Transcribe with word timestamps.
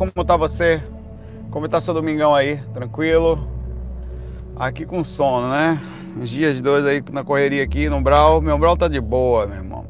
como 0.00 0.24
tá 0.24 0.34
você? 0.34 0.82
Como 1.50 1.68
tá 1.68 1.78
seu 1.78 1.92
domingão 1.92 2.34
aí? 2.34 2.56
Tranquilo? 2.72 3.38
Aqui 4.56 4.86
com 4.86 5.04
sono, 5.04 5.50
né? 5.50 5.78
Uns 6.16 6.30
dias 6.30 6.58
dois 6.62 6.86
aí 6.86 7.04
na 7.12 7.22
correria 7.22 7.62
aqui 7.62 7.86
no 7.86 8.00
Brau. 8.00 8.40
Meu 8.40 8.56
Brau 8.56 8.74
tá 8.78 8.88
de 8.88 8.98
boa, 8.98 9.46
meu 9.46 9.56
irmão. 9.58 9.84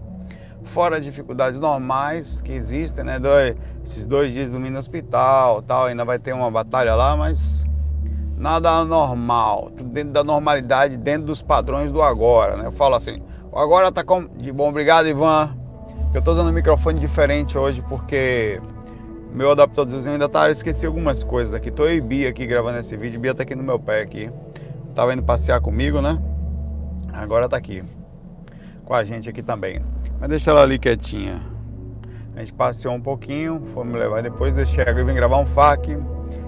Fora 0.64 0.96
as 0.96 1.04
dificuldades 1.04 1.60
normais 1.60 2.40
que 2.40 2.50
existem, 2.50 3.04
né? 3.04 3.20
Dois, 3.20 3.54
esses 3.84 4.04
dois 4.04 4.32
dias 4.32 4.50
dormindo 4.50 4.72
no 4.72 4.78
hospital 4.80 5.62
tal, 5.62 5.86
ainda 5.86 6.04
vai 6.04 6.18
ter 6.18 6.32
uma 6.32 6.50
batalha 6.50 6.96
lá, 6.96 7.16
mas 7.16 7.64
nada 8.36 8.68
anormal. 8.68 9.70
Tudo 9.76 9.90
dentro 9.90 10.10
da 10.10 10.24
normalidade, 10.24 10.96
dentro 10.96 11.26
dos 11.26 11.40
padrões 11.40 11.92
do 11.92 12.02
agora, 12.02 12.56
né? 12.56 12.66
Eu 12.66 12.72
falo 12.72 12.96
assim, 12.96 13.22
o 13.52 13.56
agora 13.56 13.92
tá 13.92 14.02
com... 14.02 14.26
de 14.36 14.50
bom. 14.50 14.70
Obrigado, 14.70 15.06
Ivan. 15.06 15.56
Eu 16.12 16.20
tô 16.20 16.32
usando 16.32 16.48
um 16.48 16.52
microfone 16.52 16.98
diferente 16.98 17.56
hoje 17.56 17.80
porque 17.88 18.60
meu 19.32 19.50
adaptadorzinho 19.52 20.14
ainda 20.14 20.28
tá, 20.28 20.48
eu 20.48 20.52
esqueci 20.52 20.86
algumas 20.86 21.22
coisas 21.22 21.54
aqui. 21.54 21.70
Tô 21.70 21.86
e 21.86 22.00
Bia 22.00 22.28
aqui 22.28 22.46
gravando 22.46 22.78
esse 22.78 22.96
vídeo. 22.96 23.20
Bia 23.20 23.34
tá 23.34 23.42
aqui 23.42 23.54
no 23.54 23.62
meu 23.62 23.78
pé 23.78 24.02
aqui. 24.02 24.30
Tava 24.94 25.12
indo 25.12 25.22
passear 25.22 25.60
comigo, 25.60 26.00
né? 26.00 26.20
Agora 27.12 27.48
tá 27.48 27.56
aqui. 27.56 27.82
Com 28.84 28.94
a 28.94 29.04
gente 29.04 29.30
aqui 29.30 29.42
também. 29.42 29.80
Mas 30.18 30.30
deixa 30.30 30.50
ela 30.50 30.62
ali 30.62 30.78
quietinha. 30.78 31.40
A 32.34 32.40
gente 32.40 32.52
passeou 32.52 32.94
um 32.94 33.00
pouquinho, 33.00 33.62
fomos 33.72 33.94
levar 33.94 34.22
depois, 34.22 34.54
deixei 34.54 34.84
ela 34.84 35.00
e 35.00 35.04
vim 35.04 35.14
gravar 35.14 35.38
um 35.38 35.46
FAQ. 35.46 35.98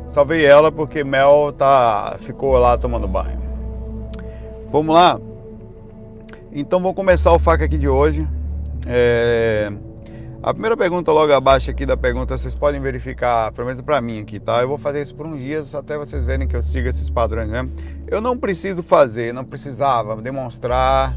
Salvei 0.09 0.45
ela 0.45 0.71
porque 0.73 1.05
Mel 1.05 1.53
tá, 1.57 2.17
ficou 2.21 2.59
lá 2.59 2.77
tomando 2.77 3.07
banho. 3.07 3.41
Vamos 4.71 4.95
lá? 4.95 5.21
Então 6.53 6.81
vou 6.81 6.93
começar 6.93 7.33
o 7.33 7.39
FAQ 7.39 7.65
aqui 7.65 7.79
de 7.79 7.89
hoje. 7.89 8.27
É... 8.87 9.73
A 10.45 10.53
primeira 10.53 10.77
pergunta 10.77 11.13
logo 11.13 11.33
abaixo 11.33 11.71
aqui 11.71 11.87
da 11.87 11.97
pergunta, 11.97 12.37
vocês 12.37 12.53
podem 12.53 12.81
verificar, 12.81 13.53
pelo 13.53 13.69
menos 13.69 13.81
para 13.81 14.01
mim 14.01 14.21
aqui, 14.21 14.41
tá? 14.41 14.61
Eu 14.61 14.67
vou 14.67 14.77
fazer 14.77 15.01
isso 15.01 15.15
por 15.15 15.25
uns 15.25 15.39
dias 15.39 15.73
até 15.73 15.97
vocês 15.97 16.25
verem 16.25 16.49
que 16.49 16.57
eu 16.57 16.61
sigo 16.61 16.89
esses 16.89 17.09
padrões, 17.09 17.49
né? 17.49 17.65
Eu 18.09 18.21
não 18.21 18.37
preciso 18.37 18.83
fazer, 18.83 19.33
não 19.33 19.45
precisava 19.45 20.21
demonstrar 20.21 21.17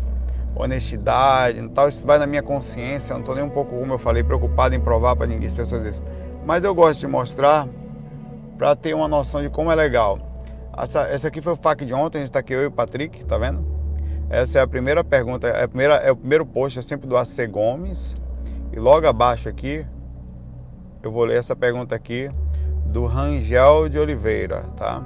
honestidade, 0.56 1.68
tal, 1.70 1.90
isso 1.90 2.06
vai 2.06 2.20
na 2.20 2.28
minha 2.28 2.44
consciência, 2.44 3.14
eu 3.14 3.18
não 3.18 3.23
tô 3.23 3.34
nem 3.34 3.44
um 3.44 3.50
pouco, 3.50 3.76
como 3.76 3.92
eu 3.92 3.98
falei, 3.98 4.23
preocupado 4.23 4.76
em 4.76 4.80
provar 4.80 5.16
para 5.16 5.26
ninguém, 5.26 5.48
as 5.48 5.56
pessoas 5.56 5.84
isso. 5.84 6.03
Mas 6.46 6.64
eu 6.64 6.76
gosto 6.76 7.00
de 7.00 7.08
mostrar 7.08 7.68
para 8.59 8.76
ter 8.76 8.94
uma 8.94 9.08
noção 9.08 9.42
de 9.42 9.50
como 9.50 9.72
é 9.72 9.76
legal. 9.76 10.20
Essa, 10.78 11.02
essa 11.08 11.30
aqui 11.30 11.42
foi 11.42 11.53
o 11.53 11.56
FAQ 11.56 11.84
de 11.84 11.96
ontem, 11.96 12.20
a 12.20 12.22
gente 12.22 12.31
tá 12.31 12.38
aqui 12.38 12.53
eu 12.53 12.62
e 12.62 12.66
o 12.68 12.72
Patrick, 12.72 13.26
tá 13.26 13.40
vendo? 13.40 13.66
Essa 14.30 14.59
é 14.59 14.62
a 14.62 14.68
primeira 14.68 15.03
pergunta, 15.03 15.48
é, 15.48 15.64
a 15.64 15.68
primeira, 15.68 15.96
é 15.96 16.12
o 16.12 16.16
primeiro 16.16 16.46
post, 16.46 16.78
é 16.78 16.81
sempre 16.84 17.08
do 17.08 17.18
AC 17.18 17.48
Gomes. 17.50 18.16
E 18.76 18.80
logo 18.80 19.08
abaixo 19.08 19.48
aqui, 19.48 19.86
eu 21.02 21.09
vou 21.09 21.23
ler 21.23 21.38
essa 21.38 21.56
pergunta 21.56 21.95
aqui 21.95 22.30
do 22.88 23.06
Rangel 23.06 23.88
de 23.88 23.98
Oliveira, 23.98 24.64
tá? 24.76 25.02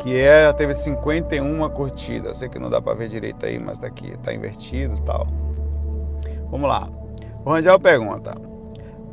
Que 0.00 0.18
é, 0.18 0.52
teve 0.52 0.74
51 0.74 1.68
curtidas. 1.70 2.38
Sei 2.38 2.48
que 2.48 2.58
não 2.58 2.68
dá 2.68 2.82
para 2.82 2.94
ver 2.94 3.08
direito 3.08 3.46
aí, 3.46 3.60
mas 3.60 3.78
tá 3.78 3.86
aqui, 3.86 4.18
tá 4.18 4.34
invertido 4.34 4.96
e 4.96 5.02
tal. 5.02 5.24
Vamos 6.50 6.68
lá. 6.68 6.90
O 7.44 7.50
Rangel 7.50 7.78
pergunta: 7.78 8.34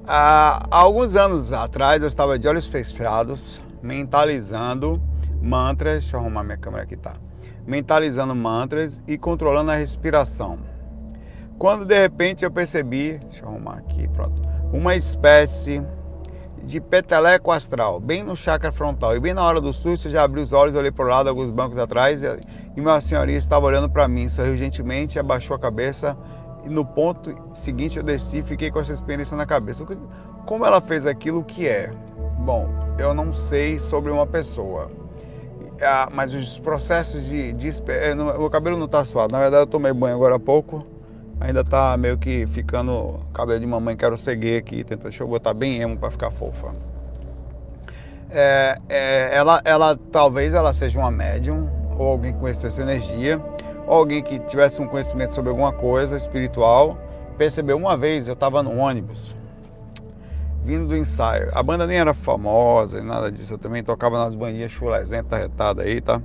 Há 0.08 0.66
alguns 0.72 1.16
anos 1.16 1.54
atrás 1.54 2.02
eu 2.02 2.08
estava 2.08 2.40
de 2.40 2.48
olhos 2.48 2.68
fechados, 2.68 3.62
mentalizando 3.84 5.00
mantras. 5.40 6.02
Deixa 6.02 6.18
eu 6.18 6.22
arrumar 6.22 6.42
minha 6.44 6.58
câmera 6.58 6.82
aqui, 6.82 6.98
tá? 6.98 7.14
Mentalizando 7.64 8.34
mantras 8.34 9.04
e 9.08 9.20
controlando 9.20 9.70
a 9.70 9.76
respiração 9.76 10.81
quando 11.62 11.86
de 11.86 11.94
repente 11.94 12.44
eu 12.44 12.50
percebi, 12.50 13.20
deixa 13.20 13.46
eu 13.46 13.50
arrumar 13.50 13.76
aqui, 13.76 14.08
pronto, 14.08 14.42
uma 14.74 14.96
espécie 14.96 15.86
de 16.64 16.82
peteleco 16.82 17.52
astral, 17.52 18.00
bem 18.00 18.24
no 18.24 18.36
chakra 18.36 18.72
frontal. 18.72 19.16
E 19.16 19.20
bem 19.20 19.36
na 19.36 19.44
hora 19.44 19.62
do 19.62 19.72
susto, 19.72 20.08
eu 20.08 20.12
já 20.12 20.24
abri 20.24 20.42
os 20.42 20.54
olhos, 20.54 20.74
olhei 20.74 20.92
para 20.92 21.06
o 21.06 21.08
lado, 21.08 21.30
alguns 21.30 21.52
bancos 21.52 21.78
atrás, 21.78 22.24
e 22.24 22.82
uma 22.82 23.00
senhoria 23.00 23.38
estava 23.38 23.68
olhando 23.68 23.88
para 23.88 24.08
mim, 24.08 24.28
sorriu 24.28 24.58
gentilmente, 24.58 25.20
abaixou 25.20 25.56
a 25.56 25.60
cabeça. 25.60 26.18
E 26.66 26.70
no 26.70 26.84
ponto 26.84 27.32
seguinte 27.54 27.98
eu 27.98 28.04
desci 28.04 28.40
e 28.40 28.44
fiquei 28.44 28.72
com 28.72 28.80
essa 28.80 28.94
experiência 28.94 29.38
na 29.38 29.46
cabeça. 29.46 29.86
Como 30.48 30.66
ela 30.66 30.82
fez 30.82 31.06
aquilo, 31.06 31.42
o 31.42 31.44
que 31.44 31.68
é? 31.68 31.94
Bom, 32.40 32.70
eu 32.98 33.14
não 33.14 33.32
sei 33.32 33.78
sobre 33.78 34.12
uma 34.12 34.26
pessoa. 34.26 34.90
Ah, 35.80 36.10
mas 36.12 36.34
os 36.34 36.58
processos 36.58 37.28
de, 37.28 37.54
de, 37.54 37.70
meu 38.36 38.50
cabelo 38.50 38.78
não 38.78 38.88
está 38.88 39.06
suado. 39.06 39.32
Na 39.32 39.38
verdade, 39.38 39.62
eu 39.62 39.68
tomei 39.68 39.94
banho 39.94 40.16
agora 40.16 40.38
há 40.38 40.40
pouco 40.40 40.91
ainda 41.42 41.64
tá 41.64 41.98
meio 41.98 42.18
que 42.18 42.46
ficando 42.48 43.20
cabelo 43.34 43.60
de 43.60 43.68
mamãe, 43.68 43.98
quero 43.98 44.18
seguir 44.18 44.58
aqui, 44.58 44.84
tenta, 44.84 45.04
deixa 45.04 45.24
eu 45.24 45.28
botar 45.28 45.54
bem 45.54 45.82
emo 45.82 45.98
para 45.98 46.12
ficar 46.12 46.32
fofa. 46.32 46.74
É, 48.30 48.78
é, 48.88 49.36
ela, 49.36 49.62
ela 49.66 49.98
talvez 50.12 50.54
ela 50.54 50.74
seja 50.74 51.00
uma 51.00 51.12
médium 51.12 51.70
ou 51.98 52.08
alguém 52.08 52.32
que 52.32 52.40
conhecesse 52.40 52.82
energia, 52.82 53.42
ou 53.86 53.98
alguém 53.98 54.24
que 54.24 54.40
tivesse 54.40 54.82
um 54.82 54.88
conhecimento 54.88 55.34
sobre 55.34 55.50
alguma 55.50 55.74
coisa 55.74 56.16
espiritual. 56.16 56.98
Percebeu 57.38 57.76
uma 57.76 57.98
vez, 57.98 58.28
eu 58.28 58.34
estava 58.34 58.62
no 58.64 58.78
ônibus, 58.78 59.36
vindo 60.64 60.88
do 60.88 60.96
ensaio. 60.96 61.50
A 61.54 61.62
banda 61.62 61.88
nem 61.88 61.98
era 61.98 62.14
famosa, 62.14 63.02
nada 63.04 63.32
disso. 63.32 63.56
Eu 63.56 63.58
também 63.58 63.84
tocava 63.84 64.24
nas 64.24 64.36
bandinhas 64.36 64.72
chulezentas, 64.72 65.42
retadas 65.42 65.86
aí, 65.86 66.00
tá? 66.00 66.22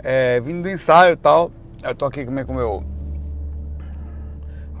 É, 0.00 0.40
vindo 0.40 0.62
do 0.62 0.70
ensaio 0.70 1.12
e 1.12 1.16
tal, 1.16 1.50
eu 1.82 1.94
tô 1.94 2.04
aqui 2.04 2.24
com 2.24 2.32
meu 2.32 2.99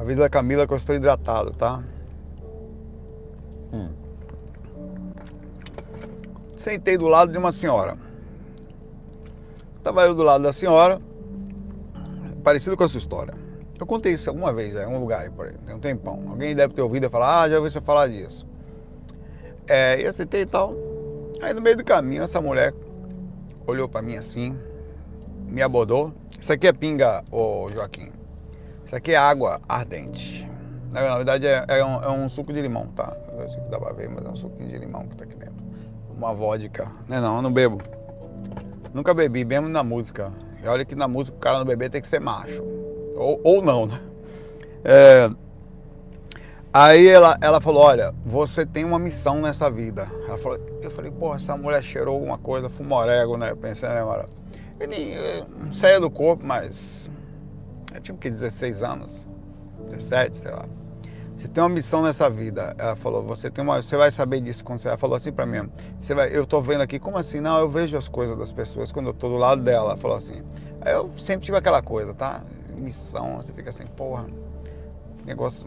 Avisa 0.00 0.24
a 0.24 0.30
Camila 0.30 0.66
que 0.66 0.72
eu 0.72 0.78
estou 0.78 0.96
hidratado, 0.96 1.50
tá? 1.50 1.84
Hum. 3.70 3.90
Sentei 6.54 6.96
do 6.96 7.06
lado 7.06 7.30
de 7.30 7.36
uma 7.36 7.52
senhora. 7.52 7.96
Estava 9.76 10.02
eu 10.04 10.14
do 10.14 10.22
lado 10.22 10.42
da 10.42 10.54
senhora, 10.54 10.98
parecido 12.42 12.78
com 12.78 12.84
a 12.84 12.88
sua 12.88 12.96
história. 12.96 13.34
Eu 13.78 13.84
contei 13.84 14.14
isso 14.14 14.30
alguma 14.30 14.54
vez, 14.54 14.74
em 14.74 14.82
algum 14.82 15.00
lugar 15.00 15.30
por 15.32 15.46
aí, 15.46 15.58
tem 15.66 15.74
um 15.74 15.78
tempão. 15.78 16.18
Alguém 16.30 16.54
deve 16.54 16.72
ter 16.72 16.80
ouvido 16.80 17.06
e 17.06 17.10
falar, 17.10 17.42
ah, 17.42 17.48
já 17.50 17.58
ouvi 17.58 17.70
você 17.70 17.80
falar 17.82 18.06
disso. 18.06 18.46
É, 19.68 20.00
eu 20.00 20.10
sentei 20.14 20.42
e 20.42 20.46
tal. 20.46 20.74
Aí 21.42 21.52
no 21.52 21.60
meio 21.60 21.76
do 21.76 21.84
caminho, 21.84 22.22
essa 22.22 22.40
mulher 22.40 22.72
olhou 23.66 23.86
para 23.86 24.00
mim 24.00 24.16
assim, 24.16 24.58
me 25.46 25.60
abordou. 25.60 26.10
Isso 26.38 26.54
aqui 26.54 26.66
é 26.66 26.72
pinga, 26.72 27.22
ô 27.30 27.68
Joaquim. 27.70 28.19
Isso 28.90 28.96
aqui 28.96 29.12
é 29.12 29.16
água 29.16 29.60
ardente. 29.68 30.50
Na 30.90 31.14
verdade 31.14 31.46
é, 31.46 31.64
é, 31.68 31.84
um, 31.84 32.02
é 32.02 32.10
um, 32.10 32.28
suco 32.28 32.52
de 32.52 32.60
limão, 32.60 32.88
tá? 32.88 33.16
Não 33.30 33.48
sei 33.48 33.62
se 33.62 33.70
dá 33.70 33.78
pra 33.78 33.92
ver, 33.92 34.10
mas 34.10 34.26
é 34.26 34.28
um 34.28 34.34
suquinho 34.34 34.68
de 34.68 34.78
limão 34.78 35.06
que 35.06 35.14
tá 35.14 35.22
aqui 35.22 35.36
dentro. 35.36 35.54
Uma 36.16 36.34
vodka. 36.34 36.90
Não 37.08 37.16
é 37.16 37.20
não, 37.20 37.36
eu 37.36 37.42
não 37.42 37.52
bebo. 37.52 37.80
Nunca 38.92 39.14
bebi, 39.14 39.44
mesmo 39.44 39.68
na 39.68 39.84
música. 39.84 40.32
E 40.60 40.66
olha 40.66 40.84
que 40.84 40.96
na 40.96 41.06
música 41.06 41.36
o 41.36 41.40
cara 41.40 41.58
não 41.58 41.64
beber 41.64 41.88
tem 41.88 42.00
que 42.00 42.08
ser 42.08 42.20
macho. 42.20 42.64
Ou, 43.14 43.40
ou 43.44 43.62
não, 43.62 43.86
né? 43.86 44.00
É... 44.82 45.30
Aí 46.72 47.06
ela, 47.06 47.38
ela 47.40 47.60
falou, 47.60 47.84
olha, 47.84 48.12
você 48.26 48.66
tem 48.66 48.84
uma 48.84 48.98
missão 48.98 49.40
nessa 49.40 49.70
vida. 49.70 50.10
Ela 50.26 50.36
falou, 50.36 50.58
eu 50.82 50.90
falei, 50.90 51.12
pô, 51.12 51.32
essa 51.32 51.56
mulher 51.56 51.80
cheirou 51.80 52.14
alguma 52.14 52.38
coisa, 52.38 52.68
fumorego, 52.68 53.36
né? 53.36 53.52
Eu 53.52 53.56
pensei, 53.56 53.88
né? 53.88 54.00
Eu 54.80 55.72
saia 55.72 56.00
do 56.00 56.10
corpo, 56.10 56.44
mas 56.44 57.08
eu 58.00 58.02
tinha 58.02 58.16
que 58.16 58.30
16 58.30 58.82
anos, 58.82 59.26
17, 59.90 60.36
sei 60.36 60.50
lá. 60.50 60.66
Você 61.36 61.48
tem 61.48 61.62
uma 61.62 61.70
missão 61.70 62.02
nessa 62.02 62.28
vida. 62.28 62.74
Ela 62.78 62.96
falou, 62.96 63.22
você 63.22 63.50
tem 63.50 63.64
uma, 63.64 63.80
você 63.80 63.96
vai 63.96 64.10
saber 64.10 64.40
disso 64.40 64.62
quando 64.64 64.80
você 64.80 64.88
ela 64.88 64.98
falou 64.98 65.16
assim 65.16 65.32
para 65.32 65.46
mim. 65.46 65.70
Você 65.98 66.14
vai, 66.14 66.36
eu 66.36 66.46
tô 66.46 66.60
vendo 66.60 66.82
aqui, 66.82 66.98
como 66.98 67.16
assim? 67.16 67.40
Não, 67.40 67.58
eu 67.58 67.68
vejo 67.68 67.96
as 67.96 68.08
coisas 68.08 68.36
das 68.36 68.52
pessoas 68.52 68.92
quando 68.92 69.06
eu 69.06 69.14
tô 69.14 69.28
do 69.28 69.36
lado 69.36 69.62
dela. 69.62 69.90
Ela 69.90 69.96
falou 69.96 70.16
assim. 70.16 70.42
Aí 70.82 70.92
eu 70.92 71.10
sempre 71.16 71.46
tive 71.46 71.56
aquela 71.56 71.80
coisa, 71.80 72.12
tá? 72.12 72.42
Missão, 72.76 73.36
você 73.36 73.52
fica 73.52 73.70
assim, 73.70 73.86
porra, 73.86 74.26
negócio. 75.24 75.66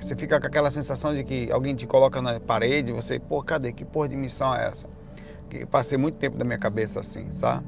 Você 0.00 0.14
fica 0.16 0.40
com 0.40 0.46
aquela 0.46 0.70
sensação 0.70 1.12
de 1.14 1.24
que 1.24 1.50
alguém 1.50 1.74
te 1.74 1.86
coloca 1.86 2.22
na 2.22 2.38
parede, 2.40 2.92
você, 2.92 3.18
pô, 3.18 3.42
cadê? 3.42 3.72
Que 3.72 3.84
porra 3.84 4.08
de 4.08 4.16
missão 4.16 4.54
é 4.54 4.66
essa? 4.66 4.88
Que 5.48 5.66
passei 5.66 5.98
muito 5.98 6.18
tempo 6.18 6.36
da 6.36 6.44
minha 6.44 6.58
cabeça 6.58 7.00
assim, 7.00 7.28
sabe? 7.32 7.66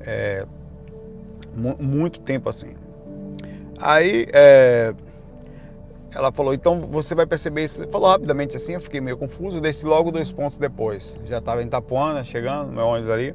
É, 0.00 0.46
muito 1.52 2.20
tempo 2.20 2.48
assim. 2.48 2.85
Aí 3.78 4.26
é, 4.32 4.94
ela 6.14 6.32
falou, 6.32 6.54
então 6.54 6.80
você 6.80 7.14
vai 7.14 7.26
perceber 7.26 7.64
isso. 7.64 7.86
Falou 7.88 8.08
rapidamente 8.08 8.56
assim, 8.56 8.74
eu 8.74 8.80
fiquei 8.80 9.00
meio 9.00 9.16
confuso, 9.16 9.60
desci 9.60 9.86
logo 9.86 10.10
dois 10.10 10.32
pontos 10.32 10.58
depois. 10.58 11.16
Já 11.26 11.38
estava 11.38 11.62
em 11.62 11.68
Tapuana, 11.68 12.24
chegando, 12.24 12.72
meu 12.72 12.86
ônibus 12.86 13.10
ali. 13.10 13.34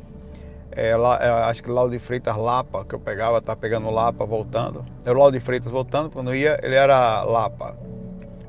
É, 0.71 0.95
lá, 0.95 1.17
é, 1.21 1.29
acho 1.49 1.61
que 1.61 1.69
Laudo 1.69 1.91
de 1.91 1.99
Freitas 1.99 2.35
Lapa, 2.35 2.85
que 2.85 2.95
eu 2.95 2.99
pegava, 2.99 3.41
tá 3.41 3.55
pegando 3.55 3.89
Lapa 3.89 4.25
voltando. 4.25 4.85
Era 5.05 5.15
o 5.15 5.19
Laudo 5.19 5.38
de 5.38 5.43
Freitas 5.43 5.71
voltando, 5.71 6.09
quando 6.09 6.33
ia, 6.33 6.59
ele 6.63 6.75
era 6.75 7.23
Lapa. 7.23 7.75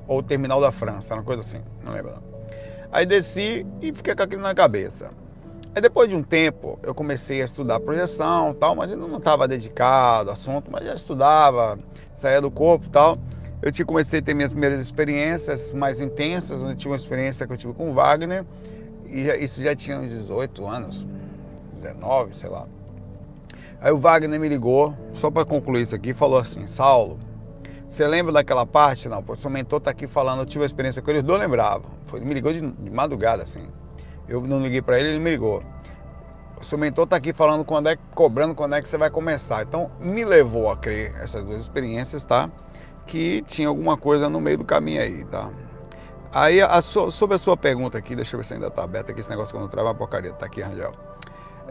Ou 0.06 0.22
Terminal 0.22 0.60
da 0.60 0.70
França, 0.70 1.14
uma 1.14 1.24
coisa 1.24 1.40
assim, 1.40 1.60
não 1.84 1.92
lembro. 1.92 2.14
Aí 2.92 3.04
desci 3.04 3.66
e 3.80 3.92
fiquei 3.92 4.14
com 4.14 4.22
aquilo 4.22 4.42
na 4.42 4.54
cabeça. 4.54 5.10
Aí 5.74 5.80
depois 5.80 6.08
de 6.08 6.14
um 6.14 6.22
tempo 6.22 6.78
eu 6.82 6.94
comecei 6.94 7.40
a 7.40 7.46
estudar 7.46 7.80
projeção 7.80 8.52
tal, 8.52 8.74
mas 8.74 8.90
eu 8.90 8.96
não 8.96 9.16
estava 9.16 9.48
dedicado 9.48 10.28
ao 10.28 10.34
assunto, 10.34 10.70
mas 10.70 10.84
já 10.84 10.94
estudava, 10.94 11.78
saía 12.12 12.42
do 12.42 12.50
corpo 12.50 12.90
tal. 12.90 13.16
eu 13.62 13.72
tinha, 13.72 13.86
comecei 13.86 14.20
a 14.20 14.22
ter 14.22 14.34
minhas 14.34 14.52
primeiras 14.52 14.78
experiências 14.80 15.70
mais 15.70 16.00
intensas, 16.00 16.60
onde 16.60 16.76
tive 16.76 16.90
uma 16.90 16.96
experiência 16.96 17.46
que 17.46 17.54
eu 17.54 17.56
tive 17.56 17.72
com 17.72 17.90
o 17.90 17.94
Wagner, 17.94 18.44
e 19.06 19.24
já, 19.24 19.36
isso 19.36 19.62
já 19.62 19.74
tinha 19.74 19.98
uns 19.98 20.10
18 20.10 20.66
anos, 20.66 21.06
19, 21.74 22.34
sei 22.36 22.50
lá. 22.50 22.66
Aí 23.80 23.92
o 23.92 23.98
Wagner 23.98 24.38
me 24.38 24.48
ligou, 24.48 24.94
só 25.14 25.30
para 25.30 25.44
concluir 25.44 25.82
isso 25.82 25.94
aqui, 25.94 26.12
falou 26.12 26.38
assim: 26.38 26.66
Saulo, 26.66 27.19
você 27.88 28.06
lembra 28.06 28.30
daquela 28.30 28.66
parte? 28.66 29.08
Não, 29.08 29.22
pô, 29.22 29.34
seu 29.34 29.50
mentor 29.50 29.80
tá 29.80 29.90
aqui 29.90 30.06
falando, 30.06 30.40
eu 30.40 30.46
tive 30.46 30.60
uma 30.60 30.66
experiência 30.66 31.00
com 31.00 31.10
ele, 31.10 31.20
eu 31.20 31.24
não 31.24 31.36
lembrava. 31.36 31.84
Foi, 32.04 32.19
ele 32.19 32.26
me 32.26 32.34
ligou 32.34 32.52
de, 32.52 32.60
de 32.60 32.90
madrugada, 32.90 33.42
assim. 33.42 33.62
Eu 34.32 34.40
não 34.40 34.61
liguei 34.61 34.82
para 34.82 34.99
ele, 34.99 35.11
ele 35.11 35.19
me 35.19 35.31
ligou. 35.31 35.62
O 36.61 36.64
seu 36.64 36.79
mentor 36.79 37.06
tá 37.06 37.17
aqui 37.17 37.32
falando 37.32 37.64
quando 37.64 37.88
é, 37.88 37.96
cobrando 38.14 38.55
quando 38.55 38.75
é 38.75 38.82
que 38.82 38.88
você 38.88 38.96
vai 38.96 39.11
começar. 39.11 39.62
Então, 39.62 39.90
me 40.00 40.25
levou 40.25 40.70
a 40.70 40.76
crer 40.76 41.12
essas 41.20 41.44
duas 41.44 41.61
experiências, 41.61 42.25
tá? 42.25 42.49
que 43.06 43.43
tinha 43.43 43.69
alguma 43.69 43.96
coisa 43.96 44.29
no 44.29 44.40
meio 44.40 44.58
do 44.58 44.64
caminho 44.64 45.00
aí, 45.00 45.25
tá? 45.25 45.50
Aí, 46.32 46.62
a 46.62 46.81
sobre 46.81 47.37
a 47.37 47.38
sua 47.38 47.56
pergunta 47.56 47.99
aqui, 47.99 48.17
deixa 48.17 48.37
eu 48.37 48.40
ver 48.40 48.44
se 48.44 48.55
ainda 48.55 48.70
tá 48.70 48.82
aberta 48.82 49.12
aqui, 49.12 49.20
esse 49.20 49.29
negócio 49.29 49.55
quando 49.55 49.69
trava 49.69 49.90
a 49.90 49.94
porcaria, 49.94 50.32
tá 50.32 50.46
aqui, 50.46 50.62
Rangel. 50.62 50.93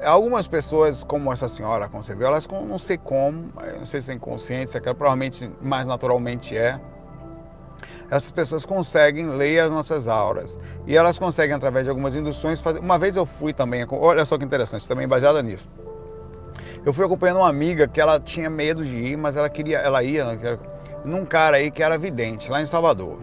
Algumas 0.03 0.47
pessoas, 0.47 1.03
como 1.03 1.31
essa 1.31 1.47
senhora, 1.47 1.87
como 1.87 2.03
você 2.03 2.15
viu, 2.15 2.27
elas 2.27 2.47
não 2.47 2.77
sei 2.77 2.97
como, 2.97 3.51
não 3.77 3.85
sei 3.85 4.01
se 4.01 4.11
é 4.11 4.15
inconsciente, 4.15 4.71
se 4.71 4.77
é 4.77 4.81
que 4.81 4.93
provavelmente 4.93 5.49
mais 5.61 5.85
naturalmente 5.85 6.57
é, 6.57 6.79
essas 8.11 8.29
pessoas 8.29 8.65
conseguem 8.65 9.25
ler 9.29 9.61
as 9.61 9.71
nossas 9.71 10.05
auras. 10.09 10.59
E 10.85 10.97
elas 10.97 11.17
conseguem, 11.17 11.55
através 11.55 11.85
de 11.85 11.89
algumas 11.89 12.13
induções, 12.13 12.59
fazer. 12.59 12.79
Uma 12.79 12.99
vez 12.99 13.15
eu 13.15 13.25
fui 13.25 13.53
também, 13.53 13.87
olha 13.89 14.25
só 14.25 14.37
que 14.37 14.43
interessante, 14.43 14.85
também 14.85 15.07
baseada 15.07 15.41
nisso. 15.41 15.69
Eu 16.85 16.93
fui 16.93 17.05
acompanhando 17.05 17.37
uma 17.37 17.47
amiga 17.47 17.87
que 17.87 18.01
ela 18.01 18.19
tinha 18.19 18.49
medo 18.49 18.83
de 18.83 18.95
ir, 18.95 19.17
mas 19.17 19.37
ela 19.37 19.49
queria, 19.49 19.77
ela 19.77 20.03
ia, 20.03 20.25
num 21.05 21.25
cara 21.25 21.55
aí 21.55 21.71
que 21.71 21.81
era 21.81 21.97
vidente, 21.97 22.51
lá 22.51 22.61
em 22.61 22.65
Salvador. 22.65 23.17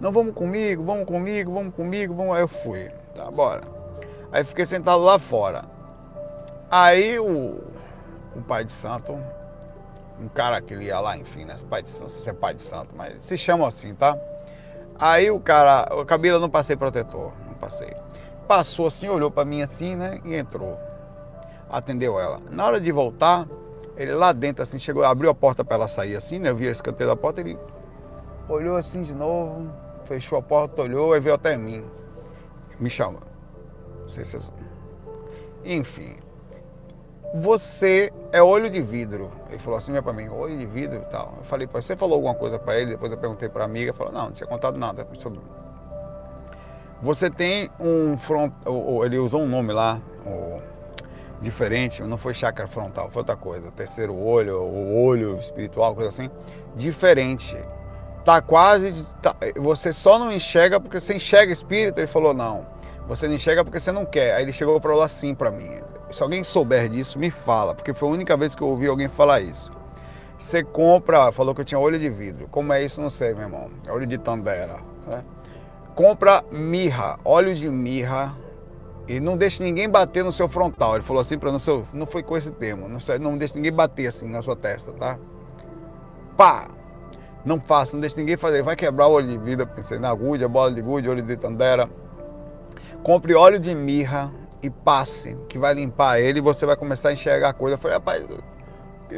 Não, 0.00 0.10
vamos 0.10 0.34
comigo, 0.34 0.82
vamos 0.82 1.04
comigo, 1.04 1.54
vamos 1.54 1.72
comigo, 1.72 2.14
vamos. 2.16 2.34
Aí 2.34 2.42
eu 2.42 2.48
fui, 2.48 2.90
tá, 3.14 3.30
bora. 3.30 3.60
Aí 4.32 4.42
fiquei 4.42 4.66
sentado 4.66 5.04
lá 5.04 5.20
fora. 5.20 5.62
Aí 6.68 7.16
o, 7.20 7.62
o 8.34 8.42
pai 8.42 8.64
de 8.64 8.72
santo, 8.72 9.16
um 10.20 10.28
cara 10.28 10.60
que 10.60 10.74
ele 10.74 10.86
ia 10.86 11.00
lá, 11.00 11.16
enfim, 11.16 11.44
né? 11.44 11.56
Pai 11.68 11.82
de 11.82 11.90
santo, 11.90 12.10
se 12.10 12.28
é 12.28 12.32
pai 12.32 12.54
de 12.54 12.62
santo, 12.62 12.90
mas 12.96 13.24
se 13.24 13.36
chama 13.36 13.66
assim, 13.66 13.94
tá? 13.94 14.18
Aí 14.98 15.30
o 15.30 15.40
cara, 15.40 15.82
a 15.82 16.04
cabelo 16.04 16.38
não 16.38 16.48
passei 16.48 16.76
protetor, 16.76 17.32
não 17.46 17.54
passei. 17.54 17.94
Passou 18.46 18.86
assim, 18.86 19.08
olhou 19.08 19.30
para 19.30 19.44
mim 19.44 19.62
assim, 19.62 19.96
né? 19.96 20.20
E 20.24 20.34
entrou. 20.34 20.78
Atendeu 21.68 22.20
ela. 22.20 22.40
Na 22.50 22.66
hora 22.66 22.80
de 22.80 22.92
voltar, 22.92 23.48
ele 23.96 24.12
lá 24.14 24.32
dentro, 24.32 24.62
assim, 24.62 24.78
chegou, 24.78 25.04
abriu 25.04 25.30
a 25.30 25.34
porta 25.34 25.64
para 25.64 25.76
ela 25.76 25.88
sair 25.88 26.14
assim, 26.14 26.38
né? 26.38 26.50
Eu 26.50 26.56
vi 26.56 26.66
esse 26.66 26.82
canteiro 26.82 27.10
da 27.10 27.16
porta, 27.16 27.40
ele 27.40 27.58
olhou 28.48 28.76
assim 28.76 29.02
de 29.02 29.14
novo, 29.14 29.72
fechou 30.04 30.38
a 30.38 30.42
porta, 30.42 30.82
olhou 30.82 31.16
e 31.16 31.20
veio 31.20 31.34
até 31.34 31.56
mim. 31.56 31.84
Me 32.78 32.90
chamou. 32.90 33.20
Não 34.00 34.08
sei 34.08 34.24
se 34.24 34.52
Enfim. 35.64 36.16
Você 37.34 38.12
é 38.30 38.40
olho 38.40 38.70
de 38.70 38.80
vidro. 38.80 39.28
Ele 39.48 39.58
falou 39.58 39.76
assim 39.76 39.92
para 40.00 40.12
mim, 40.12 40.28
olho 40.28 40.56
de 40.56 40.66
vidro 40.66 41.00
e 41.00 41.10
tal. 41.10 41.34
Eu 41.38 41.44
falei, 41.44 41.66
você 41.66 41.96
falou 41.96 42.14
alguma 42.14 42.34
coisa 42.34 42.60
para 42.60 42.78
ele? 42.78 42.92
Depois 42.92 43.10
eu 43.10 43.18
perguntei 43.18 43.48
para 43.48 43.62
a 43.62 43.64
amiga, 43.64 43.92
falou, 43.92 44.12
não, 44.12 44.26
não 44.26 44.32
tinha 44.32 44.46
contado 44.46 44.78
nada 44.78 45.04
sobre 45.14 45.40
Você 47.02 47.28
tem 47.28 47.68
um 47.80 48.16
front, 48.16 48.52
ele 49.04 49.18
usou 49.18 49.40
um 49.40 49.48
nome 49.48 49.72
lá, 49.72 50.00
diferente, 51.40 52.02
não 52.02 52.16
foi 52.16 52.32
chácara 52.34 52.68
frontal, 52.68 53.10
foi 53.10 53.20
outra 53.20 53.36
coisa, 53.36 53.70
terceiro 53.72 54.16
olho, 54.16 54.62
o 54.62 55.04
olho 55.04 55.36
espiritual, 55.36 55.94
coisa 55.94 56.10
assim, 56.10 56.30
diferente. 56.76 57.56
Tá 58.24 58.40
quase, 58.40 59.14
tá, 59.16 59.36
você 59.56 59.92
só 59.92 60.18
não 60.18 60.32
enxerga 60.32 60.80
porque 60.80 60.98
você 60.98 61.14
enxerga 61.14 61.52
espírito, 61.52 61.98
ele 61.98 62.06
falou 62.06 62.32
não. 62.32 62.64
Você 63.06 63.28
não 63.28 63.34
enxerga 63.34 63.64
porque 63.64 63.78
você 63.78 63.92
não 63.92 64.04
quer. 64.04 64.34
Aí 64.34 64.42
ele 64.42 64.52
chegou 64.52 64.80
para 64.80 64.92
falar 64.92 65.04
assim 65.04 65.34
para 65.34 65.50
mim. 65.50 65.70
Se 66.10 66.22
alguém 66.22 66.42
souber 66.42 66.88
disso, 66.88 67.18
me 67.18 67.30
fala, 67.30 67.74
porque 67.74 67.92
foi 67.92 68.08
a 68.08 68.12
única 68.12 68.36
vez 68.36 68.54
que 68.54 68.62
eu 68.62 68.68
ouvi 68.68 68.86
alguém 68.86 69.08
falar 69.08 69.40
isso. 69.40 69.70
Você 70.38 70.62
compra, 70.62 71.30
falou 71.32 71.54
que 71.54 71.60
eu 71.60 71.64
tinha 71.64 71.78
olho 71.78 71.98
de 71.98 72.08
vidro. 72.08 72.48
Como 72.48 72.72
é 72.72 72.82
isso? 72.82 73.00
Não 73.00 73.10
sei, 73.10 73.34
meu 73.34 73.42
irmão. 73.44 73.70
É 73.86 73.92
olho 73.92 74.06
de 74.06 74.18
tandera. 74.18 74.76
Né? 75.06 75.24
Compra 75.94 76.44
mirra, 76.50 77.18
óleo 77.24 77.54
de 77.54 77.68
mirra, 77.68 78.34
e 79.06 79.20
não 79.20 79.36
deixe 79.36 79.62
ninguém 79.62 79.88
bater 79.88 80.24
no 80.24 80.32
seu 80.32 80.48
frontal. 80.48 80.94
Ele 80.94 81.04
falou 81.04 81.20
assim 81.20 81.38
para 81.38 81.52
não 81.52 81.58
seu, 81.58 81.86
não 81.92 82.06
foi 82.06 82.22
com 82.22 82.36
esse 82.36 82.50
termo, 82.50 82.88
não, 82.88 82.98
não 83.20 83.38
deixe 83.38 83.56
ninguém 83.56 83.72
bater 83.72 84.06
assim 84.06 84.28
na 84.28 84.40
sua 84.42 84.56
testa, 84.56 84.92
tá? 84.92 85.18
Pá! 86.36 86.68
Não 87.44 87.60
faça, 87.60 87.94
não 87.94 88.00
deixe 88.00 88.18
ninguém 88.18 88.38
fazer, 88.38 88.62
vai 88.62 88.74
quebrar 88.74 89.06
o 89.06 89.12
olho 89.12 89.28
de 89.28 89.36
vida, 89.36 89.66
pensei 89.66 89.98
na 89.98 90.08
agulha, 90.08 90.48
bola 90.48 90.72
de 90.72 90.80
gude, 90.80 91.08
olho 91.08 91.22
de 91.22 91.36
tandera. 91.36 91.88
Compre 93.02 93.34
óleo 93.34 93.58
de 93.58 93.74
mirra 93.74 94.32
e 94.62 94.70
passe, 94.70 95.36
que 95.48 95.58
vai 95.58 95.74
limpar 95.74 96.20
ele 96.20 96.38
e 96.38 96.42
você 96.42 96.64
vai 96.64 96.76
começar 96.76 97.10
a 97.10 97.12
enxergar 97.12 97.50
a 97.50 97.52
coisa. 97.52 97.74
Eu 97.74 97.78
falei, 97.78 97.96
rapaz, 97.96 98.26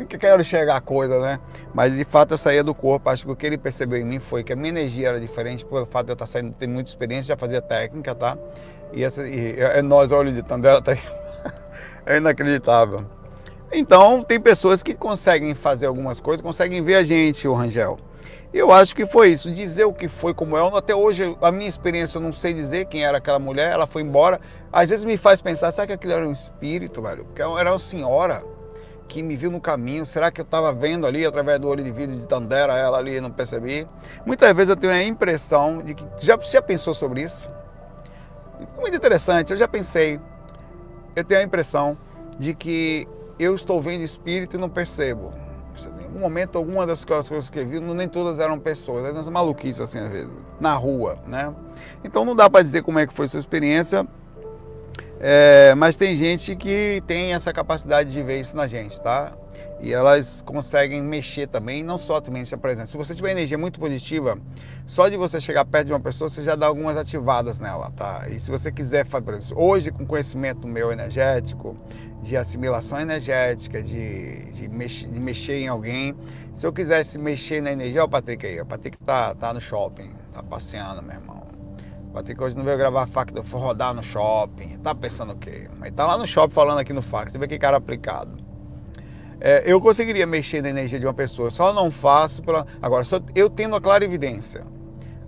que 0.05 0.19
quero 0.19 0.41
enxergar 0.41 0.77
a 0.77 0.81
coisa, 0.81 1.21
né? 1.21 1.39
Mas 1.73 1.97
de 1.97 2.05
fato 2.05 2.35
eu 2.35 2.39
saía 2.39 2.63
do 2.63 2.75
corpo. 2.75 3.09
Acho 3.09 3.25
que 3.25 3.33
o 3.33 3.37
que 3.37 3.47
ele 3.47 3.57
percebeu 3.57 3.99
em 3.99 4.05
mim 4.05 4.19
foi 4.19 4.43
que 4.43 4.53
a 4.53 4.57
minha 4.57 4.69
energia 4.69 5.09
era 5.09 5.21
diferente, 5.21 5.65
pelo 5.65 5.87
fato 5.87 6.07
de 6.07 6.13
eu 6.13 6.15
estar 6.15 6.27
saindo, 6.27 6.55
ter 6.55 6.67
muita 6.67 6.91
experiência, 6.91 7.35
já 7.35 7.37
fazia 7.37 7.63
técnica, 7.63 8.15
tá? 8.15 8.37
E, 8.93 9.03
essa, 9.03 9.27
e 9.27 9.59
é 9.59 9.83
nós, 9.83 10.13
olho 10.13 10.33
de 10.33 10.43
Tandera, 10.43 10.81
tá 10.81 10.93
é 12.07 12.17
inacreditável. 12.17 13.05
Então, 13.73 14.23
tem 14.23 14.41
pessoas 14.41 14.83
que 14.83 14.95
conseguem 14.95 15.55
fazer 15.55 15.87
algumas 15.87 16.21
coisas, 16.21 16.41
conseguem 16.41 16.83
ver 16.83 16.97
a 16.97 17.05
gente, 17.05 17.49
o 17.49 17.55
Rangel. 17.55 17.99
Eu 18.57 18.73
acho 18.73 18.97
que 18.97 19.05
foi 19.05 19.29
isso. 19.29 19.53
Dizer 19.53 19.85
o 19.85 19.93
que 19.93 20.09
foi, 20.09 20.33
como 20.33 20.57
é. 20.57 20.67
Até 20.75 20.95
hoje, 20.95 21.37
a 21.43 21.53
minha 21.53 21.69
experiência, 21.69 22.17
eu 22.17 22.23
não 22.23 22.33
sei 22.33 22.55
dizer 22.55 22.87
quem 22.87 23.05
era 23.05 23.19
aquela 23.19 23.39
mulher. 23.39 23.71
Ela 23.71 23.87
foi 23.87 24.01
embora. 24.01 24.41
Às 24.73 24.89
vezes 24.89 25.05
me 25.05 25.19
faz 25.19 25.43
pensar, 25.43 25.71
será 25.73 25.87
que 25.87 25.93
aquilo 25.93 26.15
era 26.15 26.27
um 26.27 26.33
espírito, 26.33 27.03
velho? 27.03 27.27
Porque 27.27 27.43
era 27.43 27.71
uma 27.71 27.79
senhora 27.79 28.43
que 29.09 29.23
me 29.23 29.37
viu 29.37 29.51
no 29.51 29.61
caminho. 29.61 30.07
Será 30.07 30.31
que 30.31 30.41
eu 30.41 30.43
estava 30.43 30.73
vendo 30.73 31.07
ali, 31.07 31.27
através 31.27 31.61
do 31.61 31.69
olho 31.69 31.85
de 31.85 31.91
vidro 31.91 32.17
de 32.17 32.27
Tandera, 32.27 32.75
ela 32.79 32.97
ali 32.97 33.21
não 33.21 33.31
percebi? 33.31 33.87
Muitas 34.25 34.51
vezes 34.55 34.71
eu 34.71 34.77
tenho 34.77 34.95
a 34.95 35.03
impressão 35.03 35.83
de 35.83 35.93
que... 35.93 36.09
Já, 36.19 36.39
já 36.39 36.63
pensou 36.63 36.95
sobre 36.95 37.25
isso? 37.25 37.51
Muito 38.81 38.97
interessante, 38.97 39.53
eu 39.53 39.59
já 39.59 39.69
pensei. 39.69 40.19
Eu 41.15 41.25
tenho 41.25 41.41
a 41.41 41.45
impressão 41.45 41.95
de 42.39 42.55
que 42.55 43.07
eu 43.39 43.55
estou 43.55 43.83
vendo 43.83 44.03
espírito 44.03 44.57
e 44.57 44.59
não 44.59 44.71
percebo. 44.71 45.31
Algum 46.17 46.29
momento, 46.29 46.57
alguma 46.57 46.87
das 46.87 47.05
coisas 47.05 47.51
que 47.51 47.59
eu 47.59 47.67
vi, 47.67 47.79
nem 47.79 48.09
todas 48.09 48.39
eram 48.39 48.59
pessoas, 48.59 49.05
eram 49.05 49.31
maluquices 49.31 49.83
assim 49.83 49.99
às 49.99 50.09
vezes, 50.09 50.33
na 50.59 50.73
rua, 50.73 51.19
né? 51.27 51.55
Então 52.03 52.25
não 52.25 52.35
dá 52.35 52.49
para 52.49 52.63
dizer 52.63 52.83
como 52.83 52.99
é 52.99 53.07
que 53.07 53.13
foi 53.13 53.29
sua 53.29 53.39
experiência, 53.39 54.09
é, 55.21 55.75
mas 55.77 55.95
tem 55.95 56.17
gente 56.17 56.57
que 56.57 57.03
tem 57.07 57.35
essa 57.35 57.53
capacidade 57.53 58.11
de 58.11 58.23
ver 58.23 58.41
isso 58.41 58.57
na 58.57 58.67
gente, 58.67 58.99
tá? 59.03 59.33
E 59.81 59.93
elas 59.93 60.43
conseguem 60.43 61.03
mexer 61.03 61.47
também, 61.47 61.83
não 61.83 61.99
só 61.99 62.21
também, 62.21 62.45
por 62.45 62.71
exemplo, 62.71 62.89
se 62.89 62.97
você 62.97 63.15
tiver 63.15 63.33
energia 63.33 63.59
muito 63.59 63.79
positiva, 63.79 64.39
só 64.87 65.09
de 65.09 65.17
você 65.17 65.41
chegar 65.41 65.65
perto 65.65 65.89
de 65.89 65.93
uma 65.93 66.01
pessoa, 66.01 66.29
você 66.29 66.43
já 66.43 66.55
dá 66.55 66.67
algumas 66.67 66.97
ativadas 66.97 67.59
nela, 67.59 67.91
tá? 67.91 68.27
E 68.29 68.41
se 68.41 68.51
você 68.51 68.73
quiser 68.73 69.05
fazer 69.05 69.27
hoje 69.55 69.91
com 69.91 70.07
conhecimento 70.07 70.67
meu 70.67 70.91
energético, 70.91 71.77
de 72.23 72.37
assimilação 72.37 72.99
energética, 72.99 73.83
de, 73.83 74.51
de, 74.51 74.69
mexer, 74.69 75.09
de 75.09 75.21
mexer 75.21 75.61
em 75.61 75.69
alguém, 75.69 76.17
se 76.55 76.67
eu 76.67 76.73
quisesse 76.73 77.19
mexer 77.19 77.61
na 77.61 77.73
energia, 77.73 78.05
o 78.05 78.09
Patrick 78.09 78.47
aí, 78.47 78.61
o 78.61 78.67
Patrick 78.67 78.97
tá, 78.99 79.35
tá 79.35 79.53
no 79.53 79.61
shopping, 79.61 80.11
tá 80.33 80.43
passeando, 80.43 81.03
meu 81.03 81.17
irmão. 81.17 81.47
Patrick 82.15 82.43
hoje 82.43 82.57
não 82.57 82.65
veio 82.65 82.79
gravar 82.79 83.07
fac, 83.07 83.31
foi 83.45 83.61
rodar 83.61 83.93
no 83.93 84.03
shopping, 84.03 84.79
tá 84.79 84.95
pensando 84.95 85.35
o 85.35 85.37
quê? 85.37 85.69
Mas 85.79 85.93
tá 85.93 86.07
lá 86.07 86.17
no 86.17 86.27
shopping 86.27 86.55
falando 86.55 86.79
aqui 86.79 86.95
no 86.95 87.03
fac, 87.03 87.31
você 87.31 87.37
vê 87.37 87.47
que 87.47 87.59
cara 87.59 87.77
aplicado. 87.77 88.46
É, 89.41 89.63
eu 89.67 89.81
conseguiria 89.81 90.27
mexer 90.27 90.63
na 90.63 90.71
energia 90.71 90.99
de 90.99 91.07
uma 91.07 91.15
pessoa, 91.15 91.51
só 91.51 91.73
não 91.73 91.91
faço. 91.91 92.43
Agora, 92.81 93.05
eu 93.35 93.51
tendo 93.51 93.77
a 93.77 93.81
clara 93.81 94.05
evidência, 94.05 94.65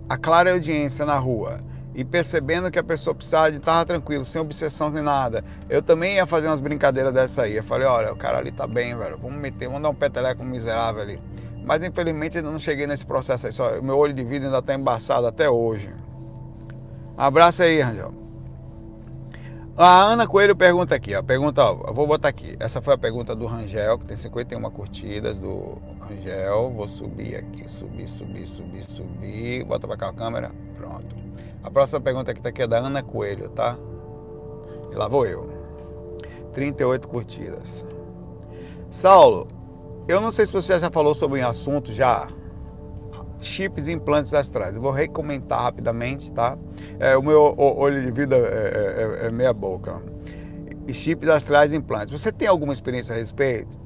a 0.07 0.17
clara 0.17 0.51
audiência 0.51 1.05
na 1.05 1.17
rua 1.17 1.59
e 1.93 2.03
percebendo 2.03 2.71
que 2.71 2.79
a 2.79 2.83
pessoa 2.83 3.13
precisava 3.13 3.51
de 3.51 3.57
estar 3.57 3.83
tranquilo, 3.85 4.23
sem 4.23 4.41
obsessão 4.41 4.89
nem 4.89 5.03
nada, 5.03 5.43
eu 5.69 5.81
também 5.81 6.15
ia 6.15 6.25
fazer 6.25 6.47
umas 6.47 6.59
brincadeiras 6.59 7.13
dessa 7.13 7.43
aí. 7.43 7.55
Eu 7.55 7.63
falei: 7.63 7.87
olha, 7.87 8.11
o 8.11 8.15
cara 8.15 8.37
ali 8.37 8.51
tá 8.51 8.65
bem, 8.65 8.97
velho, 8.97 9.17
vamos 9.17 9.37
meter, 9.39 9.67
vamos 9.67 9.83
dar 9.83 9.89
um 9.89 9.95
peteleco 9.95 10.43
miserável 10.43 11.01
ali. 11.01 11.19
Mas 11.63 11.83
infelizmente 11.83 12.37
ainda 12.37 12.49
não 12.49 12.59
cheguei 12.59 12.87
nesse 12.87 13.05
processo 13.05 13.45
aí, 13.45 13.53
só, 13.53 13.81
meu 13.81 13.97
olho 13.97 14.13
de 14.13 14.23
vida 14.23 14.45
ainda 14.45 14.59
está 14.59 14.73
embaçado 14.73 15.27
até 15.27 15.49
hoje. 15.49 15.93
Um 17.17 17.21
abraço 17.21 17.61
aí, 17.61 17.81
Rangel. 17.81 18.13
A 19.81 20.03
Ana 20.03 20.27
Coelho 20.27 20.57
pergunta 20.57 20.93
aqui, 20.93 21.15
ó. 21.15 21.23
Pergunta, 21.23 21.63
ó, 21.63 21.93
vou 21.93 22.05
botar 22.05 22.27
aqui. 22.27 22.53
Essa 22.59 22.81
foi 22.81 22.95
a 22.95 22.97
pergunta 22.97 23.33
do 23.33 23.45
Rangel, 23.45 23.97
que 23.97 24.03
tem 24.03 24.17
51 24.17 24.69
curtidas 24.71 25.39
do 25.39 25.77
Rangel. 26.01 26.69
Vou 26.75 26.85
subir 26.85 27.37
aqui, 27.37 27.71
subir, 27.71 28.09
subir, 28.09 28.45
subir, 28.45 28.83
subir. 28.83 29.63
Bota 29.63 29.87
pra 29.87 29.95
cá 29.95 30.09
a 30.09 30.13
câmera. 30.13 30.51
Pronto. 30.75 31.15
A 31.63 31.71
próxima 31.71 32.01
pergunta 32.01 32.29
aqui 32.29 32.41
tá 32.41 32.49
aqui 32.49 32.61
é 32.61 32.67
da 32.67 32.79
Ana 32.79 33.01
Coelho, 33.01 33.47
tá? 33.51 33.77
E 34.91 34.95
lá 34.95 35.07
vou 35.07 35.25
eu. 35.25 35.49
38 36.51 37.07
curtidas. 37.07 37.85
Saulo, 38.91 39.47
eu 40.09 40.19
não 40.19 40.29
sei 40.29 40.45
se 40.45 40.51
você 40.51 40.77
já 40.77 40.91
falou 40.91 41.15
sobre 41.15 41.39
um 41.39 41.47
assunto 41.47 41.93
já 41.93 42.27
chips 43.41 43.87
e 43.87 43.91
implantes 43.91 44.33
astrais. 44.33 44.75
Eu 44.75 44.81
vou 44.81 44.91
recomentar 44.91 45.61
rapidamente, 45.61 46.31
tá? 46.31 46.57
É, 46.99 47.15
o 47.17 47.23
meu 47.23 47.55
olho 47.57 48.01
de 48.01 48.11
vida 48.11 48.35
é, 48.35 49.21
é, 49.23 49.27
é 49.27 49.31
meia 49.31 49.53
boca. 49.53 50.01
E 50.87 50.93
chips 50.93 51.29
astrais 51.29 51.71
e 51.73 51.75
implantes. 51.75 52.19
Você 52.19 52.31
tem 52.31 52.47
alguma 52.47 52.73
experiência 52.73 53.13
a 53.13 53.17
respeito? 53.17 53.79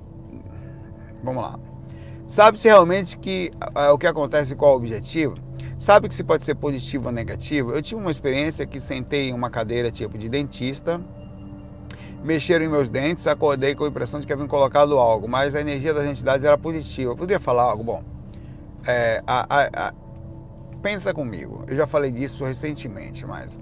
Vamos 1.24 1.44
lá. 1.44 1.60
Sabe-se 2.26 2.68
realmente 2.68 3.18
que 3.18 3.52
o 3.92 3.98
que 3.98 4.08
acontece 4.08 4.56
qual 4.56 4.74
o 4.74 4.78
objetivo? 4.78 5.36
Sabe 5.78 6.08
que 6.08 6.16
se 6.16 6.24
pode 6.24 6.46
ser 6.46 6.56
positivo 6.56 7.08
ou 7.08 7.12
negativo? 7.12 7.72
Eu 7.74 7.82
tive 7.82 8.00
uma 8.00 8.12
experiência 8.12 8.66
que 8.66 8.80
sentei 8.80 9.30
em 9.30 9.34
uma 9.34 9.50
cadeira 9.50 9.92
tipo 9.92 10.18
de 10.18 10.30
dentista, 10.30 11.02
mexeram 12.24 12.64
em 12.64 12.70
meus 12.70 12.90
dentes, 12.90 13.28
acordei 13.28 13.76
com 13.76 13.84
a 13.84 13.90
impressão 13.90 14.22
de 14.22 14.26
que 14.26 14.32
haviam 14.32 14.48
colocado 14.48 14.98
algo, 14.98 15.28
mas 15.28 15.54
a 15.54 15.60
energia 15.60 15.94
das 15.94 16.06
entidades 16.06 16.46
era 16.46 16.58
positiva. 16.58 17.12
Eu 17.12 17.18
poderia 17.18 17.40
falar 17.40 17.64
algo 17.64 17.84
bom. 17.84 18.13
É, 18.86 19.24
a, 19.26 19.46
a, 19.50 19.88
a, 19.88 19.94
pensa 20.82 21.14
comigo, 21.14 21.64
eu 21.68 21.76
já 21.76 21.88
falei 21.88 22.12
disso 22.12 22.46
recentemente, 22.46 23.26
mas 23.26 23.60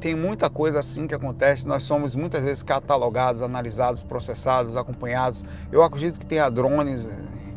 tem 0.00 0.14
muita 0.14 0.50
coisa 0.50 0.80
assim 0.80 1.06
que 1.06 1.14
acontece. 1.14 1.66
Nós 1.66 1.84
somos 1.84 2.16
muitas 2.16 2.42
vezes 2.42 2.62
catalogados, 2.62 3.42
analisados, 3.42 4.04
processados, 4.04 4.76
acompanhados. 4.76 5.42
Eu 5.70 5.82
acredito 5.82 6.18
que 6.18 6.26
tenha 6.26 6.50
drones, 6.50 7.08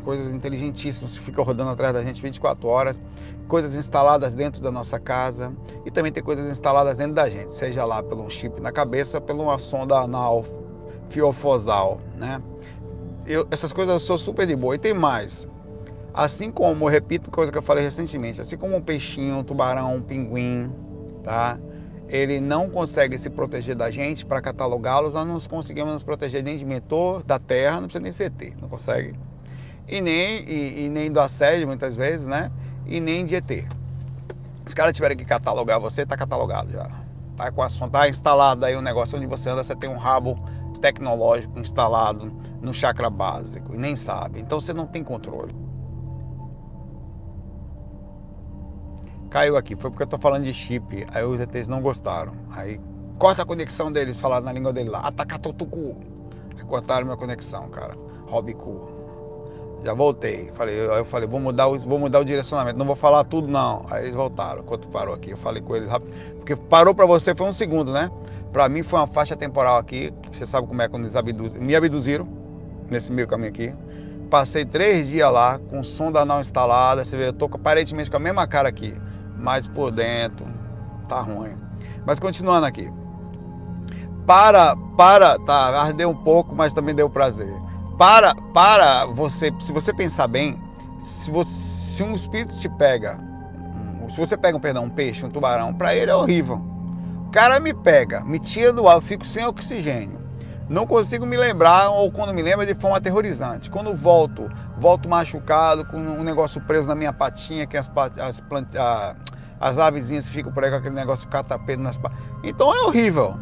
coisas 0.04 0.32
inteligentíssimas 0.32 1.18
que 1.18 1.24
ficam 1.24 1.44
rodando 1.44 1.70
atrás 1.70 1.92
da 1.92 2.02
gente 2.02 2.22
24 2.22 2.66
horas, 2.68 3.00
coisas 3.48 3.76
instaladas 3.76 4.34
dentro 4.34 4.62
da 4.62 4.70
nossa 4.70 4.98
casa 4.98 5.52
e 5.84 5.90
também 5.90 6.12
tem 6.12 6.22
coisas 6.22 6.46
instaladas 6.46 6.96
dentro 6.96 7.14
da 7.14 7.28
gente, 7.28 7.54
seja 7.54 7.84
lá 7.84 8.02
pelo 8.02 8.30
chip 8.30 8.60
na 8.60 8.72
cabeça, 8.72 9.20
pela 9.20 9.58
sonda 9.58 9.98
anal 9.98 10.44
fiofosal, 11.10 11.98
né? 12.14 12.40
Eu, 13.26 13.46
essas 13.50 13.72
coisas 13.72 13.92
eu 13.92 14.00
sou 14.00 14.16
super 14.16 14.46
de 14.46 14.56
boa. 14.56 14.74
E 14.74 14.78
tem 14.78 14.94
mais. 14.94 15.46
Assim 16.12 16.50
como, 16.50 16.88
repito 16.88 17.30
coisa 17.30 17.52
que 17.52 17.58
eu 17.58 17.62
falei 17.62 17.84
recentemente, 17.84 18.40
assim 18.40 18.56
como 18.56 18.76
um 18.76 18.82
peixinho, 18.82 19.36
um 19.36 19.44
tubarão, 19.44 19.96
um 19.96 20.02
pinguim, 20.02 20.72
tá? 21.22 21.58
Ele 22.08 22.40
não 22.40 22.68
consegue 22.68 23.18
se 23.18 23.28
proteger 23.28 23.76
da 23.76 23.90
gente 23.90 24.24
para 24.24 24.40
catalogá-los, 24.40 25.12
nós 25.12 25.26
não 25.26 25.38
conseguimos 25.40 25.92
nos 25.92 26.02
proteger 26.02 26.42
nem 26.42 26.56
de 26.56 26.64
mentor, 26.64 27.22
da 27.22 27.38
terra, 27.38 27.80
não 27.80 27.88
precisa 27.88 28.02
nem 28.02 28.12
CT, 28.12 28.54
não 28.60 28.68
consegue 28.68 29.14
e 29.88 30.00
nem, 30.00 30.44
e, 30.46 30.84
e 30.84 30.88
nem 30.90 31.10
do 31.10 31.18
assédio 31.18 31.66
muitas 31.66 31.96
vezes, 31.96 32.26
né? 32.26 32.52
E 32.86 33.00
nem 33.00 33.24
de 33.24 33.36
ET. 33.36 33.48
Se 33.48 33.66
os 34.66 34.74
caras 34.74 34.92
tiverem 34.92 35.16
que 35.16 35.24
catalogar 35.24 35.80
você, 35.80 36.04
tá 36.04 36.16
catalogado 36.16 36.70
já. 36.70 36.86
Tá 37.36 37.50
com 37.50 37.62
a 37.62 37.68
tá 37.68 38.08
instalado 38.08 38.66
aí 38.66 38.76
um 38.76 38.82
negócio 38.82 39.16
onde 39.16 39.26
você 39.26 39.48
anda, 39.48 39.64
você 39.64 39.74
tem 39.74 39.88
um 39.88 39.96
rabo 39.96 40.38
tecnológico 40.80 41.58
instalado 41.58 42.32
no 42.60 42.74
chakra 42.74 43.08
básico 43.08 43.74
e 43.74 43.78
nem 43.78 43.96
sabe. 43.96 44.40
Então 44.40 44.60
você 44.60 44.74
não 44.74 44.86
tem 44.86 45.02
controle. 45.02 45.54
Caiu 49.30 49.56
aqui, 49.56 49.76
foi 49.76 49.90
porque 49.90 50.04
eu 50.04 50.06
tô 50.06 50.18
falando 50.18 50.44
de 50.44 50.54
chip, 50.54 51.06
aí 51.12 51.22
os 51.22 51.40
ETs 51.40 51.68
não 51.68 51.82
gostaram. 51.82 52.32
Aí 52.50 52.80
corta 53.18 53.42
a 53.42 53.44
conexão 53.44 53.92
deles, 53.92 54.18
falaram 54.18 54.46
na 54.46 54.52
língua 54.52 54.72
dele 54.72 54.88
lá, 54.88 55.00
atacatotucu. 55.00 55.96
Aí 56.56 56.64
cortaram 56.64 57.04
minha 57.04 57.16
conexão, 57.16 57.68
cara. 57.68 57.94
Cool. 58.56 58.98
Já 59.82 59.94
voltei. 59.94 60.50
Falei, 60.54 60.74
eu 60.74 61.04
falei, 61.04 61.28
vou 61.28 61.40
mudar, 61.40 61.68
o, 61.68 61.78
vou 61.78 61.98
mudar 61.98 62.20
o 62.20 62.24
direcionamento. 62.24 62.78
Não 62.78 62.86
vou 62.86 62.96
falar 62.96 63.24
tudo, 63.24 63.48
não. 63.48 63.84
Aí 63.90 64.04
eles 64.04 64.14
voltaram. 64.14 64.60
Enquanto 64.60 64.88
parou 64.88 65.14
aqui, 65.14 65.30
eu 65.30 65.36
falei 65.36 65.62
com 65.62 65.76
eles 65.76 65.88
rápido. 65.88 66.12
Porque 66.36 66.56
parou 66.56 66.94
para 66.94 67.06
você 67.06 67.34
foi 67.34 67.46
um 67.46 67.52
segundo, 67.52 67.92
né? 67.92 68.10
Para 68.52 68.68
mim 68.68 68.82
foi 68.82 68.98
uma 68.98 69.06
faixa 69.06 69.36
temporal 69.36 69.78
aqui. 69.78 70.12
Você 70.32 70.44
sabe 70.46 70.66
como 70.66 70.82
é 70.82 70.88
quando 70.88 71.04
eles 71.04 71.16
abduz... 71.16 71.52
me 71.52 71.74
abduziram 71.76 72.26
nesse 72.90 73.12
meio 73.12 73.28
caminho 73.28 73.50
aqui. 73.50 73.72
Passei 74.28 74.64
três 74.64 75.08
dias 75.08 75.32
lá 75.32 75.58
com 75.58 75.82
som 75.82 76.10
da 76.10 76.20
anal 76.20 76.40
instalada. 76.40 77.04
Você 77.04 77.16
vê, 77.16 77.28
eu 77.28 77.32
tô 77.32 77.46
aparentemente 77.46 78.10
com 78.10 78.16
a 78.16 78.20
mesma 78.20 78.46
cara 78.46 78.68
aqui. 78.68 78.94
Mas 79.38 79.66
por 79.66 79.90
dentro 79.90 80.46
tá 81.08 81.20
ruim. 81.20 81.56
Mas 82.04 82.18
continuando 82.18 82.66
aqui. 82.66 82.92
Para, 84.26 84.76
para, 84.96 85.38
tá, 85.38 85.80
ardeu 85.80 86.10
um 86.10 86.16
pouco, 86.16 86.54
mas 86.54 86.72
também 86.72 86.94
deu 86.94 87.08
prazer 87.08 87.68
para, 87.98 88.32
para 88.54 89.04
você, 89.06 89.52
se 89.58 89.72
você 89.72 89.92
pensar 89.92 90.28
bem, 90.28 90.58
se, 91.00 91.30
você, 91.30 91.50
se 91.50 92.02
um 92.02 92.14
espírito 92.14 92.56
te 92.56 92.68
pega, 92.68 93.18
se 94.08 94.16
você 94.16 94.38
pega 94.38 94.56
um, 94.56 94.60
perdão, 94.60 94.84
um 94.84 94.90
peixe, 94.90 95.26
um 95.26 95.28
tubarão, 95.28 95.74
para 95.74 95.94
ele 95.94 96.10
é 96.10 96.14
horrível. 96.14 96.62
O 97.26 97.30
cara 97.30 97.60
me 97.60 97.74
pega, 97.74 98.24
me 98.24 98.38
tira 98.38 98.72
do 98.72 98.88
ar, 98.88 98.94
eu 98.94 99.00
fico 99.02 99.26
sem 99.26 99.44
oxigênio. 99.44 100.18
Não 100.68 100.86
consigo 100.86 101.24
me 101.24 101.36
lembrar, 101.36 101.88
ou 101.90 102.10
quando 102.12 102.34
me 102.34 102.42
lembro, 102.42 102.66
de 102.66 102.74
forma 102.74 102.98
aterrorizante. 102.98 103.70
Quando 103.70 103.94
volto, 103.94 104.50
volto 104.78 105.08
machucado, 105.08 105.84
com 105.86 105.96
um 105.96 106.22
negócio 106.22 106.60
preso 106.60 106.86
na 106.86 106.94
minha 106.94 107.12
patinha, 107.12 107.66
que 107.66 107.76
as, 107.76 107.90
as, 108.20 108.40
plant, 108.40 108.68
as 109.58 109.78
avezinhas 109.78 110.28
ficam 110.28 110.52
por 110.52 110.62
aí 110.62 110.70
com 110.70 110.76
aquele 110.76 110.94
negócio 110.94 111.26
catapedo 111.28 111.82
nas 111.82 111.96
patas. 111.96 112.18
Então 112.44 112.74
é 112.74 112.82
horrível. 112.82 113.34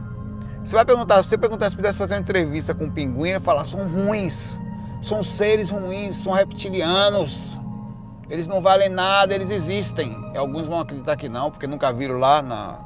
Você 0.63 0.75
vai 0.75 0.85
perguntar, 0.85 1.23
se 1.23 1.31
você 1.31 1.39
perguntar 1.39 1.71
se 1.71 1.77
pudesse 1.77 1.99
fazer 1.99 2.15
uma 2.15 2.21
entrevista 2.21 2.75
com 2.75 2.85
um 2.85 2.91
pinguim, 2.91 3.31
ele 3.31 3.41
falar, 3.41 3.65
são 3.65 3.89
ruins, 3.89 4.59
são 5.03 5.23
seres 5.23 5.71
ruins, 5.71 6.17
são 6.17 6.33
reptilianos. 6.33 7.59
Eles 8.29 8.49
não 8.49 8.61
valem 8.61 8.89
nada, 8.89 9.35
eles 9.35 9.51
existem. 9.51 10.33
Alguns 10.37 10.69
vão 10.69 10.81
acreditar 10.81 11.17
que 11.17 11.29
não, 11.29 11.51
porque 11.51 11.67
nunca 11.67 11.93
viram 11.93 12.19
lá, 12.19 12.43
na, 12.43 12.85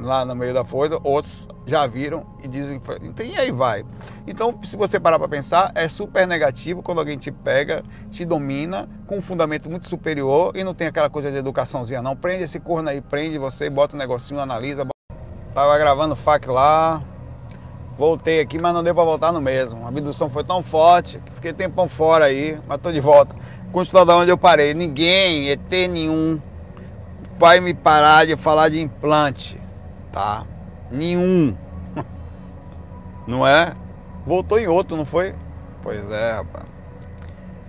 lá 0.00 0.24
no 0.24 0.34
meio 0.34 0.52
da 0.54 0.64
coisa, 0.64 0.98
outros 1.02 1.48
já 1.64 1.86
viram 1.86 2.26
e 2.42 2.48
dizem 2.48 2.80
então, 3.02 3.24
e 3.24 3.36
aí 3.36 3.50
vai. 3.50 3.84
Então, 4.26 4.58
se 4.62 4.76
você 4.76 5.00
parar 5.00 5.18
para 5.18 5.28
pensar, 5.28 5.72
é 5.74 5.88
super 5.88 6.26
negativo 6.26 6.82
quando 6.82 6.98
alguém 6.98 7.16
te 7.16 7.30
pega, 7.30 7.82
te 8.10 8.24
domina 8.24 8.88
com 9.06 9.18
um 9.18 9.22
fundamento 9.22 9.70
muito 9.70 9.88
superior 9.88 10.56
e 10.56 10.62
não 10.62 10.74
tem 10.74 10.86
aquela 10.86 11.10
coisa 11.10 11.30
de 11.30 11.38
educaçãozinha 11.38 12.02
não. 12.02 12.16
Prende 12.16 12.44
esse 12.44 12.60
corno 12.60 12.88
aí, 12.88 13.00
prende 13.00 13.38
você, 13.38 13.70
bota 13.70 13.96
um 13.96 13.98
negocinho, 13.98 14.40
analisa, 14.40 14.86
Tava 15.56 15.78
gravando 15.78 16.14
FAC 16.14 16.50
lá. 16.50 17.02
Voltei 17.96 18.40
aqui, 18.40 18.58
mas 18.58 18.74
não 18.74 18.84
deu 18.84 18.94
para 18.94 19.04
voltar 19.04 19.32
no 19.32 19.40
mesmo. 19.40 19.86
A 19.86 19.88
abdução 19.88 20.28
foi 20.28 20.44
tão 20.44 20.62
forte 20.62 21.18
que 21.24 21.32
fiquei 21.32 21.50
tempão 21.50 21.88
fora 21.88 22.26
aí, 22.26 22.60
mas 22.68 22.76
tô 22.76 22.92
de 22.92 23.00
volta. 23.00 23.34
Continuar 23.72 24.04
da 24.04 24.14
onde 24.14 24.30
eu 24.30 24.36
parei. 24.36 24.74
Ninguém, 24.74 25.48
ET 25.48 25.70
nenhum, 25.88 26.38
vai 27.38 27.58
me 27.58 27.72
parar 27.72 28.26
de 28.26 28.36
falar 28.36 28.68
de 28.68 28.82
implante, 28.82 29.58
tá? 30.16 30.46
Nenhum. 30.90 31.54
Não 33.28 33.46
é? 33.46 33.74
Voltou 34.24 34.58
em 34.58 34.66
outro, 34.66 34.96
não 34.96 35.04
foi? 35.04 35.34
Pois 35.82 36.10
é, 36.10 36.32
rapaz. 36.32 36.64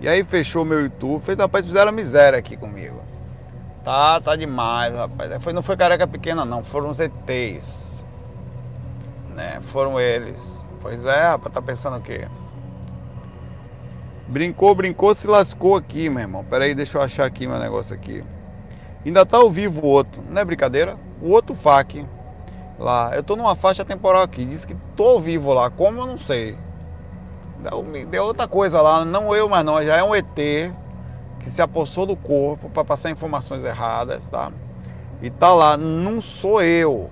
E 0.00 0.08
aí 0.08 0.24
fechou 0.24 0.64
meu 0.64 0.80
YouTube. 0.80 1.22
Fez, 1.22 1.38
rapaz, 1.38 1.66
fizeram 1.66 1.92
miséria 1.92 2.38
aqui 2.38 2.56
comigo. 2.56 3.00
Tá, 3.84 4.20
tá 4.20 4.34
demais, 4.34 4.96
rapaz. 4.96 5.30
Foi, 5.40 5.52
não 5.52 5.62
foi 5.62 5.76
careca 5.76 6.06
pequena, 6.06 6.44
não. 6.44 6.64
Foram 6.64 6.88
os 6.88 6.98
ETs. 6.98 8.04
Né? 9.28 9.60
Foram 9.60 10.00
eles. 10.00 10.64
Pois 10.80 11.04
é, 11.04 11.28
rapaz, 11.28 11.52
tá 11.54 11.62
pensando 11.62 11.98
o 11.98 12.00
quê? 12.00 12.26
Brincou, 14.26 14.74
brincou, 14.74 15.14
se 15.14 15.28
lascou 15.28 15.76
aqui, 15.76 16.08
meu 16.08 16.22
irmão. 16.22 16.44
Pera 16.44 16.64
aí, 16.64 16.74
deixa 16.74 16.98
eu 16.98 17.02
achar 17.02 17.26
aqui 17.26 17.46
meu 17.46 17.58
negócio 17.58 17.94
aqui. 17.94 18.24
Ainda 19.04 19.24
tá 19.24 19.36
ao 19.36 19.50
vivo 19.50 19.82
o 19.82 19.88
outro, 19.88 20.22
não 20.28 20.40
é 20.40 20.44
brincadeira? 20.44 20.96
O 21.22 21.30
outro 21.30 21.54
FAC 21.54 22.04
lá. 22.78 23.10
Eu 23.14 23.22
tô 23.22 23.36
numa 23.36 23.56
faixa 23.56 23.84
temporal 23.84 24.22
aqui. 24.22 24.44
Diz 24.44 24.64
que 24.64 24.74
tô 24.96 25.18
vivo 25.18 25.52
lá. 25.52 25.70
Como 25.70 26.00
eu 26.00 26.06
não 26.06 26.18
sei. 26.18 26.56
Deu, 27.58 28.06
deu 28.06 28.24
outra 28.24 28.46
coisa 28.46 28.80
lá. 28.80 29.04
Não 29.04 29.34
eu, 29.34 29.48
mas 29.48 29.64
não. 29.64 29.82
Já 29.84 29.96
é 29.96 30.02
um 30.02 30.14
ET 30.14 30.26
que 31.38 31.50
se 31.50 31.62
apossou 31.62 32.04
do 32.04 32.16
corpo 32.16 32.68
para 32.68 32.84
passar 32.84 33.10
informações 33.10 33.64
erradas, 33.64 34.28
tá? 34.28 34.52
E 35.22 35.30
tá 35.30 35.52
lá, 35.52 35.76
não 35.76 36.20
sou 36.20 36.62
eu, 36.62 37.10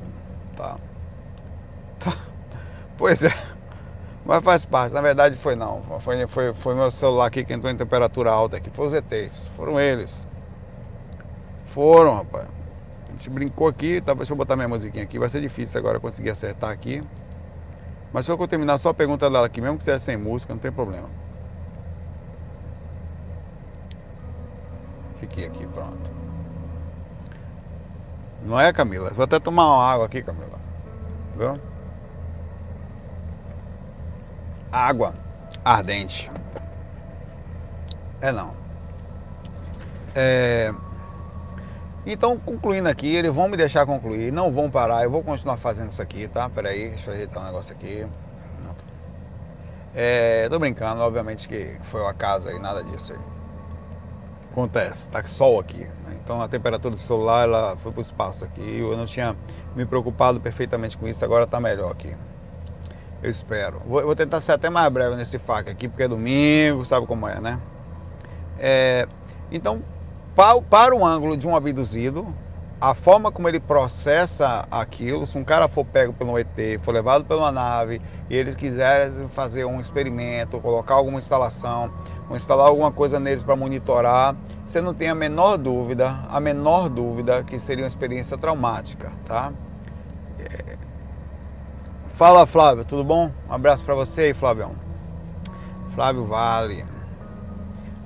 tá? 0.56 0.76
tá? 1.98 2.12
Pois 2.98 3.22
é, 3.22 3.32
mas 4.24 4.42
faz 4.42 4.64
parte. 4.64 4.94
Na 4.94 5.00
verdade 5.00 5.36
foi 5.36 5.54
não, 5.54 5.82
foi, 6.00 6.26
foi, 6.26 6.54
foi 6.54 6.74
meu 6.74 6.90
celular 6.90 7.26
aqui 7.26 7.44
que 7.44 7.52
entrou 7.52 7.70
em 7.70 7.76
temperatura 7.76 8.30
alta 8.30 8.56
aqui, 8.56 8.70
foi 8.70 8.86
os 8.86 8.94
ETs, 8.94 9.48
foram 9.56 9.78
eles. 9.78 10.26
Foram, 11.66 12.14
rapaz. 12.14 12.55
Gente 13.16 13.30
brincou 13.30 13.66
aqui, 13.66 13.98
tá? 13.98 14.12
deixa 14.12 14.34
eu 14.34 14.36
botar 14.36 14.56
minha 14.56 14.68
musiquinha 14.68 15.02
aqui, 15.02 15.18
vai 15.18 15.30
ser 15.30 15.40
difícil 15.40 15.80
agora 15.80 15.98
conseguir 15.98 16.28
acertar 16.28 16.70
aqui. 16.70 17.02
Mas 18.12 18.26
se 18.26 18.30
eu 18.30 18.46
terminar 18.46 18.76
só 18.76 18.90
a 18.90 18.94
pergunta 18.94 19.30
dela 19.30 19.46
aqui, 19.46 19.58
mesmo 19.58 19.78
que 19.78 19.84
seja 19.84 19.98
sem 19.98 20.18
música, 20.18 20.52
não 20.52 20.60
tem 20.60 20.70
problema. 20.70 21.08
Fiquei 25.18 25.46
aqui, 25.46 25.66
pronto. 25.68 26.14
Não 28.42 28.60
é, 28.60 28.70
Camila? 28.70 29.08
Vou 29.08 29.24
até 29.24 29.40
tomar 29.40 29.64
uma 29.64 29.90
água 29.90 30.04
aqui, 30.04 30.22
Camila. 30.22 30.58
Viu? 31.34 31.58
Água 34.70 35.14
ardente. 35.64 36.30
É 38.20 38.30
não. 38.30 38.54
É... 40.14 40.74
Então, 42.06 42.38
concluindo 42.38 42.88
aqui, 42.88 43.14
eles 43.14 43.32
vão 43.32 43.48
me 43.48 43.56
deixar 43.56 43.84
concluir, 43.84 44.32
não 44.32 44.52
vão 44.52 44.70
parar, 44.70 45.02
eu 45.02 45.10
vou 45.10 45.24
continuar 45.24 45.56
fazendo 45.56 45.90
isso 45.90 46.00
aqui, 46.00 46.28
tá? 46.28 46.48
Peraí, 46.48 46.90
deixa 46.90 47.10
eu 47.10 47.14
ajeitar 47.14 47.42
um 47.42 47.46
negócio 47.46 47.74
aqui. 47.74 48.06
É, 49.98 50.46
tô 50.50 50.58
brincando, 50.58 51.00
obviamente 51.00 51.48
que 51.48 51.74
foi 51.84 52.02
uma 52.02 52.12
casa 52.12 52.52
e 52.52 52.60
nada 52.60 52.84
disso 52.84 53.14
aí. 53.14 53.18
acontece, 54.52 55.08
tá 55.08 55.24
sol 55.24 55.58
aqui. 55.58 55.84
Né? 56.04 56.18
Então 56.22 56.42
a 56.42 56.46
temperatura 56.46 56.94
do 56.94 57.00
celular 57.00 57.44
ela 57.44 57.76
foi 57.78 57.90
para 57.90 58.00
o 58.00 58.02
espaço 58.02 58.44
aqui. 58.44 58.78
Eu 58.78 58.94
não 58.94 59.06
tinha 59.06 59.34
me 59.74 59.86
preocupado 59.86 60.38
perfeitamente 60.38 60.98
com 60.98 61.08
isso, 61.08 61.24
agora 61.24 61.44
está 61.44 61.58
melhor 61.58 61.90
aqui. 61.90 62.14
Eu 63.22 63.30
espero. 63.30 63.80
Vou, 63.86 64.02
vou, 64.02 64.14
tentar 64.14 64.42
ser 64.42 64.52
até 64.52 64.68
mais 64.68 64.86
breve 64.90 65.16
nesse 65.16 65.38
fac 65.38 65.70
aqui, 65.70 65.88
porque 65.88 66.02
é 66.02 66.08
domingo, 66.08 66.84
sabe 66.84 67.06
como 67.06 67.26
é, 67.26 67.40
né? 67.40 67.58
É, 68.58 69.08
então, 69.50 69.82
para, 70.36 70.94
o 70.94 71.04
ângulo 71.04 71.34
de 71.34 71.48
um 71.48 71.56
abduzido, 71.56 72.26
a 72.78 72.94
forma 72.94 73.32
como 73.32 73.48
ele 73.48 73.58
processa 73.58 74.66
aquilo, 74.70 75.24
se 75.24 75.38
um 75.38 75.44
cara 75.44 75.66
for 75.66 75.82
pego 75.82 76.12
pelo 76.12 76.38
ET, 76.38 76.48
for 76.82 76.92
levado 76.92 77.24
pela 77.24 77.50
nave 77.50 78.02
e 78.28 78.36
eles 78.36 78.54
quiserem 78.54 79.26
fazer 79.28 79.64
um 79.64 79.80
experimento, 79.80 80.60
colocar 80.60 80.92
alguma 80.92 81.18
instalação, 81.18 81.90
ou 82.28 82.36
instalar 82.36 82.66
alguma 82.66 82.92
coisa 82.92 83.18
neles 83.18 83.42
para 83.42 83.56
monitorar, 83.56 84.36
você 84.66 84.82
não 84.82 84.92
tem 84.92 85.08
a 85.08 85.14
menor 85.14 85.56
dúvida, 85.56 86.14
a 86.28 86.38
menor 86.38 86.90
dúvida 86.90 87.42
que 87.42 87.58
seria 87.58 87.84
uma 87.84 87.88
experiência 87.88 88.36
traumática, 88.36 89.10
tá? 89.24 89.54
Fala 92.08 92.46
Flávio, 92.46 92.84
tudo 92.84 93.04
bom? 93.04 93.32
Um 93.48 93.54
abraço 93.54 93.82
para 93.86 93.94
você 93.94 94.22
aí, 94.22 94.34
Flávio. 94.34 94.70
Flávio 95.94 96.24
Vale 96.24 96.95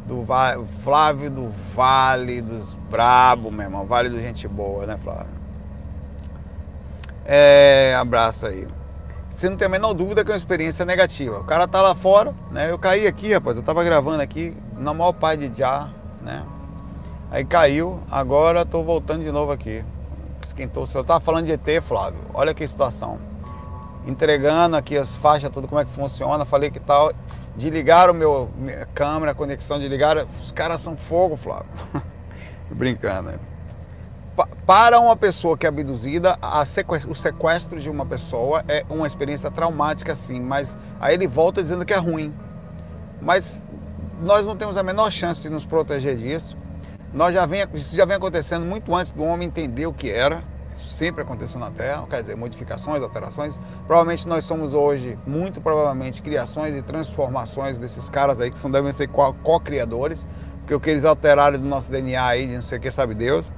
do 0.07 0.27
Flávio 0.83 1.31
do 1.31 1.51
Vale 1.75 2.43
dos 2.43 2.75
Brabo, 2.75 3.51
meu 3.51 3.63
irmão. 3.63 3.87
Vale 3.87 4.09
do 4.09 4.21
Gente 4.21 4.49
Boa, 4.49 4.87
né, 4.87 4.97
Flávio? 4.97 5.41
É, 7.25 7.95
abraço 7.99 8.47
aí. 8.47 8.67
Você 9.31 9.49
não 9.49 9.57
tem 9.57 9.67
a 9.67 9.69
menor 9.71 9.95
dúvida 9.95 10.25
que 10.25 10.31
é 10.31 10.35
uma 10.35 10.39
experiência 10.39 10.85
negativa. 10.85 11.39
O 11.39 11.45
cara 11.45 11.67
tá 11.67 11.81
lá 11.81 11.95
fora, 11.95 12.35
né? 12.51 12.71
Eu 12.71 12.79
caí 12.79 13.07
aqui, 13.07 13.33
rapaz. 13.33 13.57
Eu 13.57 13.63
tava 13.63 13.83
gravando 13.85 14.21
aqui 14.23 14.57
na 14.77 14.93
maior 14.93 15.13
pai 15.13 15.37
de 15.37 15.57
já, 15.57 15.89
né? 16.21 16.45
Aí 17.31 17.45
caiu, 17.45 18.01
agora 18.11 18.67
tô 18.67 18.83
voltando 18.83 19.25
de 19.25 19.31
novo 19.31 19.53
aqui. 19.53 19.85
Esquentou. 20.43 20.85
Eu 20.93 21.05
tava 21.05 21.21
falando 21.21 21.47
de 21.47 21.53
ET, 21.53 21.83
Flávio. 21.83 22.21
Olha 22.35 22.53
que 22.53 22.67
situação. 22.67 23.30
Entregando 24.07 24.77
aqui 24.77 24.97
as 24.97 25.15
faixas, 25.15 25.51
tudo 25.51 25.69
como 25.69 25.81
é 25.81 25.85
que 25.85 25.91
funciona. 25.91 26.45
Falei 26.45 26.71
que 26.71 26.81
tal 26.81 27.13
de 27.57 27.69
ligar 27.69 28.09
o 28.09 28.15
meu 28.15 28.51
minha 28.57 28.87
câmera, 28.87 29.35
conexão 29.35 29.79
de 29.79 29.89
ligar. 29.89 30.17
Os 30.41 30.53
caras 30.53 30.81
são 30.81 30.97
fogo, 30.97 31.37
Flávio. 31.37 31.67
Brincando, 32.71 33.33
né? 33.33 33.39
Para 34.67 34.99
uma 35.01 35.17
pessoa 35.17 35.59
que 35.59 35.67
é 35.67 35.69
abduzida, 35.69 36.39
o 37.09 37.15
sequestro 37.15 37.79
de 37.79 37.91
uma 37.91 38.07
pessoa 38.07 38.65
é 38.69 38.85
uma 38.89 39.07
experiência 39.07 39.51
traumática, 39.51 40.15
sim, 40.15 40.41
mas 40.41 40.79
aí 40.99 41.15
ele 41.15 41.27
volta 41.27 41.63
dizendo 41.63 41.85
que 41.85 41.93
é 41.93 41.99
ruim. 41.99 42.35
Mas 43.21 43.67
nós 44.23 44.47
não 44.47 44.57
temos 44.57 44.77
a 44.77 44.83
menor 44.83 45.11
chance 45.11 45.43
de 45.43 45.51
nos 45.51 45.67
proteger 45.67 46.17
disso. 46.17 46.57
Nós 47.13 47.35
já 47.35 47.45
vem, 47.45 47.67
isso 47.75 47.95
já 47.95 48.05
vem 48.05 48.17
acontecendo 48.17 48.65
muito 48.65 48.95
antes 48.95 49.13
do 49.13 49.25
homem 49.25 49.49
entender 49.49 49.87
o 49.87 49.93
que 49.93 50.11
era. 50.11 50.43
Isso 50.73 50.89
sempre 50.89 51.23
aconteceu 51.23 51.59
na 51.59 51.71
Terra, 51.71 52.07
quer 52.09 52.21
dizer, 52.21 52.37
modificações, 52.37 53.03
alterações. 53.03 53.59
Provavelmente 53.87 54.29
nós 54.29 54.45
somos 54.45 54.73
hoje, 54.73 55.19
muito 55.27 55.61
provavelmente, 55.61 56.23
criações 56.23 56.77
e 56.77 56.83
transformações 56.83 57.79
desses 57.79 58.09
caras 58.09 58.41
aí 58.41 58.51
que 58.51 58.59
são, 58.59 58.71
devem 58.71 58.93
ser 58.93 59.09
co-criadores, 59.09 60.27
porque 60.59 60.75
o 60.75 60.81
que 60.81 60.91
eles 60.91 61.05
alteraram 61.05 61.59
do 61.59 61.67
nosso 61.67 61.91
DNA 61.91 62.25
aí, 62.25 62.47
de 62.47 62.55
não 62.55 62.63
sei 62.63 62.79
o 62.79 62.81
que, 62.81 62.91
sabe 62.91 63.15
Deus. 63.15 63.51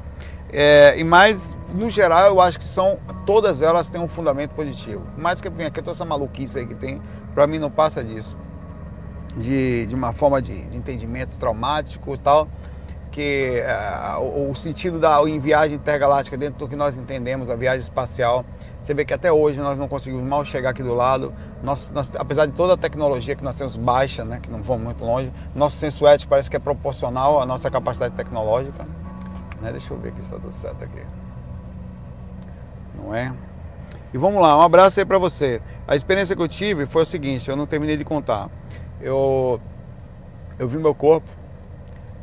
É, 0.50 0.95
e 0.99 1.04
mais, 1.04 1.57
no 1.75 1.88
geral, 1.88 2.26
eu 2.26 2.40
acho 2.40 2.59
que 2.59 2.64
são, 2.64 2.99
todas 3.26 3.62
elas 3.62 3.88
têm 3.88 4.00
um 4.00 4.09
fundamento 4.09 4.50
positivo. 4.50 5.02
Mais 5.16 5.40
que 5.40 5.49
vem 5.49 5.66
aqui, 5.66 5.81
toda 5.81 5.92
essa 5.92 6.04
maluquice 6.04 6.59
aí 6.59 6.66
que 6.66 6.75
tem, 6.75 7.00
para 7.35 7.47
mim 7.47 7.59
não 7.59 7.71
passa 7.71 8.02
disso. 8.02 8.37
De, 9.35 9.87
de 9.87 9.95
uma 9.95 10.12
forma 10.12 10.42
de, 10.42 10.69
de 10.69 10.76
entendimento 10.76 11.38
traumático 11.38 12.14
e 12.14 12.19
tal 12.19 12.47
que 13.12 13.62
uh, 14.19 14.50
o, 14.50 14.54
sentido 14.54 14.99
da 14.99 15.21
em 15.28 15.38
viagem 15.38 15.76
intergaláctica, 15.76 16.37
dentro 16.37 16.59
do 16.59 16.66
que 16.66 16.75
nós 16.75 16.97
entendemos, 16.97 17.50
a 17.50 17.54
viagem 17.54 17.81
espacial, 17.81 18.45
você 18.81 18.95
vê 18.95 19.04
que 19.04 19.12
até 19.12 19.31
hoje 19.31 19.59
nós 19.59 19.78
não 19.78 19.87
conseguimos 19.87 20.25
mal 20.25 20.45
chegar 20.47 20.71
aqui 20.71 20.83
do 20.83 20.95
lado. 20.95 21.33
Nós, 21.62 21.90
nós, 21.90 22.11
apesar 22.16 22.46
de 22.46 22.53
toda 22.53 22.72
a 22.72 22.77
tecnologia 22.77 23.37
que 23.37 23.44
nós 23.44 23.57
temos 23.57 23.77
baixa, 23.77 24.25
né, 24.25 24.40
que 24.42 24.51
não 24.51 24.62
vamos 24.62 24.85
muito 24.85 25.05
longe, 25.05 25.31
nosso 25.55 25.77
senso 25.77 26.07
ético 26.07 26.31
parece 26.31 26.51
que 26.51 26.57
é 26.57 26.59
proporcional 26.59 27.40
à 27.40 27.46
nossa 27.46 27.70
capacidade 27.70 28.14
tecnológica. 28.14 28.83
Né? 29.61 29.70
Deixa 29.70 29.92
eu 29.92 29.98
ver 29.98 30.09
aqui 30.09 30.22
se 30.22 30.29
está 30.29 30.40
tudo 30.40 30.53
certo 30.53 30.83
aqui. 30.83 31.03
Não 32.94 33.14
é? 33.14 33.33
E 34.14 34.18
vamos 34.18 34.40
lá, 34.40 34.57
um 34.57 34.62
abraço 34.62 34.98
aí 34.98 35.07
para 35.07 35.18
você. 35.18 35.61
A 35.87 35.94
experiência 35.94 36.35
que 36.35 36.42
eu 36.42 36.48
tive 36.48 36.87
foi 36.87 37.03
o 37.03 37.07
seguinte, 37.07 37.48
eu 37.48 37.57
não 37.57 37.66
terminei 37.66 37.96
de 37.96 38.05
contar. 38.05 38.51
Eu, 39.01 39.61
eu 40.59 40.66
vi 40.66 40.79
meu 40.79 40.94
corpo 40.94 41.41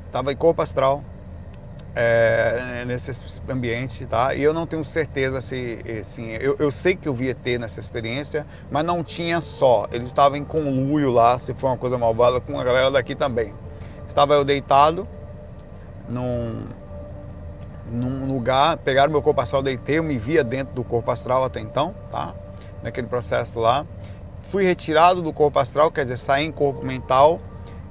estava 0.09 0.33
em 0.33 0.35
corpo 0.35 0.61
astral 0.61 1.03
é, 1.95 2.83
nesse 2.85 3.11
ambiente, 3.47 4.05
tá? 4.05 4.33
E 4.33 4.41
eu 4.41 4.53
não 4.53 4.65
tenho 4.65 4.83
certeza 4.83 5.39
se, 5.39 5.79
assim, 6.01 6.31
eu, 6.41 6.55
eu 6.59 6.71
sei 6.71 6.95
que 6.95 7.07
eu 7.07 7.13
vi 7.13 7.29
ET 7.29 7.45
nessa 7.59 7.79
experiência, 7.79 8.45
mas 8.71 8.83
não 8.83 9.03
tinha 9.03 9.39
só. 9.39 9.85
Ele 9.91 10.05
estava 10.05 10.37
em 10.37 10.43
conluio 10.43 11.11
lá, 11.11 11.39
se 11.39 11.53
foi 11.53 11.69
uma 11.69 11.77
coisa 11.77 11.97
malvada, 11.97 12.39
com 12.39 12.59
a 12.59 12.63
galera 12.63 12.89
daqui 12.89 13.15
também. 13.15 13.53
Estava 14.07 14.33
eu 14.33 14.43
deitado 14.43 15.07
num, 16.07 16.65
num 17.85 18.33
lugar, 18.33 18.77
pegaram 18.77 19.11
meu 19.11 19.21
corpo 19.21 19.41
astral, 19.41 19.61
deitei, 19.61 19.99
eu 19.99 20.03
me 20.03 20.17
via 20.17 20.43
dentro 20.43 20.73
do 20.73 20.83
corpo 20.83 21.11
astral 21.11 21.43
até 21.43 21.59
então, 21.59 21.93
tá? 22.09 22.33
Naquele 22.81 23.07
processo 23.07 23.59
lá. 23.59 23.85
Fui 24.41 24.63
retirado 24.63 25.21
do 25.21 25.31
corpo 25.31 25.59
astral, 25.59 25.91
quer 25.91 26.03
dizer, 26.03 26.17
saí 26.17 26.45
em 26.45 26.51
corpo 26.51 26.83
mental 26.83 27.39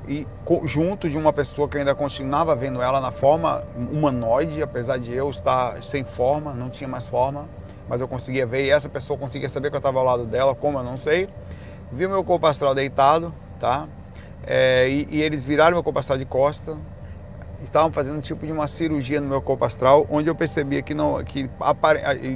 e 0.08 0.26
junto 0.64 1.08
de 1.08 1.18
uma 1.18 1.32
pessoa 1.34 1.68
que 1.68 1.76
ainda 1.76 1.94
continuava 1.94 2.56
vendo 2.56 2.80
ela 2.80 2.98
na 2.98 3.12
forma 3.12 3.62
humanoide, 3.92 4.62
apesar 4.62 4.98
de 4.98 5.12
eu 5.12 5.28
estar 5.28 5.82
sem 5.82 6.02
forma, 6.02 6.54
não 6.54 6.70
tinha 6.70 6.88
mais 6.88 7.06
forma, 7.06 7.46
mas 7.86 8.00
eu 8.00 8.08
conseguia 8.08 8.46
ver 8.46 8.64
e 8.64 8.70
essa 8.70 8.88
pessoa 8.88 9.18
conseguia 9.18 9.50
saber 9.50 9.68
que 9.68 9.76
eu 9.76 9.78
estava 9.78 9.98
ao 9.98 10.04
lado 10.04 10.24
dela, 10.24 10.54
como 10.54 10.78
eu 10.78 10.82
não 10.82 10.96
sei. 10.96 11.28
Vi 11.92 12.08
meu 12.08 12.24
corpo 12.24 12.46
astral 12.46 12.74
deitado, 12.74 13.34
tá? 13.60 13.86
É, 14.46 14.88
e, 14.88 15.08
e, 15.10 15.22
eles 15.22 15.44
viraram 15.44 15.72
meu 15.72 15.82
corpo 15.82 15.98
astral 15.98 16.16
de 16.16 16.24
costa, 16.24 16.78
estavam 17.62 17.92
fazendo 17.92 18.22
tipo 18.22 18.46
de 18.46 18.52
uma 18.52 18.66
cirurgia 18.66 19.20
no 19.20 19.28
meu 19.28 19.42
corpo 19.42 19.64
astral, 19.66 20.06
onde 20.08 20.30
eu 20.30 20.34
percebia 20.34 20.80
que 20.80 20.94
não, 20.94 21.22
que 21.22 21.50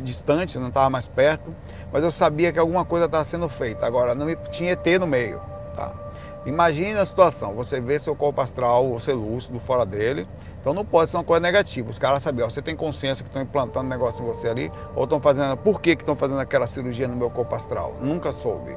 distante, 0.03 0.59
não 0.59 0.69
estava 0.69 0.91
mais 0.91 1.09
perto, 1.09 1.55
mas 1.91 2.05
eu 2.05 2.11
sabia 2.11 2.53
que 2.53 2.59
alguma 2.59 2.85
coisa 2.85 3.07
estava 3.07 3.25
sendo 3.25 3.49
feita. 3.49 3.87
Agora 3.87 4.15
não 4.15 4.27
me, 4.27 4.37
tinha 4.51 4.73
ET 4.73 4.87
no 5.01 5.07
meio, 5.07 5.41
tá? 5.75 5.95
Imagine 6.45 6.99
a 6.99 7.07
situação, 7.07 7.55
você 7.55 7.81
vê 7.81 8.01
seu 8.01 8.17
corpo 8.17 8.41
astral, 8.41 8.89
você 8.89 9.13
lúcido 9.13 9.61
fora 9.61 9.87
dele, 9.87 10.27
então 10.61 10.75
não 10.75 10.85
pode 10.85 11.09
ser 11.09 11.17
uma 11.17 11.23
coisa 11.23 11.41
negativa. 11.41 11.89
Os 11.89 12.01
caras 12.01 12.21
sabiam, 12.21 12.51
você 12.51 12.61
tem 12.61 12.75
consciência 12.75 13.23
que 13.23 13.29
estão 13.29 13.41
implantando 13.41 13.89
negócio 13.89 14.25
em 14.25 14.27
você 14.27 14.49
ali, 14.49 14.73
ou 14.97 15.05
estão 15.05 15.21
fazendo, 15.21 15.57
por 15.57 15.81
que 15.81 15.91
estão 15.91 16.17
fazendo 16.17 16.41
aquela 16.41 16.67
cirurgia 16.67 17.07
no 17.07 17.15
meu 17.15 17.31
corpo 17.31 17.55
astral? 17.55 17.95
Nunca 18.01 18.33
soube. 18.33 18.75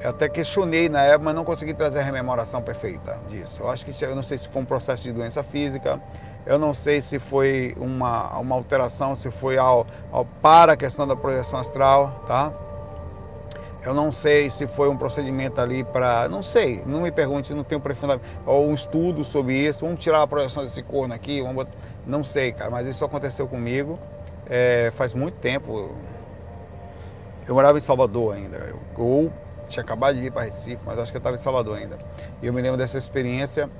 Eu 0.00 0.10
até 0.10 0.28
questionei 0.28 0.88
na 0.88 1.02
época, 1.02 1.24
mas 1.26 1.34
não 1.34 1.44
consegui 1.44 1.74
trazer 1.74 2.00
a 2.00 2.02
rememoração 2.02 2.62
perfeita 2.62 3.20
disso. 3.28 3.62
Eu 3.62 3.70
acho 3.70 3.84
que, 3.84 4.04
eu 4.04 4.14
não 4.14 4.22
sei 4.22 4.38
se 4.38 4.48
foi 4.48 4.62
um 4.62 4.64
processo 4.64 5.02
de 5.02 5.12
doença 5.12 5.42
física, 5.42 6.00
eu 6.46 6.60
não 6.60 6.74
sei 6.74 7.00
se 7.00 7.18
foi 7.18 7.74
uma, 7.76 8.38
uma 8.38 8.54
alteração, 8.54 9.16
se 9.16 9.32
foi 9.32 9.58
ao, 9.58 9.84
ao 10.12 10.24
para 10.24 10.74
a 10.74 10.76
questão 10.76 11.08
da 11.08 11.16
projeção 11.16 11.58
astral, 11.58 12.22
tá? 12.26 12.52
Eu 13.84 13.94
não 13.94 14.12
sei 14.12 14.50
se 14.50 14.66
foi 14.66 14.88
um 14.88 14.96
procedimento 14.96 15.60
ali 15.60 15.82
para. 15.82 16.28
Não 16.28 16.42
sei, 16.42 16.82
não 16.86 17.00
me 17.00 17.10
pergunte 17.10 17.48
se 17.48 17.54
não 17.54 17.64
tem 17.64 17.76
um 17.76 17.80
aprofundamento 17.80 18.24
ou 18.46 18.68
um 18.68 18.74
estudo 18.74 19.24
sobre 19.24 19.54
isso. 19.54 19.84
Vamos 19.84 20.00
tirar 20.00 20.22
a 20.22 20.26
projeção 20.26 20.62
desse 20.62 20.82
corno 20.82 21.12
aqui. 21.12 21.42
Vamos... 21.42 21.66
Não 22.06 22.22
sei, 22.22 22.52
cara, 22.52 22.70
mas 22.70 22.86
isso 22.86 23.04
aconteceu 23.04 23.48
comigo 23.48 23.98
é, 24.46 24.90
faz 24.94 25.14
muito 25.14 25.36
tempo. 25.38 25.90
Eu 27.46 27.54
morava 27.54 27.78
em 27.78 27.80
Salvador 27.80 28.34
ainda. 28.34 28.58
Eu, 28.58 28.78
ou 28.96 29.32
tinha 29.66 29.82
acabado 29.82 30.14
de 30.14 30.20
vir 30.20 30.30
para 30.30 30.42
Recife, 30.42 30.78
mas 30.84 30.98
acho 30.98 31.10
que 31.10 31.16
eu 31.16 31.20
estava 31.20 31.34
em 31.34 31.38
Salvador 31.38 31.78
ainda. 31.78 31.98
E 32.42 32.46
eu 32.46 32.52
me 32.52 32.60
lembro 32.60 32.76
dessa 32.76 32.98
experiência. 32.98 33.70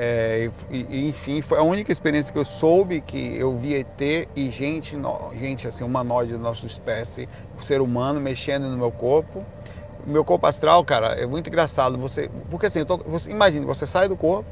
É, 0.00 0.48
e, 0.70 1.08
enfim, 1.08 1.42
foi 1.42 1.58
a 1.58 1.62
única 1.62 1.90
experiência 1.90 2.32
que 2.32 2.38
eu 2.38 2.44
soube 2.44 3.00
que 3.00 3.36
eu 3.36 3.56
vi 3.56 3.74
ET 3.74 4.28
e 4.36 4.48
gente, 4.48 4.96
gente 5.34 5.66
assim, 5.66 5.82
humanoide 5.82 6.34
da 6.34 6.38
nossa 6.38 6.64
espécie, 6.66 7.28
o 7.58 7.64
ser 7.64 7.80
humano 7.80 8.20
mexendo 8.20 8.70
no 8.70 8.76
meu 8.76 8.92
corpo. 8.92 9.44
Meu 10.06 10.24
corpo 10.24 10.46
astral, 10.46 10.84
cara, 10.84 11.08
é 11.14 11.26
muito 11.26 11.48
engraçado. 11.48 11.98
Você, 11.98 12.30
porque 12.48 12.66
assim, 12.66 12.84
tô, 12.84 12.96
você, 12.98 13.28
imagine, 13.32 13.66
você 13.66 13.88
sai 13.88 14.06
do 14.06 14.16
corpo, 14.16 14.46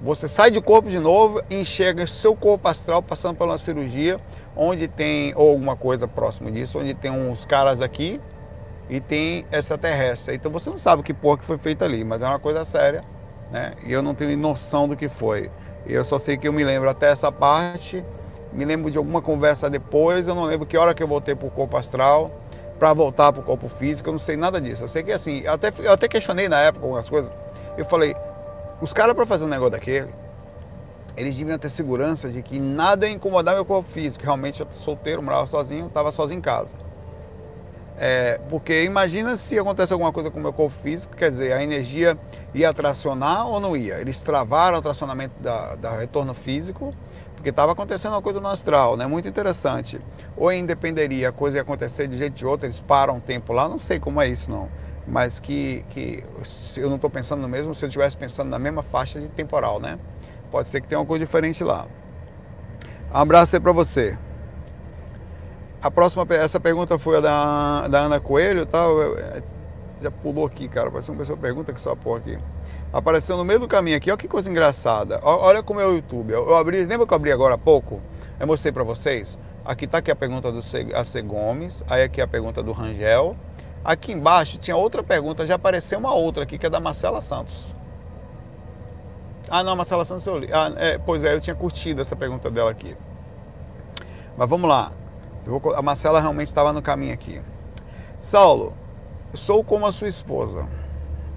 você 0.00 0.28
sai 0.28 0.52
de 0.52 0.60
corpo 0.60 0.88
de 0.88 1.00
novo 1.00 1.42
e 1.50 1.56
enxerga 1.56 2.06
seu 2.06 2.36
corpo 2.36 2.68
astral 2.68 3.02
passando 3.02 3.36
por 3.36 3.48
uma 3.48 3.58
cirurgia, 3.58 4.20
onde 4.54 4.86
tem, 4.86 5.32
ou 5.34 5.50
alguma 5.50 5.74
coisa 5.74 6.06
próximo 6.06 6.48
disso, 6.48 6.78
onde 6.78 6.94
tem 6.94 7.10
uns 7.10 7.44
caras 7.44 7.80
aqui 7.80 8.20
e 8.88 9.00
tem 9.00 9.44
extraterrestre. 9.50 10.36
Então 10.36 10.52
você 10.52 10.70
não 10.70 10.78
sabe 10.78 11.02
que 11.02 11.12
porra 11.12 11.38
que 11.38 11.44
foi 11.44 11.58
feito 11.58 11.84
ali, 11.84 12.04
mas 12.04 12.22
é 12.22 12.28
uma 12.28 12.38
coisa 12.38 12.62
séria 12.62 13.02
né? 13.50 13.72
E 13.84 13.92
eu 13.92 14.02
não 14.02 14.14
tenho 14.14 14.36
noção 14.36 14.88
do 14.88 14.96
que 14.96 15.08
foi. 15.08 15.50
Eu 15.86 16.04
só 16.04 16.18
sei 16.18 16.36
que 16.36 16.46
eu 16.46 16.52
me 16.52 16.64
lembro 16.64 16.88
até 16.88 17.10
essa 17.10 17.32
parte, 17.32 18.04
me 18.52 18.64
lembro 18.64 18.90
de 18.90 18.98
alguma 18.98 19.22
conversa 19.22 19.70
depois, 19.70 20.28
eu 20.28 20.34
não 20.34 20.44
lembro 20.44 20.66
que 20.66 20.76
hora 20.76 20.94
que 20.94 21.02
eu 21.02 21.08
voltei 21.08 21.34
para 21.34 21.46
o 21.46 21.50
corpo 21.50 21.76
astral, 21.76 22.30
para 22.78 22.92
voltar 22.92 23.32
para 23.32 23.40
o 23.40 23.44
corpo 23.44 23.68
físico, 23.68 24.08
eu 24.08 24.12
não 24.12 24.18
sei 24.18 24.36
nada 24.36 24.60
disso. 24.60 24.84
Eu 24.84 24.88
sei 24.88 25.02
que 25.02 25.12
assim, 25.12 25.40
eu 25.40 25.52
até, 25.52 25.72
eu 25.78 25.92
até 25.92 26.08
questionei 26.08 26.48
na 26.48 26.60
época 26.60 26.84
algumas 26.84 27.08
coisas. 27.08 27.32
Eu 27.76 27.84
falei, 27.84 28.14
os 28.80 28.92
caras 28.92 29.14
para 29.14 29.26
fazer 29.26 29.44
um 29.44 29.48
negócio 29.48 29.72
daquele, 29.72 30.12
eles 31.16 31.36
deviam 31.36 31.58
ter 31.58 31.68
segurança 31.68 32.28
de 32.28 32.42
que 32.42 32.60
nada 32.60 33.06
ia 33.06 33.12
incomodar 33.12 33.54
meu 33.54 33.64
corpo 33.64 33.88
físico. 33.88 34.24
Realmente 34.24 34.60
eu 34.60 34.66
solteiro, 34.70 35.22
morava 35.22 35.46
sozinho, 35.46 35.86
estava 35.86 36.12
sozinho 36.12 36.38
em 36.38 36.42
casa. 36.42 36.76
É, 38.00 38.40
porque 38.48 38.84
imagina 38.84 39.36
se 39.36 39.58
acontece 39.58 39.92
alguma 39.92 40.12
coisa 40.12 40.30
com 40.30 40.38
o 40.38 40.42
meu 40.42 40.52
corpo 40.52 40.74
físico, 40.82 41.16
quer 41.16 41.30
dizer, 41.30 41.52
a 41.52 41.60
energia 41.60 42.16
ia 42.54 42.72
tracionar 42.72 43.48
ou 43.48 43.58
não 43.58 43.76
ia? 43.76 44.00
Eles 44.00 44.20
travaram 44.20 44.78
o 44.78 44.82
tracionamento 44.82 45.34
da, 45.42 45.74
da 45.74 45.96
retorno 45.96 46.32
físico, 46.32 46.94
porque 47.34 47.50
estava 47.50 47.72
acontecendo 47.72 48.12
uma 48.12 48.22
coisa 48.22 48.40
no 48.40 48.46
astral, 48.46 48.96
né? 48.96 49.04
Muito 49.04 49.26
interessante. 49.26 50.00
Ou 50.36 50.52
independeria, 50.52 51.30
a 51.30 51.32
coisa 51.32 51.58
ia 51.58 51.62
acontecer 51.62 52.06
de 52.06 52.16
jeito 52.16 52.34
de 52.34 52.46
outro, 52.46 52.66
eles 52.66 52.80
param 52.80 53.16
um 53.16 53.20
tempo 53.20 53.52
lá, 53.52 53.68
não 53.68 53.78
sei 53.78 53.98
como 53.98 54.20
é 54.20 54.28
isso 54.28 54.48
não. 54.48 54.68
Mas 55.04 55.40
que, 55.40 55.84
que 55.88 56.22
eu 56.76 56.88
não 56.88 56.96
estou 56.96 57.10
pensando 57.10 57.40
no 57.42 57.48
mesmo 57.48 57.74
se 57.74 57.84
eu 57.84 57.88
estivesse 57.88 58.16
pensando 58.16 58.48
na 58.48 58.60
mesma 58.60 58.82
faixa 58.82 59.18
de 59.18 59.28
temporal, 59.28 59.80
né? 59.80 59.98
Pode 60.52 60.68
ser 60.68 60.80
que 60.80 60.86
tenha 60.86 61.00
uma 61.00 61.06
coisa 61.06 61.24
diferente 61.24 61.64
lá. 61.64 61.88
Um 63.12 63.18
abraço 63.18 63.56
aí 63.56 63.60
para 63.60 63.72
você. 63.72 64.16
A 65.80 65.90
próxima, 65.90 66.26
essa 66.30 66.58
pergunta 66.58 66.98
foi 66.98 67.18
a 67.18 67.20
da, 67.20 67.88
da 67.88 68.00
Ana 68.00 68.18
Coelho, 68.18 68.66
tal. 68.66 68.96
Já 70.00 70.10
pulou 70.10 70.46
aqui, 70.46 70.68
cara. 70.68 70.90
Parece 70.90 71.10
uma 71.10 71.18
pessoa 71.18 71.36
pergunta 71.38 71.72
que 71.72 71.80
só 71.80 71.94
pô 71.94 72.16
aqui. 72.16 72.36
Apareceu 72.92 73.36
no 73.36 73.44
meio 73.44 73.60
do 73.60 73.68
caminho 73.68 73.96
aqui. 73.96 74.10
Olha 74.10 74.18
que 74.18 74.28
coisa 74.28 74.50
engraçada. 74.50 75.20
Olha 75.22 75.62
como 75.62 75.80
é 75.80 75.86
o 75.86 75.94
YouTube. 75.94 76.32
Eu 76.32 76.56
abri, 76.56 76.84
lembra 76.84 77.06
que 77.06 77.12
eu 77.12 77.16
abri 77.16 77.32
agora 77.32 77.54
há 77.54 77.58
pouco? 77.58 78.00
Eu 78.38 78.46
mostrei 78.46 78.72
para 78.72 78.84
vocês. 78.84 79.38
Aqui 79.64 79.86
tá 79.86 79.98
aqui 79.98 80.10
a 80.10 80.16
pergunta 80.16 80.50
do 80.50 80.58
AC 80.58 81.22
Gomes. 81.24 81.84
Aí 81.88 82.02
aqui 82.02 82.20
a 82.20 82.26
pergunta 82.26 82.62
do 82.62 82.72
Rangel. 82.72 83.36
Aqui 83.84 84.12
embaixo 84.12 84.58
tinha 84.58 84.76
outra 84.76 85.02
pergunta. 85.02 85.46
Já 85.46 85.54
apareceu 85.54 85.98
uma 85.98 86.14
outra 86.14 86.42
aqui 86.42 86.58
que 86.58 86.66
é 86.66 86.70
da 86.70 86.80
Marcela 86.80 87.20
Santos. 87.20 87.74
Ah, 89.50 89.62
não, 89.62 89.74
Marcela 89.74 90.04
Santos 90.04 90.26
eu 90.26 90.38
li. 90.38 90.48
Ah, 90.52 90.72
é, 90.76 90.98
pois 90.98 91.24
é, 91.24 91.34
eu 91.34 91.40
tinha 91.40 91.56
curtido 91.56 92.00
essa 92.00 92.14
pergunta 92.14 92.50
dela 92.50 92.70
aqui. 92.70 92.96
Mas 94.36 94.48
vamos 94.48 94.68
lá. 94.68 94.92
Vou, 95.48 95.74
a 95.74 95.80
Marcela 95.80 96.20
realmente 96.20 96.48
estava 96.48 96.72
no 96.72 96.82
caminho 96.82 97.14
aqui. 97.14 97.40
Saulo, 98.20 98.74
sou 99.32 99.64
como 99.64 99.86
a 99.86 99.92
sua 99.92 100.08
esposa. 100.08 100.68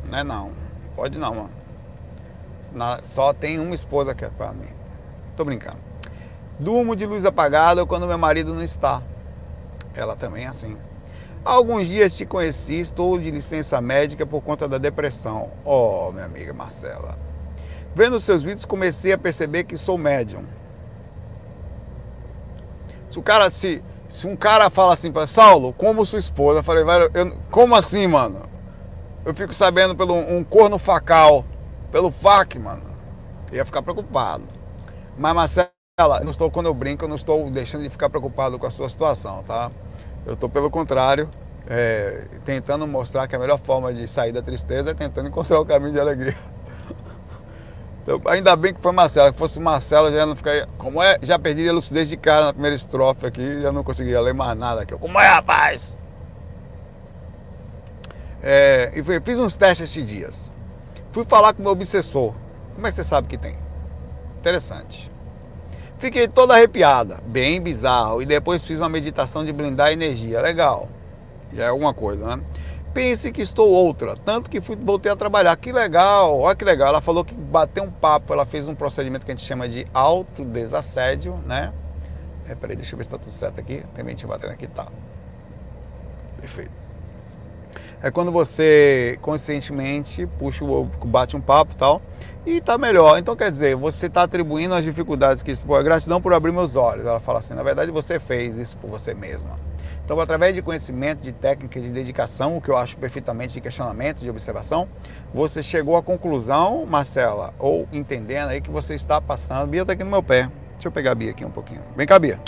Não 0.09 0.17
é 0.17 0.23
não. 0.23 0.51
Pode 0.95 1.17
não, 1.17 1.33
mano. 1.33 1.49
Na, 2.73 2.97
só 2.99 3.33
tem 3.33 3.59
uma 3.59 3.73
esposa 3.73 4.13
que 4.13 4.25
é 4.25 4.29
pra 4.29 4.51
mim. 4.51 4.67
Tô 5.35 5.45
brincando. 5.45 5.79
Durmo 6.59 6.95
de 6.95 7.05
luz 7.05 7.25
apagada 7.25 7.85
quando 7.85 8.07
meu 8.07 8.17
marido 8.17 8.53
não 8.53 8.63
está. 8.63 9.01
Ela 9.93 10.15
também 10.15 10.43
é 10.43 10.47
assim. 10.47 10.77
Há 11.43 11.53
alguns 11.53 11.87
dias 11.87 12.15
te 12.15 12.25
conheci, 12.25 12.79
estou 12.79 13.17
de 13.17 13.31
licença 13.31 13.81
médica 13.81 14.25
por 14.25 14.41
conta 14.41 14.67
da 14.67 14.77
depressão. 14.77 15.49
Oh, 15.65 16.11
minha 16.11 16.25
amiga 16.25 16.53
Marcela. 16.53 17.17
Vendo 17.95 18.19
seus 18.19 18.43
vídeos, 18.43 18.65
comecei 18.65 19.11
a 19.11 19.17
perceber 19.17 19.63
que 19.63 19.77
sou 19.77 19.97
médium. 19.97 20.43
Se 23.07 23.17
o 23.17 23.23
cara 23.23 23.49
se 23.49 23.83
se 24.11 24.27
um 24.27 24.35
cara 24.35 24.69
fala 24.69 24.93
assim 24.93 25.11
para 25.11 25.25
Saulo, 25.25 25.71
como 25.73 26.05
sua 26.05 26.19
esposa, 26.19 26.59
eu 26.59 26.63
falei, 26.63 26.83
velho, 26.83 27.09
eu, 27.13 27.31
como 27.49 27.75
assim, 27.75 28.07
mano? 28.07 28.41
Eu 29.23 29.33
fico 29.33 29.53
sabendo 29.53 29.95
pelo 29.95 30.13
um 30.13 30.43
corno 30.43 30.77
facal, 30.77 31.45
pelo 31.91 32.11
fac, 32.11 32.59
mano. 32.59 32.83
Eu 33.49 33.57
ia 33.57 33.65
ficar 33.65 33.81
preocupado. 33.81 34.43
Mas 35.17 35.33
Marcela, 35.33 35.71
eu 36.19 36.23
não 36.25 36.31
estou 36.31 36.51
quando 36.51 36.65
eu 36.65 36.73
brinco, 36.73 37.05
eu 37.05 37.09
não 37.09 37.15
estou 37.15 37.49
deixando 37.49 37.83
de 37.83 37.89
ficar 37.89 38.09
preocupado 38.09 38.59
com 38.59 38.67
a 38.67 38.71
sua 38.71 38.89
situação, 38.89 39.43
tá? 39.43 39.71
Eu 40.25 40.33
estou 40.33 40.49
pelo 40.49 40.69
contrário, 40.69 41.29
é, 41.69 42.25
tentando 42.43 42.85
mostrar 42.85 43.27
que 43.27 43.35
a 43.35 43.39
melhor 43.39 43.59
forma 43.59 43.93
de 43.93 44.07
sair 44.07 44.33
da 44.33 44.41
tristeza 44.41 44.91
é 44.91 44.93
tentando 44.93 45.29
encontrar 45.29 45.59
o 45.59 45.65
caminho 45.65 45.93
de 45.93 45.99
alegria. 45.99 46.35
Então, 48.01 48.19
ainda 48.25 48.55
bem 48.55 48.73
que 48.73 48.81
foi 48.81 48.91
Marcelo. 48.91 49.31
Se 49.31 49.37
fosse 49.37 49.59
Marcelo, 49.59 50.11
já 50.11 50.25
não 50.25 50.35
ficaria. 50.35 50.67
Como 50.77 51.01
é? 51.01 51.17
Já 51.21 51.37
perderia 51.37 51.71
a 51.71 51.73
lucidez 51.73 52.09
de 52.09 52.17
cara 52.17 52.45
na 52.45 52.53
primeira 52.53 52.75
estrofe 52.75 53.25
aqui, 53.25 53.61
já 53.61 53.71
não 53.71 53.83
conseguiria 53.83 54.19
ler 54.21 54.33
mais 54.33 54.57
nada 54.57 54.81
aqui. 54.81 54.97
Como 54.97 55.19
é, 55.19 55.27
rapaz? 55.27 55.97
É, 58.41 58.91
e 58.95 59.03
fiz 59.21 59.37
uns 59.37 59.55
testes 59.55 59.89
esses 59.89 60.07
dias. 60.07 60.51
Fui 61.11 61.23
falar 61.25 61.53
com 61.53 61.61
meu 61.61 61.71
obsessor. 61.71 62.33
Como 62.73 62.87
é 62.87 62.89
que 62.89 62.95
você 62.95 63.03
sabe 63.03 63.27
que 63.27 63.37
tem? 63.37 63.55
Interessante. 64.39 65.11
Fiquei 65.99 66.27
toda 66.27 66.55
arrepiada, 66.55 67.21
bem 67.27 67.61
bizarro. 67.61 68.21
E 68.23 68.25
depois 68.25 68.65
fiz 68.65 68.79
uma 68.81 68.89
meditação 68.89 69.45
de 69.45 69.53
blindar 69.53 69.87
a 69.87 69.93
energia. 69.93 70.41
Legal. 70.41 70.89
Já 71.53 71.65
é 71.65 71.67
alguma 71.67 71.93
coisa, 71.93 72.35
né? 72.35 72.43
Pense 72.93 73.31
que 73.31 73.41
estou 73.41 73.69
outra. 73.69 74.15
Tanto 74.15 74.49
que 74.49 74.61
fui, 74.61 74.75
voltei 74.75 75.11
a 75.11 75.15
trabalhar. 75.15 75.55
Que 75.55 75.71
legal, 75.71 76.39
olha 76.39 76.55
que 76.55 76.65
legal. 76.65 76.89
Ela 76.89 77.01
falou 77.01 77.23
que 77.23 77.33
bateu 77.33 77.83
um 77.83 77.91
papo, 77.91 78.33
ela 78.33 78.45
fez 78.45 78.67
um 78.67 78.75
procedimento 78.75 79.25
que 79.25 79.31
a 79.31 79.35
gente 79.35 79.45
chama 79.45 79.67
de 79.67 79.85
autodesassédio, 79.93 81.37
né? 81.45 81.73
É, 82.47 82.55
peraí, 82.55 82.75
deixa 82.75 82.93
eu 82.93 82.97
ver 82.97 83.03
se 83.03 83.07
está 83.07 83.17
tudo 83.17 83.31
certo 83.31 83.59
aqui. 83.59 83.83
Tem 83.93 84.07
gente 84.07 84.25
batendo 84.27 84.51
aqui, 84.51 84.67
tá. 84.67 84.85
Perfeito. 86.39 86.71
É 88.03 88.09
quando 88.09 88.31
você 88.31 89.15
conscientemente 89.21 90.25
puxa 90.25 90.65
o 90.65 90.85
bate 91.05 91.37
um 91.37 91.41
papo 91.41 91.73
e 91.73 91.75
tal, 91.75 92.01
e 92.45 92.59
tá 92.59 92.75
melhor. 92.77 93.19
Então 93.19 93.35
quer 93.35 93.51
dizer, 93.51 93.75
você 93.75 94.07
está 94.07 94.23
atribuindo 94.23 94.73
as 94.73 94.83
dificuldades 94.83 95.43
que 95.43 95.51
isso, 95.51 95.63
pô, 95.63 95.81
gratidão 95.83 96.19
por 96.19 96.33
abrir 96.33 96.51
meus 96.51 96.75
olhos. 96.75 97.05
Ela 97.05 97.19
fala 97.19 97.39
assim, 97.39 97.53
na 97.53 97.61
verdade 97.61 97.91
você 97.91 98.19
fez 98.19 98.57
isso 98.57 98.75
por 98.77 98.89
você 98.89 99.13
mesma. 99.13 99.59
Então, 100.11 100.19
através 100.19 100.53
de 100.53 100.61
conhecimento, 100.61 101.21
de 101.21 101.31
técnica, 101.31 101.79
de 101.79 101.89
dedicação, 101.89 102.57
o 102.57 102.61
que 102.61 102.67
eu 102.67 102.75
acho 102.75 102.97
perfeitamente 102.97 103.53
de 103.53 103.61
questionamento, 103.61 104.19
de 104.19 104.29
observação, 104.29 104.89
você 105.33 105.63
chegou 105.63 105.95
à 105.95 106.03
conclusão, 106.03 106.85
Marcela, 106.85 107.53
ou 107.57 107.87
entendendo 107.93 108.49
aí 108.49 108.59
que 108.59 108.69
você 108.69 108.93
está 108.93 109.21
passando. 109.21 109.69
Bia 109.69 109.83
está 109.83 109.93
aqui 109.93 110.03
no 110.03 110.09
meu 110.09 110.21
pé. 110.21 110.51
Deixa 110.73 110.89
eu 110.89 110.91
pegar 110.91 111.13
a 111.13 111.15
Bia 111.15 111.31
aqui 111.31 111.45
um 111.45 111.49
pouquinho. 111.49 111.79
Vem 111.95 112.05
cá, 112.05 112.19
Bia. 112.19 112.41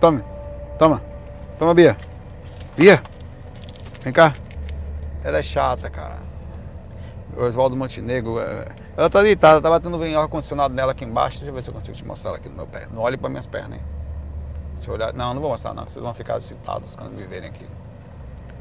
Tome. 0.00 0.24
Toma. 0.78 1.02
Toma, 1.58 1.74
Bia. 1.74 1.94
Bia. 2.74 3.02
Vem 4.00 4.10
cá. 4.10 4.32
Ela 5.22 5.40
é 5.40 5.42
chata, 5.42 5.90
cara. 5.90 6.16
O 7.36 7.42
Oswaldo 7.42 7.76
Montenegro. 7.76 8.40
É, 8.40 8.64
ela 8.96 9.10
tá 9.10 9.20
deitada, 9.20 9.60
tá 9.60 9.68
batendo 9.68 9.98
o 9.98 10.18
ar-condicionado 10.18 10.72
nela 10.72 10.92
aqui 10.92 11.04
embaixo. 11.04 11.36
Deixa 11.36 11.50
eu 11.50 11.54
ver 11.54 11.62
se 11.62 11.68
eu 11.68 11.74
consigo 11.74 11.94
te 11.98 12.06
mostrar 12.06 12.30
ela 12.30 12.38
aqui 12.38 12.48
no 12.48 12.56
meu 12.56 12.66
pé. 12.66 12.86
Não 12.90 13.02
olhe 13.02 13.18
para 13.18 13.28
minhas 13.28 13.46
pernas, 13.46 13.76
hein? 13.76 14.03
Se 14.76 14.90
olhar. 14.90 15.12
Não, 15.12 15.34
não 15.34 15.40
vou 15.40 15.50
mostrar 15.50 15.74
não, 15.74 15.84
vocês 15.84 16.02
vão 16.02 16.14
ficar 16.14 16.38
excitados 16.38 16.96
quando 16.96 17.12
me 17.12 17.24
verem 17.24 17.48
aqui. 17.48 17.66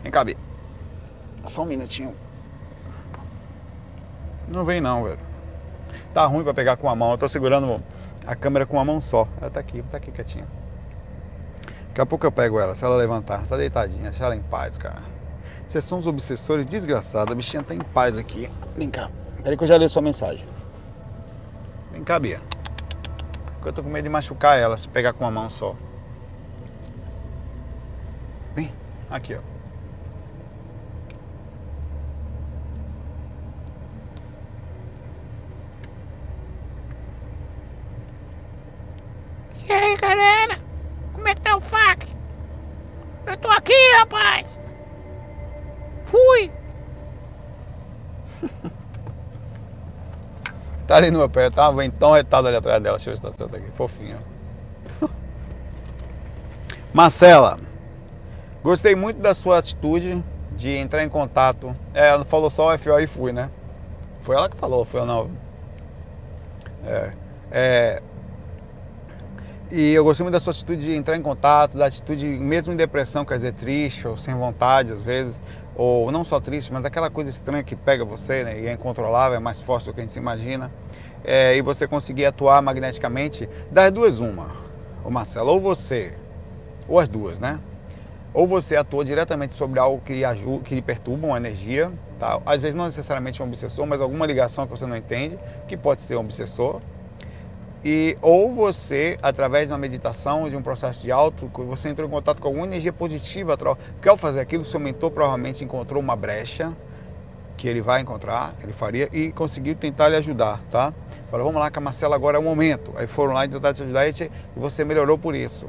Vem 0.01 0.11
cá, 0.11 0.23
Bia. 0.23 0.37
Só 1.45 1.63
um 1.63 1.65
minutinho. 1.65 2.13
Não 4.53 4.63
vem 4.63 4.79
não, 4.79 5.03
velho. 5.03 5.19
Tá 6.13 6.25
ruim 6.25 6.43
pra 6.43 6.53
pegar 6.53 6.77
com 6.77 6.89
a 6.89 6.95
mão. 6.95 7.11
Eu 7.11 7.17
tô 7.17 7.27
segurando 7.27 7.81
a 8.25 8.35
câmera 8.35 8.65
com 8.65 8.77
uma 8.77 8.85
mão 8.85 8.99
só. 8.99 9.27
Ela 9.41 9.49
tá 9.49 9.59
aqui, 9.59 9.81
tá 9.83 9.97
aqui 9.97 10.11
quietinha. 10.11 10.47
Daqui 11.87 12.01
a 12.01 12.05
pouco 12.05 12.25
eu 12.25 12.31
pego 12.31 12.59
ela, 12.59 12.75
se 12.75 12.83
ela 12.83 12.95
levantar. 12.95 13.45
Tá 13.45 13.57
deitadinha, 13.57 14.03
deixa 14.03 14.25
ela 14.25 14.35
em 14.35 14.41
paz, 14.41 14.77
cara. 14.77 15.01
Vocês 15.67 15.83
são 15.83 15.99
os 15.99 16.07
obsessores 16.07 16.65
desgraçados. 16.65 17.31
A 17.31 17.35
bichinha 17.35 17.63
tá 17.63 17.73
em 17.73 17.79
paz 17.79 18.17
aqui. 18.17 18.49
Vem 18.75 18.89
cá. 18.89 19.09
Peraí 19.41 19.57
que 19.57 19.63
eu 19.63 19.67
já 19.67 19.77
li 19.77 19.89
sua 19.89 20.01
mensagem. 20.01 20.45
Vem 21.91 22.03
cá, 22.03 22.19
Bia. 22.19 22.39
Porque 23.55 23.69
eu 23.69 23.73
tô 23.73 23.83
com 23.83 23.89
medo 23.89 24.03
de 24.03 24.09
machucar 24.09 24.57
ela 24.57 24.77
se 24.77 24.87
pegar 24.87 25.13
com 25.13 25.23
uma 25.23 25.31
mão 25.31 25.49
só. 25.49 25.75
Aqui, 29.13 29.35
ó. 29.35 29.39
E 39.67 39.71
aí, 39.71 39.95
galera? 39.97 40.57
Como 41.13 41.27
é 41.27 41.35
que 41.35 41.41
tá 41.41 41.55
o 41.55 41.61
FAC? 41.61 42.07
Eu 43.27 43.37
tô 43.37 43.49
aqui, 43.49 43.71
rapaz! 43.99 44.59
Fui! 46.05 46.51
tá 50.87 50.95
ali 50.95 51.11
no 51.11 51.19
meu 51.19 51.29
pé, 51.29 51.51
tá? 51.51 51.69
Vem 51.69 51.91
tão 51.91 52.13
retado 52.13 52.47
ali 52.47 52.57
atrás 52.57 52.81
dela. 52.81 52.97
Deixa 52.97 53.11
eu 53.11 53.13
ver 53.13 53.17
se 53.17 53.23
tá 53.23 53.31
certo 53.31 53.55
aqui. 53.57 53.69
Fofinho. 53.73 54.19
Marcela. 56.91 57.59
Gostei 58.63 58.95
muito 58.95 59.19
da 59.19 59.35
sua 59.35 59.57
atitude 59.57 60.23
de 60.55 60.69
entrar 60.69 61.03
em 61.03 61.09
contato. 61.09 61.73
É, 61.93 62.07
ela 62.07 62.23
falou 62.23 62.49
só 62.49 62.73
o 62.73 62.77
FO 62.77 62.97
e 62.97 63.07
fui, 63.07 63.33
né? 63.33 63.49
Foi 64.21 64.37
ela 64.37 64.47
que 64.47 64.55
falou, 64.55 64.85
foi 64.85 65.01
eu 65.01 65.05
não. 65.05 65.29
É, 66.85 67.11
é, 67.51 68.03
e 69.75 69.91
eu 69.93 70.03
gostei 70.03 70.23
muito 70.23 70.33
da 70.33 70.39
sua 70.39 70.51
atitude 70.51 70.85
de 70.85 70.93
entrar 70.93 71.17
em 71.17 71.21
contato, 71.21 71.77
da 71.77 71.87
atitude, 71.87 72.25
mesmo 72.25 72.71
em 72.71 72.75
depressão, 72.75 73.25
quer 73.25 73.35
dizer, 73.35 73.53
triste 73.53 74.07
ou 74.07 74.15
sem 74.15 74.33
vontade 74.35 74.91
às 74.91 75.03
vezes, 75.03 75.41
ou 75.75 76.11
não 76.11 76.23
só 76.23 76.39
triste, 76.39 76.71
mas 76.71 76.85
aquela 76.85 77.09
coisa 77.09 77.29
estranha 77.29 77.63
que 77.63 77.75
pega 77.75 78.05
você 78.05 78.43
né, 78.43 78.59
e 78.61 78.67
é 78.67 78.73
incontrolável, 78.73 79.35
é 79.35 79.39
mais 79.39 79.61
forte 79.61 79.87
do 79.87 79.93
que 79.93 79.99
a 79.99 80.03
gente 80.03 80.13
se 80.13 80.19
imagina, 80.19 80.71
é, 81.23 81.57
e 81.57 81.61
você 81.61 81.87
conseguir 81.87 82.25
atuar 82.25 82.61
magneticamente, 82.61 83.49
das 83.71 83.91
duas 83.91 84.19
uma, 84.19 84.51
o 85.03 85.09
Marcelo, 85.09 85.51
ou 85.51 85.59
você, 85.59 86.13
ou 86.87 86.99
as 86.99 87.09
duas, 87.09 87.39
né? 87.39 87.59
Ou 88.33 88.47
você 88.47 88.75
atua 88.75 89.05
diretamente 89.05 89.53
sobre 89.53 89.79
algo 89.79 90.01
que 90.03 90.13
lhe, 90.13 90.25
ajuda, 90.25 90.63
que 90.63 90.73
lhe 90.75 90.81
perturba 90.81 91.27
uma 91.27 91.37
energia, 91.37 91.91
tá? 92.19 92.41
às 92.45 92.61
vezes 92.61 92.75
não 92.75 92.85
necessariamente 92.85 93.41
um 93.41 93.45
obsessor, 93.45 93.85
mas 93.85 94.01
alguma 94.01 94.25
ligação 94.25 94.65
que 94.65 94.71
você 94.71 94.85
não 94.85 94.97
entende, 94.97 95.37
que 95.67 95.77
pode 95.77 96.01
ser 96.01 96.15
um 96.15 96.21
obsessor, 96.21 96.81
E, 97.85 98.17
ou 98.21 98.53
você, 98.55 99.17
através 99.21 99.67
de 99.67 99.73
uma 99.73 99.77
meditação, 99.77 100.49
de 100.49 100.55
um 100.55 100.61
processo 100.61 101.03
de 101.03 101.11
auto, 101.11 101.51
você 101.53 101.89
entrou 101.89 102.07
em 102.07 102.11
contato 102.11 102.41
com 102.41 102.47
alguma 102.47 102.65
energia 102.65 102.93
positiva, 102.93 103.57
porque 103.57 104.07
ao 104.07 104.15
fazer 104.15 104.39
aquilo, 104.39 104.63
seu 104.63 104.79
mentor 104.79 105.11
provavelmente 105.11 105.65
encontrou 105.65 106.01
uma 106.01 106.15
brecha 106.15 106.73
que 107.57 107.67
ele 107.67 107.81
vai 107.81 108.01
encontrar, 108.01 108.53
ele 108.63 108.71
faria, 108.71 109.09
e 109.11 109.31
conseguiu 109.33 109.75
tentar 109.75 110.07
lhe 110.07 110.15
ajudar, 110.15 110.61
tá? 110.71 110.93
Falou, 111.29 111.45
vamos 111.45 111.61
lá 111.61 111.69
que 111.69 111.77
a 111.77 111.81
Marcela 111.81 112.15
agora 112.15 112.37
é 112.37 112.39
o 112.39 112.43
momento. 112.43 112.93
Aí 112.95 113.05
foram 113.05 113.33
lá 113.33 113.45
e 113.45 113.49
tentaram 113.49 113.73
te 113.73 113.83
ajudar 113.83 114.07
e 114.07 114.31
você 114.55 114.85
melhorou 114.85 115.17
por 115.17 115.35
isso. 115.35 115.67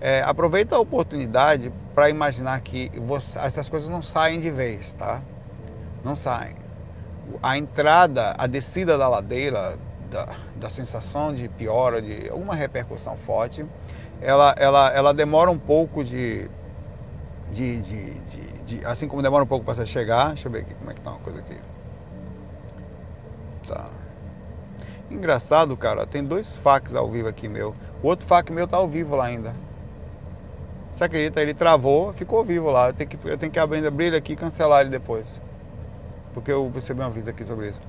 É, 0.00 0.22
aproveita 0.22 0.76
a 0.76 0.78
oportunidade 0.78 1.72
para 1.94 2.08
imaginar 2.08 2.58
que 2.60 2.90
você, 3.00 3.38
essas 3.38 3.68
coisas 3.68 3.90
não 3.90 4.02
saem 4.02 4.40
de 4.40 4.50
vez, 4.50 4.94
tá? 4.94 5.20
Não 6.02 6.16
saem. 6.16 6.54
A 7.42 7.58
entrada, 7.58 8.34
a 8.38 8.46
descida 8.46 8.96
da 8.96 9.08
ladeira, 9.08 9.78
da, 10.10 10.26
da 10.56 10.70
sensação 10.70 11.34
de 11.34 11.48
piora, 11.48 12.00
de 12.00 12.30
alguma 12.30 12.54
repercussão 12.54 13.16
forte, 13.16 13.64
ela, 14.22 14.54
ela, 14.58 14.90
ela 14.90 15.14
demora 15.14 15.50
um 15.50 15.58
pouco 15.58 16.02
de, 16.02 16.50
de, 17.50 17.82
de, 17.82 18.20
de, 18.20 18.62
de 18.64 18.86
assim 18.86 19.06
como 19.06 19.22
demora 19.22 19.44
um 19.44 19.46
pouco 19.46 19.64
para 19.64 19.74
você 19.74 19.86
chegar. 19.86 20.28
Deixa 20.28 20.48
eu 20.48 20.52
ver 20.52 20.60
aqui 20.60 20.74
como 20.74 20.90
é 20.90 20.94
que 20.94 21.00
tá 21.02 21.10
uma 21.10 21.20
coisa 21.20 21.40
aqui. 21.40 21.56
Tá. 23.68 23.90
Engraçado, 25.10 25.76
cara, 25.76 26.06
tem 26.06 26.24
dois 26.24 26.56
facs 26.56 26.94
ao 26.94 27.10
vivo 27.10 27.28
aqui 27.28 27.48
meu. 27.48 27.74
O 28.02 28.08
outro 28.08 28.26
fac 28.26 28.50
meu 28.50 28.66
tá 28.66 28.76
ao 28.76 28.88
vivo 28.88 29.14
lá 29.14 29.26
ainda. 29.26 29.52
Você 30.92 31.04
acredita? 31.04 31.40
Ele 31.40 31.54
travou, 31.54 32.12
ficou 32.12 32.44
vivo 32.44 32.70
lá. 32.70 32.88
Eu 32.88 32.94
tenho 32.94 33.08
que, 33.08 33.28
eu 33.28 33.38
tenho 33.38 33.52
que 33.52 33.58
abrir, 33.58 33.86
abrir 33.86 34.06
ele 34.06 34.16
aqui 34.16 34.32
e 34.32 34.36
cancelar 34.36 34.82
ele 34.82 34.90
depois. 34.90 35.40
Porque 36.32 36.52
eu 36.52 36.70
recebi 36.70 37.00
um 37.00 37.04
aviso 37.04 37.30
aqui 37.30 37.44
sobre 37.44 37.68
isso. 37.68 37.80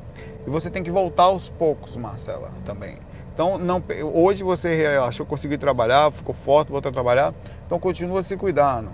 E 0.46 0.50
você 0.50 0.70
tem 0.70 0.84
que 0.84 0.92
voltar 0.92 1.24
aos 1.24 1.50
poucos, 1.50 1.96
Marcela, 1.96 2.52
também. 2.64 2.98
Então, 3.34 3.58
não, 3.58 3.82
hoje 4.14 4.44
você 4.44 4.86
achou 5.08 5.26
que 5.26 5.30
conseguiu 5.30 5.58
trabalhar, 5.58 6.12
ficou 6.12 6.36
forte, 6.36 6.72
voltou 6.72 6.90
a 6.90 6.92
trabalhar. 6.92 7.34
Então, 7.66 7.80
continua 7.80 8.22
se 8.22 8.36
cuidando, 8.36 8.92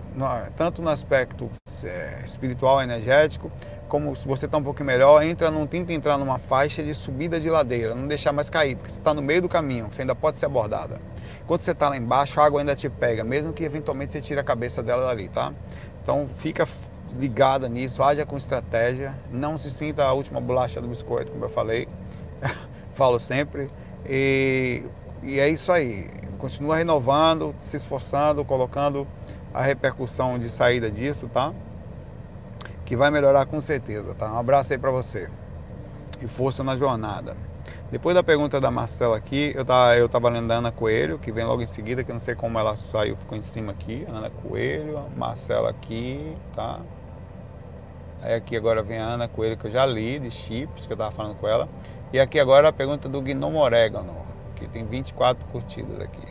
tanto 0.55 0.81
no 0.81 0.89
aspecto 0.89 1.49
é, 1.83 2.21
espiritual, 2.23 2.81
energético, 2.81 3.51
como 3.87 4.15
se 4.15 4.27
você 4.27 4.45
está 4.45 4.57
um 4.57 4.63
pouco 4.63 4.83
melhor, 4.83 5.23
entra, 5.23 5.49
não 5.49 5.65
tenta 5.65 5.91
entrar 5.91 6.17
numa 6.17 6.37
faixa 6.37 6.83
de 6.83 6.93
subida 6.93 7.39
de 7.39 7.49
ladeira, 7.49 7.95
não 7.95 8.07
deixar 8.07 8.31
mais 8.31 8.49
cair, 8.49 8.75
porque 8.75 8.91
você 8.91 8.99
está 8.99 9.13
no 9.13 9.21
meio 9.21 9.41
do 9.41 9.49
caminho, 9.49 9.87
você 9.91 10.01
ainda 10.01 10.13
pode 10.13 10.37
ser 10.37 10.45
abordada. 10.45 10.99
Quando 11.47 11.61
você 11.61 11.71
está 11.71 11.89
lá 11.89 11.97
embaixo, 11.97 12.39
a 12.39 12.45
água 12.45 12.59
ainda 12.59 12.75
te 12.75 12.89
pega, 12.89 13.23
mesmo 13.23 13.53
que 13.53 13.63
eventualmente 13.63 14.11
você 14.11 14.21
tire 14.21 14.39
a 14.39 14.43
cabeça 14.43 14.83
dela 14.83 15.07
dali, 15.07 15.29
tá? 15.29 15.51
Então 16.03 16.27
fica 16.27 16.67
ligada 17.17 17.67
nisso, 17.67 18.03
haja 18.03 18.25
com 18.25 18.37
estratégia, 18.37 19.15
não 19.31 19.57
se 19.57 19.71
sinta 19.71 20.03
a 20.03 20.13
última 20.13 20.39
bolacha 20.39 20.79
do 20.79 20.87
biscoito, 20.87 21.31
como 21.31 21.45
eu 21.45 21.49
falei, 21.49 21.87
falo 22.93 23.19
sempre. 23.19 23.69
E, 24.05 24.83
e 25.23 25.39
é 25.39 25.49
isso 25.49 25.71
aí, 25.71 26.07
continua 26.37 26.77
renovando, 26.77 27.55
se 27.59 27.77
esforçando, 27.77 28.45
colocando 28.45 29.07
a 29.53 29.61
repercussão 29.61 30.37
de 30.37 30.49
saída 30.49 30.89
disso, 30.89 31.27
tá? 31.27 31.53
Que 32.85 32.95
vai 32.95 33.11
melhorar 33.11 33.45
com 33.45 33.59
certeza, 33.59 34.13
tá? 34.15 34.31
Um 34.31 34.37
abraço 34.37 34.73
aí 34.73 34.79
para 34.79 34.91
você 34.91 35.29
e 36.21 36.27
força 36.27 36.63
na 36.63 36.75
jornada. 36.75 37.35
Depois 37.91 38.15
da 38.15 38.23
pergunta 38.23 38.59
da 38.59 38.69
Marcela 38.69 39.17
aqui, 39.17 39.53
eu 39.55 39.63
tava, 39.63 39.97
eu 39.97 40.09
tava 40.09 40.29
lendo 40.29 40.51
a 40.51 40.55
Ana 40.55 40.71
Coelho, 40.71 41.17
que 41.17 41.31
vem 41.31 41.45
logo 41.45 41.61
em 41.61 41.67
seguida, 41.67 42.03
que 42.03 42.11
eu 42.11 42.13
não 42.13 42.19
sei 42.19 42.35
como 42.35 42.59
ela 42.59 42.75
saiu, 42.75 43.15
ficou 43.15 43.37
em 43.37 43.41
cima 43.41 43.71
aqui. 43.71 44.05
Ana 44.09 44.29
Coelho, 44.29 45.09
Marcela 45.15 45.69
aqui, 45.69 46.35
tá? 46.53 46.79
Aí 48.21 48.33
aqui 48.33 48.57
agora 48.57 48.83
vem 48.83 48.97
a 48.97 49.05
Ana 49.05 49.27
Coelho, 49.27 49.55
que 49.55 49.67
eu 49.67 49.71
já 49.71 49.85
li, 49.85 50.19
de 50.19 50.29
chips, 50.29 50.85
que 50.85 50.93
eu 50.93 50.97
tava 50.97 51.11
falando 51.11 51.35
com 51.35 51.47
ela. 51.47 51.67
E 52.13 52.19
aqui 52.19 52.39
agora 52.39 52.69
a 52.69 52.73
pergunta 52.73 53.09
do 53.09 53.21
Gnomo 53.21 53.59
Orégano, 53.59 54.15
que 54.55 54.67
tem 54.67 54.85
24 54.85 55.45
curtidas 55.47 55.99
aqui. 55.99 56.21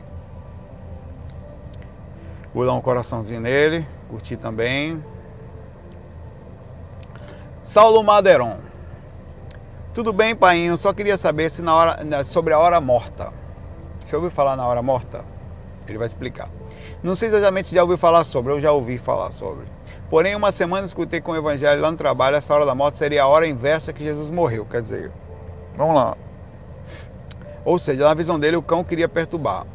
Vou 2.54 2.64
dar 2.64 2.72
um 2.72 2.80
coraçãozinho 2.80 3.40
nele, 3.40 3.86
curtir 4.08 4.38
também. 4.38 5.04
Saulo 7.62 8.02
Maderon. 8.02 8.58
Tudo 9.92 10.12
bem, 10.12 10.34
pai? 10.34 10.74
só 10.78 10.94
queria 10.94 11.18
saber 11.18 11.50
se 11.50 11.60
na 11.60 11.74
hora, 11.74 12.24
sobre 12.24 12.54
a 12.54 12.58
hora 12.58 12.80
morta. 12.80 13.30
Você 14.02 14.16
ouviu 14.16 14.30
falar 14.30 14.56
na 14.56 14.66
hora 14.66 14.82
morta? 14.82 15.24
Ele 15.86 15.98
vai 15.98 16.06
explicar. 16.06 16.48
Não 17.02 17.14
sei 17.14 17.28
exatamente 17.28 17.68
se 17.68 17.74
já 17.74 17.82
ouviu 17.82 17.98
falar 17.98 18.24
sobre, 18.24 18.52
eu 18.52 18.60
já 18.60 18.72
ouvi 18.72 18.96
falar 18.96 19.30
sobre. 19.32 19.66
Porém, 20.08 20.34
uma 20.34 20.52
semana 20.52 20.86
escutei 20.86 21.20
com 21.20 21.32
o 21.32 21.36
evangelho 21.36 21.82
lá 21.82 21.90
no 21.90 21.96
trabalho, 21.96 22.36
essa 22.36 22.54
hora 22.54 22.64
da 22.64 22.74
morte 22.74 22.96
seria 22.96 23.24
a 23.24 23.26
hora 23.26 23.46
inversa 23.46 23.92
que 23.92 24.02
Jesus 24.02 24.30
morreu. 24.30 24.64
Quer 24.64 24.80
dizer, 24.80 25.12
vamos 25.76 25.94
lá. 25.94 26.16
Ou 27.64 27.78
seja, 27.78 28.04
na 28.04 28.14
visão 28.14 28.38
dele, 28.38 28.56
o 28.56 28.62
cão 28.62 28.84
queria 28.84 29.08
perturbar. 29.08 29.66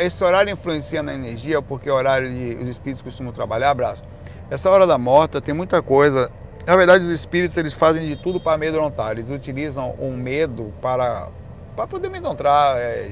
Esse 0.00 0.22
horário 0.22 0.52
influencia 0.52 1.02
na 1.02 1.14
energia, 1.14 1.60
porque 1.60 1.88
é 1.88 1.92
o 1.92 1.96
horário 1.96 2.30
de 2.30 2.56
os 2.62 2.68
espíritos 2.68 3.02
costumam 3.02 3.32
trabalhar, 3.32 3.70
abraço. 3.70 4.02
Essa 4.50 4.70
hora 4.70 4.86
da 4.86 4.96
morta 4.96 5.40
tem 5.40 5.52
muita 5.52 5.82
coisa 5.82 6.30
na 6.66 6.76
verdade, 6.76 7.04
os 7.04 7.10
espíritos 7.10 7.56
eles 7.58 7.74
fazem 7.74 8.06
de 8.06 8.16
tudo 8.16 8.40
para 8.40 8.54
amedrontar. 8.54 9.12
Eles 9.12 9.28
utilizam 9.28 9.94
um 9.98 10.16
medo 10.16 10.72
para, 10.80 11.28
para 11.76 11.86
poder 11.86 12.08
amedrontar, 12.08 12.76
é, 12.78 13.10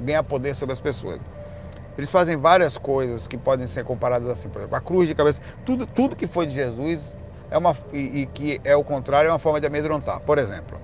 ganhar 0.00 0.22
poder 0.22 0.54
sobre 0.54 0.72
as 0.72 0.80
pessoas. 0.80 1.20
Eles 1.96 2.10
fazem 2.10 2.36
várias 2.36 2.78
coisas 2.78 3.26
que 3.26 3.36
podem 3.36 3.66
ser 3.66 3.84
comparadas 3.84 4.28
assim. 4.28 4.48
Por 4.48 4.58
exemplo, 4.58 4.76
a 4.76 4.80
cruz 4.80 5.08
de 5.08 5.14
cabeça. 5.14 5.42
Tudo, 5.66 5.86
tudo 5.86 6.14
que 6.14 6.28
foi 6.28 6.46
de 6.46 6.54
Jesus 6.54 7.16
é 7.50 7.58
uma, 7.58 7.76
e, 7.92 8.20
e 8.20 8.26
que 8.26 8.60
é 8.62 8.76
o 8.76 8.84
contrário 8.84 9.26
é 9.26 9.32
uma 9.32 9.40
forma 9.40 9.60
de 9.60 9.66
amedrontar. 9.66 10.20
Por 10.20 10.38
exemplo, 10.38 10.78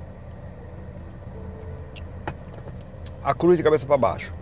a 3.24 3.34
cruz 3.34 3.56
de 3.56 3.62
cabeça 3.62 3.86
para 3.86 3.96
baixo, 3.96 4.34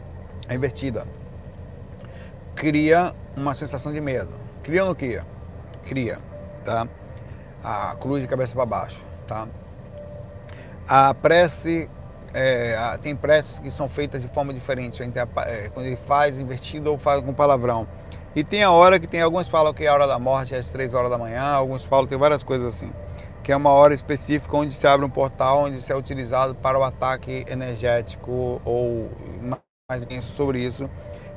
a 0.49 0.55
invertida, 0.55 1.07
cria 2.55 3.14
uma 3.37 3.55
sensação 3.55 3.92
de 3.92 4.01
medo. 4.01 4.37
Cria 4.62 4.83
ou 4.83 4.88
não 4.88 4.95
cria? 4.95 5.25
Cria, 5.85 6.18
tá? 6.64 6.87
a 7.62 7.95
cruz 7.95 8.21
de 8.21 8.29
cabeça 8.29 8.55
para 8.55 8.66
baixo, 8.66 9.05
tá? 9.27 9.47
A 10.88 11.14
prece, 11.14 11.88
é, 12.35 12.77
a, 12.77 12.99
tem 12.99 13.14
preces 13.14 13.61
que 13.61 13.71
são 13.71 13.88
feitas 13.88 14.21
de 14.21 14.29
forma 14.29 14.53
diferente, 14.53 15.01
é, 15.03 15.68
quando 15.73 15.87
ele 15.87 15.97
faz 15.97 16.38
invertido 16.38 16.90
ou 16.90 16.99
faz 16.99 17.23
com 17.23 17.33
palavrão. 17.33 17.87
E 18.35 18.42
tem 18.42 18.62
a 18.62 18.71
hora 18.71 18.99
que 18.99 19.07
tem, 19.07 19.21
alguns 19.21 19.49
falam 19.49 19.73
que 19.73 19.85
é 19.85 19.88
a 19.88 19.95
hora 19.95 20.07
da 20.07 20.18
morte, 20.18 20.55
é 20.55 20.59
às 20.59 20.71
três 20.71 20.95
horas 20.95 21.11
da 21.11 21.18
manhã, 21.18 21.42
alguns 21.42 21.85
falam, 21.85 22.07
tem 22.07 22.18
várias 22.18 22.42
coisas 22.42 22.66
assim. 22.66 22.90
Que 23.42 23.52
é 23.52 23.57
uma 23.57 23.70
hora 23.70 23.92
específica 23.92 24.57
onde 24.57 24.72
se 24.72 24.87
abre 24.87 25.05
um 25.05 25.11
portal, 25.11 25.64
onde 25.64 25.81
se 25.81 25.92
é 25.92 25.96
utilizado 25.96 26.55
para 26.55 26.78
o 26.78 26.85
ataque 26.85 27.44
energético 27.48 28.61
ou 28.64 29.11
mais 29.40 30.24
sobre 30.24 30.64
isso. 30.64 30.88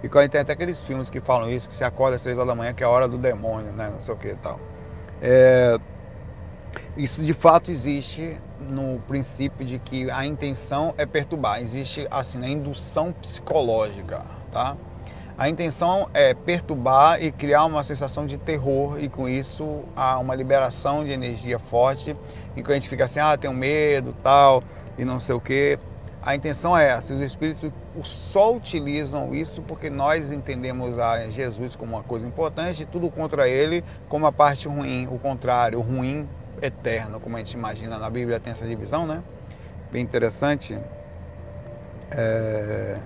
E 0.03 0.09
tem 0.29 0.41
até 0.41 0.53
aqueles 0.53 0.85
filmes 0.85 1.09
que 1.09 1.19
falam 1.19 1.49
isso, 1.49 1.67
que 1.67 1.73
se 1.73 1.83
acorda 1.83 2.15
às 2.15 2.21
três 2.21 2.37
horas 2.37 2.49
da 2.49 2.55
manhã, 2.55 2.73
que 2.73 2.83
é 2.83 2.85
a 2.85 2.89
hora 2.89 3.07
do 3.07 3.17
demônio, 3.17 3.71
né? 3.73 3.89
Não 3.89 3.99
sei 3.99 4.13
o 4.13 4.17
que 4.17 4.27
e 4.27 4.35
tal. 4.35 4.59
É, 5.21 5.79
isso 6.97 7.23
de 7.23 7.33
fato 7.33 7.71
existe 7.71 8.37
no 8.59 8.99
princípio 9.01 9.65
de 9.65 9.79
que 9.79 10.09
a 10.11 10.25
intenção 10.25 10.93
é 10.97 11.05
perturbar. 11.05 11.61
Existe 11.61 12.07
assim 12.11 12.43
a 12.43 12.47
indução 12.47 13.11
psicológica, 13.13 14.23
tá? 14.51 14.77
A 15.37 15.49
intenção 15.49 16.09
é 16.13 16.33
perturbar 16.33 17.21
e 17.21 17.29
criar 17.29 17.65
uma 17.65 17.83
sensação 17.83 18.25
de 18.25 18.37
terror 18.37 18.97
e 18.97 19.09
com 19.09 19.27
isso 19.27 19.83
há 19.93 20.17
uma 20.17 20.33
liberação 20.33 21.03
de 21.03 21.11
energia 21.11 21.59
forte 21.59 22.15
e 22.55 22.61
quando 22.61 22.71
a 22.71 22.75
gente 22.75 22.87
fica 22.87 23.03
assim, 23.03 23.19
ah, 23.19 23.35
tenho 23.37 23.53
medo, 23.53 24.15
tal, 24.23 24.63
e 24.97 25.03
não 25.03 25.19
sei 25.19 25.35
o 25.35 25.41
quê. 25.41 25.77
A 26.21 26.35
intenção 26.35 26.75
é 26.75 26.87
essa, 26.87 27.13
os 27.13 27.19
espíritos 27.19 27.69
só 28.01 28.55
utilizam 28.55 29.35
isso 29.35 29.61
porque 29.61 29.89
nós 29.89 30.31
entendemos 30.31 30.97
a 30.97 31.29
Jesus 31.29 31.75
como 31.75 31.97
uma 31.97 32.03
coisa 32.03 32.25
importante 32.25 32.83
e 32.83 32.85
tudo 32.85 33.09
contra 33.09 33.47
ele 33.49 33.83
como 34.07 34.25
a 34.25 34.31
parte 34.31 34.69
ruim, 34.69 35.05
o 35.11 35.19
contrário, 35.19 35.79
o 35.79 35.81
ruim 35.81 36.25
eterno, 36.61 37.19
como 37.19 37.35
a 37.35 37.39
gente 37.39 37.51
imagina 37.51 37.99
na 37.99 38.09
Bíblia, 38.09 38.39
tem 38.39 38.51
essa 38.51 38.65
divisão, 38.65 39.05
né? 39.05 39.21
Bem 39.91 40.01
interessante. 40.01 40.79
É... 42.11 42.97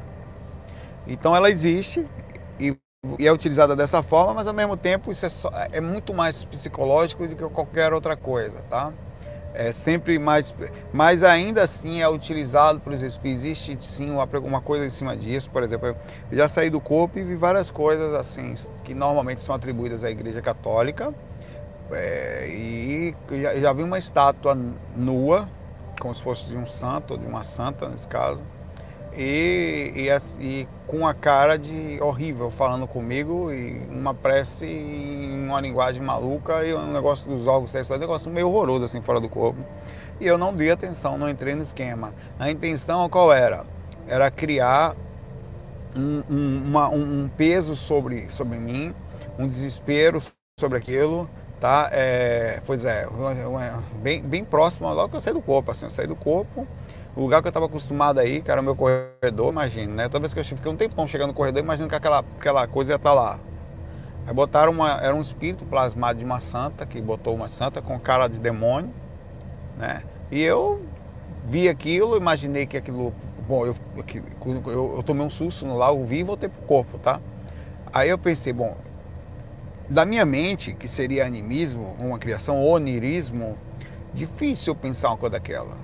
Então 1.08 1.36
ela 1.36 1.50
existe 1.50 2.06
e, 2.60 2.76
e, 3.18 3.28
é 3.28 3.32
utilizada 3.32 3.76
dessa 3.76 4.04
forma, 4.04 4.34
mas 4.34 4.48
ao 4.48 4.54
mesmo 4.54 4.78
tempo 4.78 5.12
isso 5.12 5.26
é, 5.26 5.30
só, 5.30 5.50
é 5.72 5.82
muito 5.82 6.14
mais 6.14 6.44
psicológico 6.44 7.28
do 7.28 7.36
que 7.36 7.44
qualquer 7.50 7.94
outra 7.94 8.16
coisa, 8.16 8.62
tá? 8.64 8.94
É 9.54 9.72
sempre 9.72 10.20
mais, 10.20 10.54
mas 10.94 11.24
ainda 11.24 11.64
assim 11.64 12.02
é 12.02 12.08
utilizado 12.08 12.80
pelos 12.80 13.02
espíritos. 13.02 13.44
Existe 13.46 13.78
sim 13.82 14.12
uma, 14.12 14.26
uma 14.26 14.62
coisa 14.62 14.86
em 14.86 14.90
cima 14.90 15.18
disso, 15.18 15.50
por 15.50 15.64
exemplo, 15.64 15.88
eu 15.88 16.38
já 16.38 16.48
saí 16.48 16.70
do 16.70 16.80
corpo 16.80 17.18
e 17.18 17.24
vi 17.24 17.36
várias 17.36 17.72
coisas 17.72 18.14
assim 18.14 18.54
que 18.84 18.94
normalmente 18.94 19.42
são 19.42 19.56
atribuídas 19.56 20.04
à 20.04 20.12
Igreja 20.12 20.42
Católica, 20.42 21.14
é, 21.92 22.48
e 22.48 23.16
já, 23.32 23.56
já 23.56 23.74
vi 23.74 23.84
uma 23.84 23.98
estátua 23.98 24.56
nua, 24.96 25.50
como 26.00 26.14
se 26.14 26.22
fosse 26.22 26.50
de 26.50 26.58
um 26.58 26.68
santo, 26.68 27.12
ou 27.14 27.18
de 27.18 27.26
uma 27.26 27.44
santa 27.44 27.90
nesse 27.90 28.08
caso, 28.08 28.44
e, 29.14 29.92
e, 29.96 30.44
e, 30.44 30.68
com 30.88 31.08
a 31.08 31.14
cara 31.14 31.58
de 31.58 32.00
horrível 32.02 32.50
falando 32.52 32.88
comigo 32.88 33.52
e 33.52 33.82
uma 33.90 34.14
prece 34.14 34.66
em 34.66 35.48
uma 35.48 35.62
linguagem 35.62 36.02
maluca 36.02 36.66
e 36.66 36.74
um 36.74 36.94
negócio 36.94 37.30
dos 37.30 37.48
órgãos 37.48 37.72
sexuais, 37.72 38.00
um 38.00 38.06
negócio 38.06 38.32
meio 38.32 38.48
horroroso 38.50 38.86
assim 38.86 39.02
fora 39.02 39.20
do 39.20 39.30
corpo. 39.30 39.64
E 40.20 40.28
eu 40.28 40.38
não 40.38 40.54
dei 40.54 40.72
atenção, 40.72 41.18
não 41.18 41.30
entrei 41.30 41.56
no 41.56 41.64
esquema. 41.64 42.14
A 42.38 42.50
intenção 42.52 43.08
qual 43.10 43.32
era? 43.32 43.66
era 44.10 44.30
criar 44.32 44.96
um, 45.96 46.24
um, 46.30 46.64
uma, 46.66 46.90
um 46.90 47.30
peso 47.30 47.76
sobre, 47.76 48.30
sobre 48.32 48.58
mim, 48.58 48.94
um 49.38 49.48
desespero 49.48 50.20
sobre 50.60 50.78
aquilo, 50.78 51.30
tá? 51.60 51.90
É, 51.92 52.60
pois 52.66 52.84
é, 52.86 53.06
bem, 54.02 54.22
bem 54.22 54.44
próximo 54.44 54.92
logo 54.92 55.10
que 55.10 55.16
eu 55.16 55.22
saí 55.22 55.34
do 55.34 55.42
corpo, 55.42 55.72
assim, 55.72 55.86
eu 55.86 55.92
saí 55.92 56.08
do 56.08 56.16
corpo, 56.16 56.68
o 57.16 57.22
lugar 57.22 57.42
que 57.42 57.48
eu 57.48 57.50
estava 57.50 57.66
acostumado 57.66 58.20
aí, 58.20 58.42
que 58.42 58.52
era 58.52 58.62
o 58.62 58.64
meu 58.64 58.76
corredor, 58.76 59.52
imagina, 59.52 59.94
né? 59.94 60.04
Toda 60.10 60.22
vez 60.22 60.34
que 60.34 60.40
eu 60.40 60.46
fiquei 60.46 60.72
um 60.72 60.76
tempão 60.76 61.08
chegando 61.08 61.30
no 61.30 61.34
corredor, 61.34 61.62
imagino 61.62 61.90
que 61.90 61.96
aquela, 61.96 62.20
aquela 62.20 62.68
coisa 62.68 62.94
ia 62.94 62.96
estar 62.96 63.10
tá 63.10 63.16
lá. 63.16 63.40
Aí 64.26 64.34
botaram 64.34 64.72
uma, 64.72 64.92
era 65.02 65.16
um 65.16 65.22
espírito 65.22 65.66
plasmado 65.66 66.20
de 66.20 66.26
uma 66.26 66.40
santa, 66.40 66.86
que 66.86 67.02
botou 67.02 67.36
uma 67.36 67.48
santa 67.48 67.82
com 67.82 68.00
cara 68.00 68.28
de 68.28 68.40
demônio, 68.40 68.94
né? 69.78 70.04
E 70.32 70.42
eu 70.42 70.86
vi 71.46 71.68
aquilo, 71.68 72.16
imaginei 72.16 72.66
que 72.66 72.78
aquilo 72.78 73.14
Bom, 73.50 73.66
eu, 73.66 73.76
eu, 74.68 74.96
eu 74.98 75.02
tomei 75.02 75.26
um 75.26 75.30
susto 75.30 75.66
no 75.66 75.76
lá, 75.76 75.90
ouvi 75.90 76.20
e 76.20 76.24
voltei 76.24 76.48
pro 76.48 76.62
corpo, 76.68 77.00
tá? 77.00 77.20
Aí 77.92 78.08
eu 78.08 78.18
pensei, 78.20 78.54
bom, 78.54 78.78
da 79.90 80.06
minha 80.06 80.24
mente, 80.24 80.76
que 80.76 80.88
seria 80.88 81.26
animismo, 81.26 81.96
uma 81.98 82.20
criação, 82.20 82.64
onirismo, 82.64 83.58
difícil 84.14 84.74
eu 84.74 84.76
pensar 84.76 85.08
uma 85.08 85.18
coisa 85.18 85.32
daquela. 85.32 85.80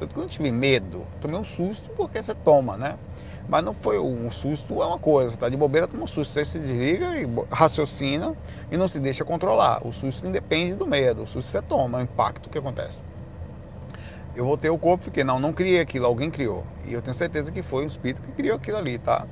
Eu 0.00 0.08
não 0.16 0.26
tive 0.26 0.50
medo, 0.50 1.06
tomei 1.20 1.38
um 1.38 1.44
susto 1.44 1.90
porque 1.90 2.22
você 2.22 2.34
toma, 2.34 2.76
né? 2.76 2.98
Mas 3.48 3.64
não 3.64 3.74
foi 3.74 3.98
um 3.98 4.30
susto, 4.30 4.80
é 4.80 4.86
uma 4.86 4.98
coisa, 4.98 5.36
tá 5.36 5.48
de 5.48 5.56
bobeira, 5.56 5.86
toma 5.88 6.04
um 6.04 6.06
susto, 6.06 6.32
você 6.32 6.44
se 6.44 6.58
desliga 6.58 7.18
e 7.18 7.26
raciocina 7.50 8.34
e 8.70 8.76
não 8.76 8.86
se 8.86 9.00
deixa 9.00 9.24
controlar. 9.24 9.86
O 9.86 9.92
susto 9.92 10.26
independe 10.26 10.74
do 10.74 10.86
medo, 10.86 11.24
o 11.24 11.26
susto 11.26 11.50
você 11.50 11.60
toma, 11.60 11.98
é 11.98 12.02
o 12.02 12.04
impacto 12.04 12.48
que 12.48 12.58
acontece 12.58 13.02
eu 14.34 14.44
voltei 14.44 14.70
ao 14.70 14.78
corpo 14.78 15.02
e 15.02 15.06
fiquei, 15.06 15.24
não, 15.24 15.38
não 15.38 15.52
criei 15.52 15.80
aquilo, 15.80 16.06
alguém 16.06 16.30
criou. 16.30 16.64
E 16.86 16.92
eu 16.92 17.02
tenho 17.02 17.14
certeza 17.14 17.50
que 17.50 17.62
foi 17.62 17.84
o 17.84 17.86
espírito 17.86 18.22
que 18.22 18.32
criou 18.32 18.56
aquilo 18.56 18.78
ali, 18.78 18.98
tá? 18.98 19.26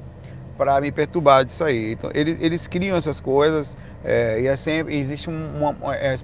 Para 0.57 0.81
me 0.81 0.90
perturbar 0.90 1.44
disso 1.44 1.64
aí. 1.64 1.92
Então, 1.92 2.11
eles, 2.14 2.40
eles 2.40 2.66
criam 2.66 2.96
essas 2.96 3.20
coisas 3.20 3.76
é, 4.04 4.40
e 4.40 4.46
é 4.46 4.57
sempre, 4.57 4.96
existe 4.96 5.28
uma, 5.28 5.70
uma 5.70 5.94
é, 5.94 6.16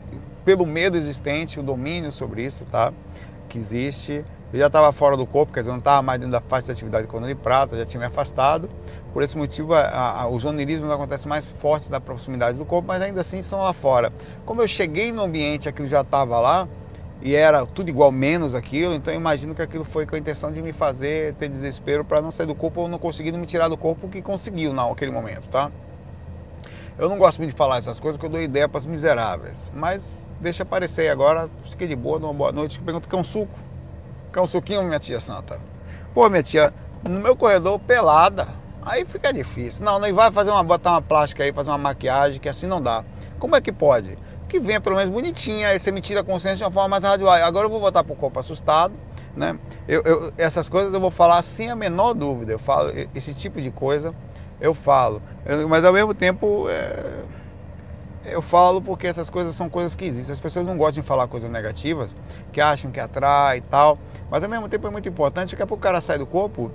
pelo 0.45 0.67
medo 0.67 0.97
existente, 0.97 1.61
o 1.61 1.63
domínio 1.63 2.11
sobre 2.11 2.45
isso, 2.45 2.65
tá? 2.67 2.93
Que 3.49 3.59
existe. 3.59 4.25
Eu 4.53 4.61
já 4.61 4.69
estava 4.69 4.93
fora 4.93 5.17
do 5.17 5.27
corpo, 5.27 5.53
quer 5.53 5.61
dizer, 5.61 5.73
não 5.73 5.79
estava 5.79 6.01
mais 6.01 6.21
dentro 6.21 6.31
da 6.31 6.41
parte 6.41 6.67
da 6.67 6.73
atividade 6.73 7.09
coluna 7.09 7.27
de 7.27 7.35
prata, 7.35 7.77
já 7.77 7.85
tinha 7.85 7.99
me 7.99 8.07
afastado. 8.07 8.69
Por 9.13 9.23
esse 9.23 9.37
motivo, 9.37 9.75
a, 9.75 10.23
a, 10.23 10.29
os 10.29 10.45
onirismos 10.45 10.93
acontecem 10.93 11.29
mais 11.29 11.51
fortes 11.51 11.89
da 11.89 12.01
proximidade 12.01 12.57
do 12.57 12.65
corpo, 12.65 12.87
mas 12.87 13.03
ainda 13.03 13.21
assim 13.21 13.43
são 13.43 13.63
lá 13.63 13.73
fora. 13.73 14.13
Como 14.47 14.63
eu 14.63 14.69
cheguei 14.69 15.11
no 15.11 15.23
ambiente, 15.23 15.69
aquilo 15.69 15.89
já 15.89 16.03
estava 16.03 16.39
lá, 16.39 16.69
e 17.21 17.35
era 17.35 17.67
tudo 17.67 17.89
igual, 17.89 18.13
menos 18.13 18.55
aquilo, 18.55 18.95
então 18.95 19.13
eu 19.13 19.19
imagino 19.19 19.55
que 19.55 19.63
aquilo 19.63 19.85
foi 19.85 20.07
com 20.07 20.15
a 20.15 20.19
intenção 20.19 20.53
de 20.53 20.61
me 20.61 20.73
fazer 20.73 21.35
ter 21.35 21.49
desespero 21.49 22.05
para 22.05 22.21
não 22.21 22.31
sair 22.31 22.47
do 22.47 22.55
corpo 22.55 22.83
ou 22.83 22.89
não 22.89 22.99
conseguir 22.99 23.33
me 23.33 23.47
tirar 23.47 23.69
do 23.69 23.77
corpo, 23.77 24.09
que 24.09 24.21
conseguiu 24.21 24.73
naquele 24.73 25.11
momento, 25.11 25.49
tá? 25.49 25.73
Eu 26.99 27.09
não 27.09 27.19
gosto 27.19 27.39
muito 27.39 27.51
de 27.51 27.57
falar 27.57 27.79
essas 27.79 27.99
coisas, 27.99 28.21
que 28.21 28.25
eu 28.27 28.31
dou 28.31 28.41
ideia 28.41 28.69
para 28.69 28.79
os 28.79 28.87
miseráveis, 28.87 29.73
mas 29.75 30.17
deixa 30.45 30.63
aparecer 30.63 31.09
agora, 31.11 31.51
fiquei 31.65 31.89
de 31.89 31.97
boa, 31.97 32.19
uma 32.19 32.33
boa 32.33 32.53
noite, 32.53 32.79
pergunta, 32.81 33.09
quer 33.09 33.17
um 33.17 33.25
suco? 33.25 33.59
Quer 34.33 34.41
um 34.41 34.47
suquinho, 34.47 34.83
minha 34.85 35.01
tia 35.01 35.19
santa? 35.19 35.59
Pô, 36.13 36.29
minha 36.29 36.43
tia, 36.43 36.73
no 37.03 37.19
meu 37.19 37.35
corredor, 37.35 37.81
pelada, 37.81 38.47
aí 38.83 39.05
fica 39.05 39.33
difícil. 39.33 39.85
Não, 39.85 39.99
nem 39.99 40.13
vai 40.13 40.31
fazer 40.31 40.51
uma, 40.51 40.63
botar 40.63 40.93
uma 40.93 41.03
plástica 41.03 41.43
aí, 41.43 41.53
fazer 41.53 41.71
uma 41.71 41.79
maquiagem, 41.79 42.39
que 42.39 42.49
assim 42.49 42.67
não 42.67 42.81
dá. 42.81 43.03
Como 43.39 43.57
é 43.57 43.61
que 43.61 43.73
pode? 43.73 44.17
que 44.55 44.61
venha 44.61 44.81
pelo 44.81 44.95
menos 44.95 45.11
bonitinha, 45.11 45.69
aí 45.69 45.81
você 45.81 45.91
me 45.91 46.01
tira 46.01 46.21
a 46.21 46.25
consciência 46.25 46.59
de 46.59 46.65
uma 46.65 46.71
forma 46.71 46.89
mais 46.91 47.03
razoável. 47.03 47.45
Agora 47.45 47.67
eu 47.67 47.71
vou 47.71 47.81
voltar 47.81 48.05
para 48.05 48.13
o 48.13 48.17
corpo 48.17 48.39
assustado, 48.39 48.95
né? 49.35 49.59
Eu, 49.89 50.03
eu, 50.05 50.33
essas 50.39 50.69
coisas 50.69 50.95
eu 50.95 51.01
vou 51.01 51.11
falar 51.11 51.43
sem 51.43 51.71
a 51.71 51.77
menor 51.77 52.15
dúvida, 52.15 52.53
eu 52.53 52.59
falo 52.59 52.93
esse 53.15 53.35
tipo 53.35 53.61
de 53.61 53.71
coisa, 53.73 54.15
eu 54.61 54.73
falo. 54.73 55.21
Eu, 55.45 55.69
mas 55.69 55.85
ao 55.85 55.93
mesmo 55.93 56.15
tempo, 56.15 56.69
é, 56.69 57.25
eu 58.27 58.43
falo 58.43 58.81
porque 58.81 59.07
essas 59.07 59.29
coisas 59.31 59.55
são 59.55 59.69
coisas 59.69 59.95
que 59.95 60.05
existem. 60.05 60.33
As 60.33 60.41
pessoas 60.41 60.67
não 60.67 60.77
gostam 60.77 61.03
de 61.03 61.09
falar 61.09 61.27
coisas 61.27 61.51
negativas, 61.51 62.15
que 62.53 62.61
acham 62.61 62.91
que 62.91 63.01
atrai 63.01 63.59
e 63.59 63.61
tal, 63.61 63.99
mas 64.31 64.43
ao 64.43 64.49
mesmo 64.49 64.69
tempo 64.69 64.87
é 64.87 64.91
muito 64.91 65.09
importante, 65.09 65.51
daqui 65.51 65.63
a 65.63 65.67
pouco 65.67 65.81
o 65.81 65.83
cara 65.83 66.01
sai 66.01 66.19
do 66.19 66.27
corpo 66.27 66.71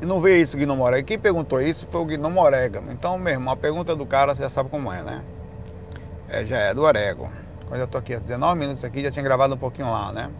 e 0.00 0.06
não 0.06 0.20
vê 0.20 0.40
isso, 0.40 0.56
Guilherme 0.56 0.80
Morega. 0.80 1.02
Quem 1.02 1.18
perguntou 1.18 1.60
isso 1.60 1.86
foi 1.90 2.00
o 2.00 2.04
Guilherme 2.04 2.34
Morega. 2.34 2.82
Então, 2.90 3.18
mesmo, 3.18 3.50
a 3.50 3.56
pergunta 3.56 3.94
do 3.94 4.06
cara 4.06 4.34
você 4.34 4.42
já 4.42 4.48
sabe 4.48 4.68
como 4.68 4.92
é, 4.92 5.02
né? 5.02 5.22
é, 6.32 6.46
já 6.46 6.58
é 6.58 6.74
do 6.74 6.82
Orego. 6.82 7.30
Eu 7.70 7.84
estou 7.84 7.98
aqui 7.98 8.14
há 8.14 8.18
19 8.18 8.58
minutos 8.58 8.84
aqui, 8.84 9.02
já 9.02 9.10
tinha 9.10 9.22
gravado 9.22 9.54
um 9.54 9.58
pouquinho 9.58 9.90
lá, 9.90 10.12
né? 10.12 10.30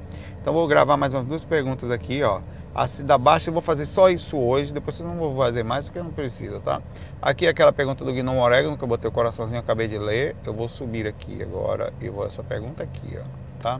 Então 0.41 0.53
vou 0.53 0.67
gravar 0.67 0.97
mais 0.97 1.15
umas 1.15 1.25
duas 1.25 1.45
perguntas 1.45 1.91
aqui, 1.91 2.23
ó. 2.23 2.41
A 2.75 2.87
da 3.05 3.19
baixa 3.19 3.51
eu 3.51 3.53
vou 3.53 3.61
fazer 3.61 3.85
só 3.85 4.09
isso 4.09 4.39
hoje, 4.39 4.73
depois 4.73 4.99
eu 4.99 5.07
não 5.07 5.17
vou 5.17 5.37
fazer 5.37 5.63
mais 5.63 5.85
porque 5.85 5.99
não 5.99 6.11
precisa, 6.11 6.59
tá? 6.59 6.81
Aqui 7.21 7.47
é 7.47 7.51
aquela 7.51 7.71
pergunta 7.71 8.03
do 8.03 8.13
Gnome 8.15 8.39
Orégano 8.39 8.79
que 8.79 8.85
eu 8.85 8.89
botei 8.89 9.11
o 9.11 9.13
coraçãozinho, 9.13 9.61
acabei 9.61 9.87
de 9.87 9.99
ler. 9.99 10.35
Eu 10.47 10.55
vou 10.55 10.67
subir 10.67 11.07
aqui 11.07 11.43
agora 11.43 11.93
e 12.01 12.09
vou 12.09 12.25
essa 12.25 12.43
pergunta 12.43 12.83
aqui, 12.83 13.19
ó, 13.19 13.25
tá? 13.59 13.79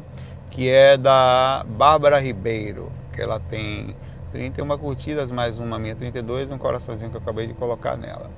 Que 0.51 0.69
é 0.69 0.99
da 0.99 1.65
Bárbara 1.67 2.21
Ribeiro, 2.21 2.93
que 3.15 3.23
ela 3.23 3.41
tem 3.41 3.97
31 4.31 4.77
curtidas, 4.77 5.33
mais 5.33 5.59
uma 5.59 5.79
minha 5.79 5.95
32 5.95 6.51
e 6.51 6.53
um 6.53 6.59
coraçãozinho 6.59 7.11
que 7.11 7.17
eu 7.17 7.21
acabei 7.23 7.47
de 7.47 7.55
colocar 7.55 7.97
nela. 7.97 8.31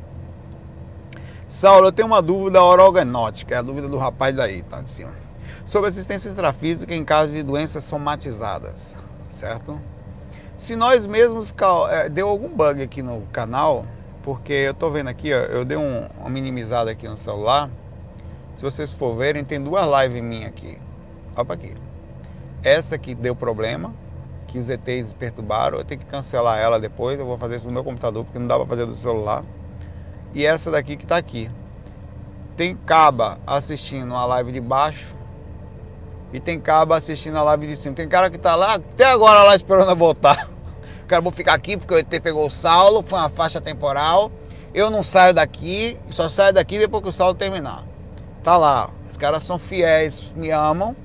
Saulo, 1.48 1.88
eu 1.88 1.92
tenho 1.92 2.06
uma 2.06 2.22
dúvida 2.22 2.62
orogenótica, 2.62 3.56
é 3.56 3.58
a 3.58 3.62
dúvida 3.62 3.88
do 3.88 3.98
rapaz 3.98 4.34
daí, 4.34 4.62
tá 4.62 4.80
de 4.80 4.90
cima. 4.90 5.12
Sobre 5.66 5.88
assistência 5.88 6.28
extrafísica 6.28 6.94
em 6.94 7.04
caso 7.04 7.32
de 7.32 7.42
doenças 7.42 7.82
somatizadas, 7.82 8.96
certo? 9.28 9.80
Se 10.56 10.76
nós 10.76 11.06
mesmos 11.06 11.54
é, 11.90 12.08
deu 12.08 12.28
algum 12.28 12.48
bug 12.48 12.82
aqui 12.82 13.02
no 13.02 13.22
canal, 13.32 13.84
porque 14.22 14.52
eu 14.52 14.74
tô 14.74 14.90
vendo 14.90 15.08
aqui, 15.08 15.32
ó, 15.32 15.38
eu 15.38 15.64
dei 15.64 15.76
um, 15.76 16.06
uma 16.18 16.30
minimizada 16.30 16.90
aqui 16.90 17.08
no 17.08 17.16
celular. 17.16 17.70
Se 18.56 18.62
vocês 18.62 18.92
for 18.92 19.16
verem, 19.16 19.44
tem 19.44 19.60
duas 19.60 19.86
lives 20.02 20.22
minhas 20.22 20.48
aqui. 20.48 20.78
Pra 21.34 21.54
aqui. 21.54 21.74
Essa 22.62 22.94
aqui 22.94 23.14
deu 23.14 23.34
problema, 23.34 23.92
que 24.46 24.58
os 24.58 24.70
ETs 24.70 25.12
perturbaram, 25.12 25.78
eu 25.78 25.84
tenho 25.84 26.00
que 26.00 26.06
cancelar 26.06 26.58
ela 26.58 26.78
depois, 26.78 27.18
eu 27.18 27.26
vou 27.26 27.36
fazer 27.36 27.56
isso 27.56 27.66
no 27.66 27.72
meu 27.72 27.82
computador, 27.82 28.24
porque 28.24 28.38
não 28.38 28.46
dá 28.46 28.56
pra 28.56 28.66
fazer 28.66 28.86
do 28.86 28.94
celular 28.94 29.44
e 30.34 30.44
essa 30.44 30.70
daqui 30.70 30.96
que 30.96 31.04
está 31.04 31.16
aqui. 31.16 31.48
Tem 32.56 32.74
caba 32.74 33.38
assistindo 33.46 34.14
a 34.14 34.26
live 34.26 34.52
de 34.52 34.60
baixo 34.60 35.14
e 36.34 36.40
tem 36.40 36.58
caba 36.58 36.96
assistindo 36.96 37.38
a 37.38 37.42
live 37.42 37.68
de 37.68 37.76
cima. 37.76 37.94
Tem 37.94 38.08
cara 38.08 38.28
que 38.28 38.36
está 38.36 38.56
lá 38.56 38.74
até 38.74 39.04
agora 39.04 39.44
lá 39.44 39.54
esperando 39.54 39.88
eu 39.88 39.96
voltar. 39.96 40.50
O 41.04 41.06
cara 41.06 41.22
vou 41.22 41.30
ficar 41.30 41.54
aqui 41.54 41.76
porque 41.76 41.94
o 41.94 41.96
ET 41.98 42.08
pegou 42.20 42.44
o 42.44 42.50
Saulo, 42.50 43.04
foi 43.06 43.20
uma 43.20 43.30
faixa 43.30 43.60
temporal. 43.60 44.32
Eu 44.74 44.90
não 44.90 45.04
saio 45.04 45.32
daqui, 45.32 45.96
só 46.10 46.28
saio 46.28 46.52
daqui 46.52 46.76
depois 46.76 47.04
que 47.04 47.08
o 47.08 47.12
Saulo 47.12 47.34
terminar. 47.34 47.86
Tá 48.42 48.56
lá, 48.56 48.90
os 49.08 49.16
caras 49.16 49.44
são 49.44 49.60
fiéis, 49.60 50.34
me 50.36 50.50
amam 50.50 50.96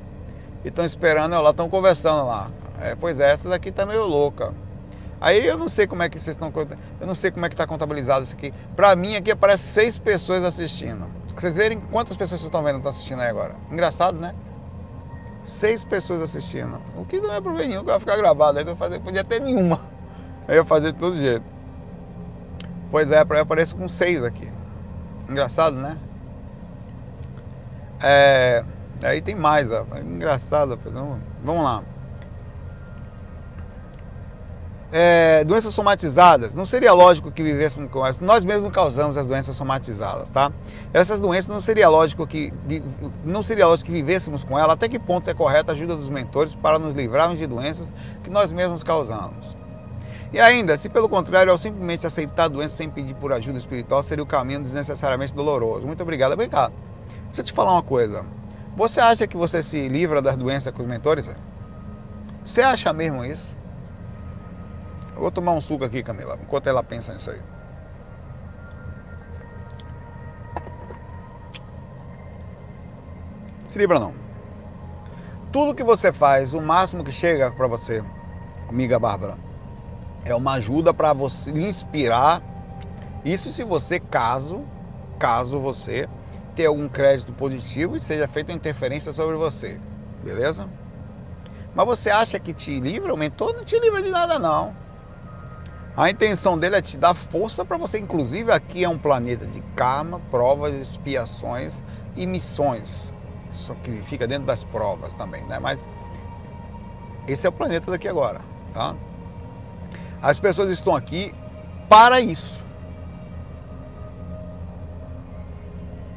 e 0.65 0.69
estão 0.69 0.83
esperando 0.83 1.35
eu 1.35 1.41
lá, 1.41 1.51
estão 1.51 1.69
conversando 1.69 2.25
lá. 2.25 2.49
É, 2.81 2.95
pois 2.95 3.19
é, 3.19 3.31
essa 3.31 3.47
daqui 3.47 3.71
tá 3.71 3.85
meio 3.85 4.07
louca. 4.07 4.51
Aí 5.21 5.45
eu 5.45 5.59
não 5.59 5.69
sei 5.69 5.85
como 5.85 6.01
é 6.01 6.09
que 6.09 6.19
vocês 6.19 6.37
estão. 6.37 6.51
Eu 6.99 7.05
não 7.05 7.13
sei 7.13 7.29
como 7.29 7.45
é 7.45 7.49
que 7.49 7.53
está 7.53 7.67
contabilizado 7.67 8.23
isso 8.23 8.33
aqui. 8.33 8.51
Para 8.75 8.95
mim 8.95 9.15
aqui 9.15 9.29
aparece 9.29 9.61
seis 9.61 9.99
pessoas 9.99 10.43
assistindo. 10.43 11.05
Vocês 11.35 11.55
verem 11.55 11.79
quantas 11.79 12.17
pessoas 12.17 12.41
vocês 12.41 12.47
estão 12.47 12.63
vendo 12.63 12.77
estão 12.77 12.89
assistindo 12.89 13.21
aí 13.21 13.29
agora. 13.29 13.53
Engraçado, 13.71 14.19
né? 14.19 14.33
Seis 15.43 15.83
pessoas 15.83 16.21
assistindo. 16.21 16.79
O 16.95 17.05
que 17.05 17.19
não 17.19 17.33
é 17.33 17.41
problema 17.41 17.67
nenhum, 17.67 17.81
que 17.81 17.87
vai 17.91 17.99
ficar 17.99 18.17
gravado. 18.17 18.59
Aí 18.59 18.67
eu 18.67 18.75
fazer, 18.75 18.99
podia 18.99 19.23
ter 19.23 19.39
nenhuma. 19.39 19.79
Aí 20.47 20.57
eu 20.57 20.65
fazer 20.65 20.91
de 20.91 20.99
todo 20.99 21.15
jeito. 21.15 21.45
Pois 22.91 23.11
é, 23.11 23.19
aparece 23.19 23.73
com 23.75 23.87
seis 23.87 24.23
aqui. 24.23 24.47
Engraçado, 25.29 25.75
né? 25.75 25.97
É, 28.01 28.63
aí 29.03 29.21
tem 29.21 29.35
mais, 29.35 29.71
ó. 29.71 29.85
Engraçado. 29.99 30.77
Vamos 31.43 31.63
lá. 31.63 31.83
É, 34.91 35.43
doenças 35.43 35.73
somatizadas, 35.73 36.55
não 36.55 36.65
seria 36.65 36.91
lógico 36.93 37.31
que 37.31 37.43
vivêssemos 37.43 37.91
com 37.91 37.99
elas. 37.99 38.21
Nós 38.21 38.43
mesmos 38.43 38.71
causamos 38.71 39.17
as 39.17 39.27
doenças 39.27 39.55
somatizadas, 39.55 40.29
tá? 40.29 40.51
Essas 40.93 41.19
doenças 41.19 41.47
não 41.47 41.61
seria 41.61 41.87
lógico 41.89 42.25
que 42.25 42.51
não 43.23 43.43
seria 43.43 43.67
lógico 43.67 43.87
que 43.87 43.91
vivêssemos 43.91 44.43
com 44.43 44.57
elas. 44.57 44.73
Até 44.73 44.89
que 44.89 44.97
ponto 44.97 45.29
é 45.29 45.33
correta 45.33 45.71
a 45.71 45.75
ajuda 45.75 45.95
dos 45.95 46.09
mentores 46.09 46.55
para 46.55 46.79
nos 46.79 46.95
livrarmos 46.95 47.37
de 47.37 47.45
doenças 47.45 47.93
que 48.23 48.29
nós 48.29 48.51
mesmos 48.51 48.83
causamos? 48.83 49.55
E 50.31 50.39
ainda, 50.39 50.77
se 50.77 50.89
pelo 50.89 51.09
contrário, 51.09 51.51
ao 51.51 51.57
simplesmente 51.57 52.05
aceitar 52.05 52.43
a 52.43 52.47
doença 52.47 52.75
sem 52.75 52.89
pedir 52.89 53.15
por 53.15 53.33
ajuda 53.33 53.57
espiritual, 53.57 54.03
seria 54.03 54.23
o 54.23 54.27
caminho 54.27 54.61
desnecessariamente 54.61 55.33
doloroso. 55.33 55.87
Muito 55.87 56.01
obrigado. 56.01 56.35
Vem 56.37 56.49
cá, 56.49 56.71
deixa 57.25 57.41
eu 57.41 57.45
te 57.45 57.53
falar 57.53 57.73
uma 57.73 57.83
coisa. 57.83 58.23
Você 58.75 58.99
acha 58.99 59.27
que 59.27 59.35
você 59.35 59.61
se 59.61 59.87
livra 59.87 60.21
das 60.21 60.37
doenças 60.37 60.71
com 60.71 60.83
os 60.83 60.87
mentores? 60.87 61.29
Você 62.43 62.61
acha 62.61 62.93
mesmo 62.93 63.25
isso? 63.25 63.58
Eu 65.19 65.23
vou 65.23 65.31
tomar 65.31 65.51
um 65.51 65.59
suco 65.59 65.83
aqui, 65.83 66.01
Camila, 66.01 66.39
enquanto 66.41 66.67
ela 66.67 66.81
pensa 66.81 67.11
nisso 67.11 67.29
aí. 67.31 67.41
Se 73.67 73.77
livra 73.77 73.99
não. 73.99 74.13
Tudo 75.51 75.75
que 75.75 75.83
você 75.83 76.13
faz, 76.13 76.53
o 76.53 76.61
máximo 76.61 77.03
que 77.03 77.11
chega 77.11 77.51
para 77.51 77.67
você, 77.67 78.01
amiga 78.69 78.97
Bárbara, 78.97 79.37
É 80.23 80.33
uma 80.33 80.53
ajuda 80.53 80.93
para 80.93 81.11
você 81.11 81.51
inspirar. 81.51 82.41
Isso 83.25 83.51
se 83.51 83.65
você, 83.65 83.99
caso, 83.99 84.65
caso 85.19 85.59
você 85.59 86.07
tenha 86.55 86.69
algum 86.69 86.87
crédito 86.87 87.33
positivo 87.33 87.97
e 87.97 87.99
seja 87.99 88.25
feita 88.25 88.53
interferência 88.53 89.11
sobre 89.11 89.35
você. 89.35 89.77
Beleza? 90.23 90.69
Mas 91.75 91.85
você 91.85 92.09
acha 92.09 92.39
que 92.39 92.53
te 92.53 92.79
livra? 92.79 93.13
O 93.13 93.17
mentor 93.17 93.53
não 93.53 93.65
te 93.65 93.77
livra 93.81 94.01
de 94.01 94.11
nada, 94.11 94.39
não. 94.39 94.87
A 95.99 96.09
intenção 96.09 96.57
dele 96.57 96.77
é 96.77 96.81
te 96.81 96.95
dar 96.95 97.13
força 97.13 97.65
para 97.65 97.75
você, 97.75 97.99
inclusive 97.99 98.53
aqui 98.53 98.85
é 98.85 98.87
um 98.87 98.97
planeta 98.97 99.45
de 99.45 99.59
karma, 99.75 100.17
provas, 100.31 100.73
expiações 100.73 101.83
e 102.15 102.25
missões. 102.25 103.13
Isso 103.51 103.75
que 103.83 103.91
fica 104.01 104.25
dentro 104.25 104.45
das 104.45 104.63
provas 104.63 105.13
também, 105.13 105.43
né? 105.47 105.59
Mas 105.59 105.89
esse 107.27 107.45
é 107.45 107.49
o 107.49 107.51
planeta 107.51 107.91
daqui 107.91 108.07
agora, 108.07 108.39
tá? 108.73 108.95
As 110.21 110.39
pessoas 110.39 110.69
estão 110.69 110.95
aqui 110.95 111.35
para 111.89 112.21
isso. 112.21 112.63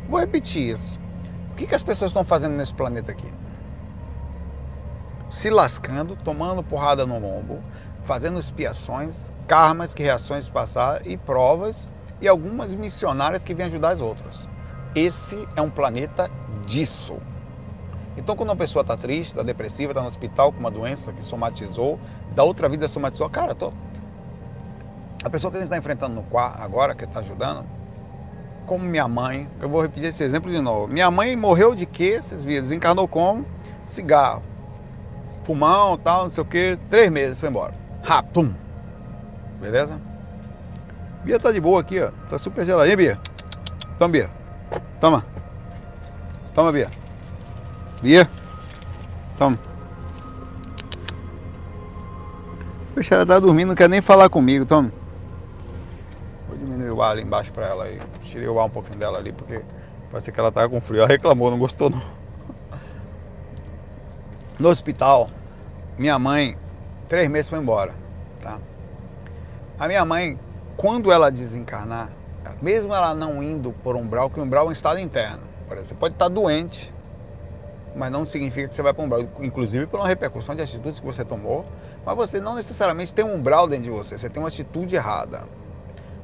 Vou 0.09 0.21
repetir 0.21 0.77
isso. 0.77 1.01
O 1.51 1.55
que, 1.57 1.67
que 1.67 1.75
as 1.75 1.83
pessoas 1.83 2.11
estão 2.11 2.23
fazendo 2.23 2.53
nesse 2.53 2.73
planeta 2.73 3.11
aqui? 3.11 3.27
Se 5.29 5.51
lascando, 5.51 6.15
tomando 6.15 6.63
porrada 6.63 7.05
no 7.05 7.19
lombo, 7.19 7.61
fazendo 8.05 8.39
expiações, 8.39 9.31
karmas 9.47 9.95
que 9.95 10.03
reações 10.03 10.49
passar 10.49 11.07
e 11.07 11.17
provas 11.17 11.89
e 12.21 12.29
algumas 12.29 12.75
missionárias 12.75 13.43
que 13.43 13.55
vêm 13.55 13.67
ajudar 13.67 13.91
as 13.91 14.01
outras. 14.01 14.49
Esse 14.95 15.47
é 15.57 15.63
um 15.63 15.71
planeta 15.71 16.31
disso. 16.65 17.17
Então, 18.17 18.37
quando 18.37 18.51
uma 18.51 18.57
pessoa 18.57 18.83
está 18.83 18.97
triste, 18.97 19.29
está 19.29 19.43
depressiva, 19.43 19.93
está 19.93 20.03
no 20.03 20.09
hospital 20.09 20.53
com 20.53 20.61
uma 20.61 20.71
doença 20.71 21.13
que 21.13 21.25
somatizou, 21.25 21.99
da 22.35 22.45
outra 22.45 22.69
vida 22.69 22.87
somatizou, 22.87 23.29
cara, 23.31 23.55
tô. 23.55 23.73
A 25.25 25.31
pessoa 25.31 25.51
que 25.51 25.57
a 25.57 25.61
gente 25.61 25.67
está 25.67 25.79
enfrentando 25.79 26.15
no 26.15 26.23
quarto 26.25 26.61
agora, 26.61 26.95
que 26.95 27.05
está 27.05 27.21
ajudando, 27.21 27.65
como 28.67 28.85
minha 28.85 29.09
mãe, 29.09 29.49
eu 29.61 29.69
vou 29.69 29.81
repetir 29.81 30.09
esse 30.09 30.23
exemplo 30.23 30.51
de 30.51 30.61
novo. 30.61 30.89
Minha 30.89 31.11
mãe 31.11 31.35
morreu 31.37 31.75
de 31.75 31.87
quê? 31.87 32.21
Vocês 32.21 32.45
viram? 32.45 32.63
Desencarnou 32.63 33.09
como? 33.09 33.47
Cigarro. 33.87 34.43
Pulmão, 35.45 35.97
tal, 35.99 36.25
não 36.25 36.31
sei 36.31 36.43
o 36.43 36.47
quê. 36.47 36.79
Três 36.91 37.11
meses 37.11 37.41
foi 37.41 37.49
embora. 37.49 37.82
Rapum. 38.03 38.55
Beleza? 39.61 40.01
Bia 41.25 41.39
tá 41.39 41.53
de 41.53 41.61
boa 41.61 41.81
aqui, 41.81 42.01
ó. 42.01 42.11
Tá 42.29 42.37
super 42.37 42.67
geladinha, 42.67 42.97
Bia. 42.97 43.21
Toma, 43.99 44.11
Bia. 44.11 44.31
Toma. 45.01 45.25
Toma, 46.55 46.73
Bia. 46.73 46.89
Bia. 48.03 48.29
Toma. 49.39 49.57
Poxa, 52.95 53.15
ela 53.15 53.27
tá 53.27 53.39
dormindo, 53.39 53.69
não 53.69 53.75
quer 53.75 53.89
nem 53.89 54.03
falar 54.03 54.29
comigo. 54.29 54.67
Toma. 54.67 54.93
Vou 56.49 56.59
diminuir 56.59 56.91
o 56.91 57.01
ar 57.01 57.13
ali 57.13 57.23
embaixo 57.23 57.53
pra 57.53 57.67
ela 57.67 57.85
aí. 57.85 58.01
Tirei 58.23 58.49
o 58.49 58.59
ar 58.59 58.67
um 58.67 58.71
pouquinho 58.71 58.99
dela 58.99 59.19
ali, 59.19 59.33
porque 59.33 59.63
parece 60.11 60.33
que 60.33 60.41
ela 60.41 60.51
tava 60.51 60.69
com 60.69 60.81
frio. 60.81 60.99
Ela 60.99 61.09
reclamou, 61.09 61.51
não 61.51 61.59
gostou 61.59 61.89
não. 61.89 62.03
No 64.59 64.69
hospital, 64.69 65.29
minha 65.97 66.19
mãe 66.19 66.57
três 67.09 67.29
meses 67.29 67.49
foi 67.49 67.59
embora. 67.59 67.95
Tá? 68.41 68.59
A 69.79 69.89
minha 69.89 70.05
mãe, 70.05 70.39
quando 70.77 71.11
ela 71.11 71.31
desencarnar, 71.31 72.13
mesmo 72.61 72.95
ela 72.95 73.15
não 73.15 73.43
indo 73.43 73.73
por 73.73 73.97
umbral, 73.97 74.31
que 74.31 74.41
o 74.41 74.43
umbral 74.43 74.67
é 74.67 74.69
um 74.69 74.73
estado 74.73 74.99
interno. 74.99 75.43
Por 75.67 75.77
exemplo, 75.77 75.87
você 75.89 75.95
pode 75.95 76.15
estar 76.15 76.29
doente, 76.29 76.93
mas 77.95 78.11
não 78.11 78.25
significa 78.25 78.69
que 78.69 78.75
você 78.75 78.83
vai 78.83 78.93
para 78.93 79.03
um 79.03 79.07
umbral, 79.07 79.23
inclusive 79.41 79.87
por 79.87 80.01
uma 80.01 80.09
repercussão 80.09 80.55
de 80.55 80.63
atitudes 80.63 81.01
que 81.01 81.07
você 81.07 81.25
tomou, 81.25 81.65
mas 82.05 82.17
você 82.17 82.41
não 82.41 82.55
necessariamente 82.55 83.15
tem 83.15 83.25
um 83.25 83.35
umbral 83.35 83.67
dentro 83.67 83.85
de 83.85 83.91
você, 83.91 84.19
você 84.19 84.29
tem 84.29 84.43
uma 84.43 84.49
atitude 84.49 84.95
errada. 84.95 85.47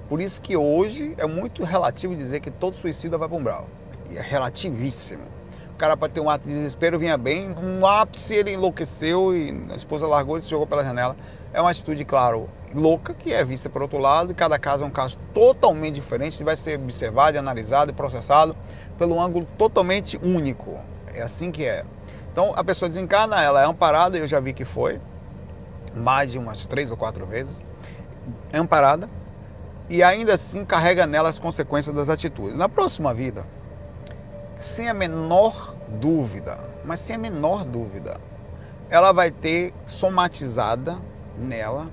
Por 0.09 0.21
isso 0.21 0.41
que 0.41 0.57
hoje 0.57 1.15
é 1.19 1.27
muito 1.27 1.65
relativo 1.65 2.17
dizer 2.17 2.41
que 2.41 2.51
todo 2.51 2.77
suicida 2.77 3.19
vai 3.19 3.29
para 3.29 3.37
um 3.37 3.41
umbral. 3.41 3.69
É 4.15 4.21
relativíssimo 4.21 5.38
cara 5.79 5.97
para 5.97 6.09
ter 6.09 6.21
um 6.21 6.29
ato 6.29 6.47
de 6.47 6.53
desespero 6.53 6.99
vinha 6.99 7.17
bem, 7.17 7.55
um 7.63 7.87
ápice 7.87 8.35
ele 8.35 8.53
enlouqueceu 8.53 9.35
e 9.35 9.67
a 9.71 9.77
esposa 9.77 10.07
largou 10.09 10.37
e 10.37 10.43
se 10.43 10.51
jogou 10.51 10.67
pela 10.67 10.83
janela. 10.83 11.17
É 11.53 11.61
uma 11.61 11.71
atitude, 11.71 12.05
claro, 12.05 12.51
louca, 12.75 13.15
que 13.15 13.33
é 13.33 13.43
vista 13.45 13.71
por 13.71 13.81
outro 13.81 13.99
lado, 13.99 14.35
cada 14.35 14.59
caso 14.59 14.85
é 14.85 14.87
um 14.87 14.91
caso 14.91 15.17
totalmente 15.33 15.95
diferente, 15.95 16.43
vai 16.43 16.57
ser 16.57 16.79
observado, 16.79 17.39
analisado 17.39 17.93
e 17.93 17.95
processado 17.95 18.57
pelo 18.99 19.19
ângulo 19.21 19.47
totalmente 19.57 20.19
único. 20.23 20.77
É 21.15 21.23
assim 21.23 21.51
que 21.51 21.65
é. 21.65 21.85
Então 22.33 22.53
a 22.57 22.65
pessoa 22.65 22.89
desencarna, 22.89 23.41
ela 23.41 23.63
é 23.63 23.65
amparada, 23.65 24.19
eu 24.19 24.27
já 24.27 24.41
vi 24.41 24.53
que 24.53 24.65
foi, 24.65 25.01
mais 25.95 26.33
de 26.33 26.39
umas 26.39 26.67
três 26.67 26.91
ou 26.91 26.97
quatro 26.97 27.25
vezes, 27.25 27.63
é 28.53 28.59
amparada, 28.59 29.09
e 29.89 30.03
ainda 30.03 30.35
assim 30.35 30.65
carrega 30.65 31.07
nela 31.07 31.29
as 31.29 31.39
consequências 31.39 31.95
das 31.95 32.09
atitudes. 32.09 32.59
Na 32.59 32.69
próxima 32.69 33.15
vida, 33.15 33.47
sem 34.59 34.89
a 34.89 34.95
menor 34.95 35.75
dúvida, 36.01 36.59
mas 36.85 37.01
sem 37.01 37.17
a 37.17 37.19
menor 37.19 37.65
dúvida, 37.65 38.21
ela 38.91 39.13
vai 39.13 39.31
ter 39.31 39.73
somatizada 39.87 40.99
nela 41.37 41.89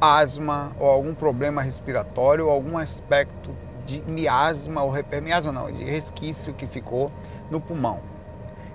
asma 0.00 0.74
ou 0.80 0.88
algum 0.88 1.14
problema 1.14 1.62
respiratório, 1.62 2.46
ou 2.46 2.50
algum 2.50 2.76
aspecto 2.76 3.56
de 3.86 4.02
miasma 4.02 4.82
ou 4.82 4.92
miasma 5.22 5.52
não, 5.52 5.70
de 5.70 5.84
resquício 5.84 6.52
que 6.54 6.66
ficou 6.66 7.10
no 7.50 7.60
pulmão. 7.60 8.00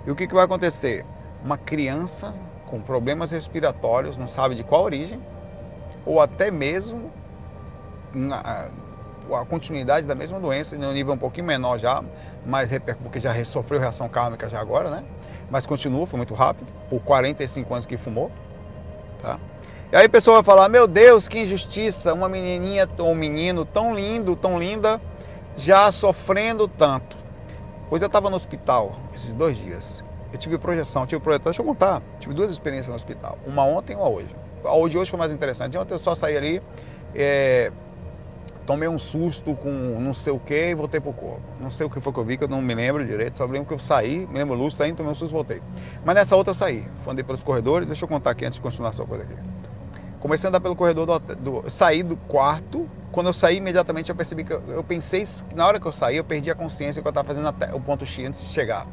E 0.06 0.12
o 0.12 0.16
que, 0.16 0.26
que 0.26 0.34
vai 0.34 0.46
acontecer? 0.46 1.04
Uma 1.44 1.58
criança 1.58 2.34
com 2.66 2.82
problemas 2.82 3.32
respiratórios, 3.32 4.18
não 4.18 4.28
sabe 4.28 4.56
de 4.56 4.64
qual 4.64 4.84
origem, 4.84 5.22
ou 6.06 6.22
até 6.22 6.50
mesmo 6.50 7.12
a 9.36 9.46
continuidade 9.46 10.08
da 10.08 10.16
mesma 10.16 10.40
doença, 10.40 10.76
em 10.76 10.86
um 10.86 10.92
nível 10.92 11.14
um 11.14 11.18
pouquinho 11.18 11.46
menor 11.46 11.78
já, 11.78 12.04
mas 12.46 12.72
porque 13.02 13.20
já 13.20 13.34
sofreu 13.46 13.80
reação 13.80 14.08
kármica 14.08 14.48
já 14.48 14.60
agora, 14.60 14.90
né? 14.90 15.04
Mas 15.50 15.66
continua, 15.66 16.06
foi 16.06 16.18
muito 16.18 16.34
rápido, 16.34 16.72
por 16.90 17.02
45 17.02 17.74
anos 17.74 17.86
que 17.86 17.98
fumou, 17.98 18.32
tá? 19.22 19.40
E 19.92 19.96
aí 19.96 20.06
a 20.06 20.10
pessoa 20.10 20.38
vai 20.38 20.44
falar, 20.44 20.68
meu 20.68 20.86
Deus, 20.86 21.28
que 21.28 21.40
injustiça, 21.40 22.14
uma 22.14 22.28
menininha 22.28 22.88
ou 23.00 23.12
um 23.12 23.16
menino 23.16 23.64
tão 23.64 23.96
lindo, 23.96 24.36
tão 24.36 24.60
linda, 24.60 25.00
já 25.56 25.92
sofrendo 25.92 26.68
tanto. 26.68 27.18
Pois 27.90 28.02
eu 28.02 28.08
estava 28.08 28.30
no 28.30 28.36
hospital 28.36 28.94
esses 29.16 29.34
dois 29.34 29.58
dias. 29.58 30.04
Eu 30.32 30.38
tive 30.38 30.58
projeção, 30.58 31.06
tive 31.06 31.22
projeção, 31.22 31.46
deixa 31.46 31.62
eu 31.62 31.66
contar, 31.66 32.02
tive 32.20 32.34
duas 32.34 32.52
experiências 32.52 32.90
no 32.90 32.96
hospital, 32.96 33.38
uma 33.46 33.64
ontem 33.64 33.94
e 33.94 33.96
uma 33.96 34.10
hoje. 34.10 34.36
A 34.66 34.90
de 34.90 34.98
hoje 34.98 35.10
foi 35.10 35.18
mais 35.18 35.32
interessante, 35.32 35.78
ontem 35.78 35.94
eu 35.94 36.00
só 36.00 36.14
saí 36.14 36.36
ali, 36.36 36.62
é, 37.16 37.72
tomei 38.68 38.90
um 38.90 39.00
susto 39.00 39.56
com 39.56 39.70
não 39.70 40.14
sei 40.14 40.34
o 40.34 40.40
que 40.40 40.72
e 40.72 40.76
voltei 40.76 41.00
pro 41.00 41.14
corpo. 41.14 41.42
Não 41.58 41.72
sei 41.72 41.86
o 41.88 41.90
que 41.90 42.02
foi 42.02 42.12
que 42.12 42.20
eu 42.20 42.26
vi, 42.26 42.38
que 42.38 42.44
eu 42.44 42.50
não 42.50 42.62
me 42.62 42.76
lembro 42.76 43.04
direito, 43.04 43.36
só 43.36 43.46
lembro 43.46 43.66
que 43.66 43.74
eu 43.74 43.80
saí, 43.80 44.28
me 44.28 44.38
lembro 44.38 44.56
luz, 44.56 44.76
saí, 44.76 44.92
tomei 44.92 45.12
um 45.12 45.16
susto 45.16 45.32
e 45.32 45.34
voltei. 45.34 45.62
Mas 46.04 46.14
nessa 46.14 46.36
outra 46.36 46.52
eu 46.52 46.56
saí, 46.56 46.86
andei 47.08 47.24
pelos 47.24 47.42
corredores, 47.42 47.88
deixa 47.88 48.04
eu 48.04 48.10
contar 48.10 48.32
aqui 48.32 48.46
antes 48.46 48.58
de 48.58 48.62
continuar 48.62 48.90
a 48.90 48.94
sua 48.94 49.08
coisa 49.08 49.24
aqui. 49.24 49.36
Comecei 50.20 50.48
a 50.48 50.50
andar 50.50 50.60
pelo 50.60 50.76
corredor 50.76 51.06
do, 51.06 51.36
do 51.36 51.70
saí 51.70 52.04
do 52.04 52.18
quarto, 52.18 52.90
quando 53.10 53.28
eu 53.28 53.34
saí 53.34 53.58
imediatamente 53.58 54.10
eu 54.10 54.16
percebi 54.16 54.44
que 54.44 54.52
eu, 54.52 54.62
eu 54.68 54.84
pensei, 54.84 55.24
na 55.56 55.66
hora 55.66 55.80
que 55.80 55.88
eu 55.88 55.94
saí 55.94 56.18
eu 56.18 56.24
perdi 56.26 56.52
a 56.52 56.56
consciência 56.56 57.02
que 57.02 57.08
eu 57.08 57.12
estava 57.12 57.26
fazendo 57.26 57.48
até 57.48 57.74
o 57.74 57.80
ponto 57.80 58.06
X 58.06 58.28
antes 58.28 58.42
de 58.42 58.48
chegar. 58.48 58.86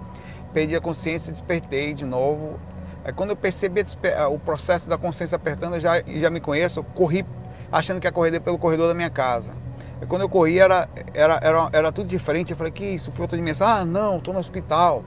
Perdi 0.53 0.77
a 0.77 0.81
consciência, 0.81 1.33
despertei 1.33 1.93
de 1.93 2.05
novo. 2.05 2.61
Aí 3.05 3.13
quando 3.13 3.31
eu 3.31 3.37
percebi 3.37 3.83
o 4.31 4.39
processo 4.39 4.89
da 4.89 4.97
consciência 4.97 5.35
apertando, 5.35 5.81
já, 5.81 6.01
já 6.07 6.31
me 6.31 6.41
conheço, 6.41 6.79
eu 6.79 6.85
corri 6.85 7.27
achando 7.73 8.01
que 8.01 8.07
ia 8.07 8.13
correr 8.13 8.39
pelo 8.39 8.57
corredor 8.57 8.87
da 8.87 8.95
minha 8.95 9.11
casa. 9.11 9.64
Quando 10.07 10.23
eu 10.23 10.29
corri 10.29 10.59
era, 10.59 10.89
era, 11.13 11.39
era, 11.43 11.69
era 11.73 11.93
tudo 11.93 12.09
diferente. 12.09 12.53
Eu 12.53 12.57
falei, 12.57 12.73
que 12.73 12.85
isso? 12.85 13.11
Foi 13.13 13.23
outra 13.23 13.37
dimensão. 13.37 13.67
Ah, 13.67 13.85
não, 13.85 14.19
estou 14.19 14.35
no 14.35 14.41
hospital. 14.41 15.05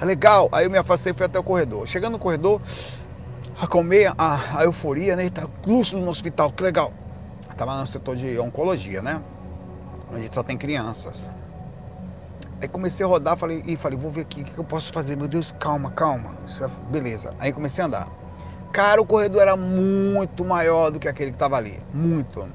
É 0.00 0.04
legal. 0.04 0.48
Aí 0.52 0.66
eu 0.66 0.70
me 0.70 0.78
afastei 0.78 1.12
e 1.12 1.14
fui 1.14 1.26
até 1.26 1.38
o 1.38 1.42
corredor. 1.42 1.86
Chegando 1.86 2.12
no 2.12 2.18
corredor, 2.18 2.60
acalmei 3.60 4.06
a, 4.06 4.14
a 4.58 4.64
euforia, 4.64 5.16
né? 5.16 5.28
Tá 5.30 5.48
lúcido 5.66 6.00
no 6.00 6.10
hospital, 6.10 6.52
que 6.52 6.62
legal. 6.62 6.92
Estava 7.50 7.78
no 7.78 7.86
setor 7.86 8.16
de 8.16 8.38
oncologia, 8.38 9.00
né? 9.00 9.22
Onde 10.12 10.32
só 10.32 10.42
tem 10.42 10.56
crianças. 10.56 11.30
Aí 12.60 12.68
comecei 12.68 13.04
a 13.04 13.08
rodar 13.08 13.36
falei, 13.36 13.62
e 13.66 13.76
falei, 13.76 13.98
vou 13.98 14.10
ver 14.10 14.22
aqui 14.22 14.40
o 14.40 14.44
que 14.44 14.58
eu 14.58 14.64
posso 14.64 14.92
fazer. 14.92 15.16
Meu 15.16 15.28
Deus, 15.28 15.54
calma, 15.58 15.90
calma. 15.90 16.34
É, 16.60 16.90
beleza. 16.90 17.34
Aí 17.38 17.52
comecei 17.52 17.82
a 17.82 17.86
andar. 17.86 18.08
Cara, 18.72 19.00
o 19.00 19.06
corredor 19.06 19.42
era 19.42 19.56
muito 19.56 20.44
maior 20.44 20.90
do 20.90 20.98
que 20.98 21.06
aquele 21.06 21.30
que 21.30 21.36
estava 21.36 21.56
ali. 21.56 21.78
Muito. 21.92 22.48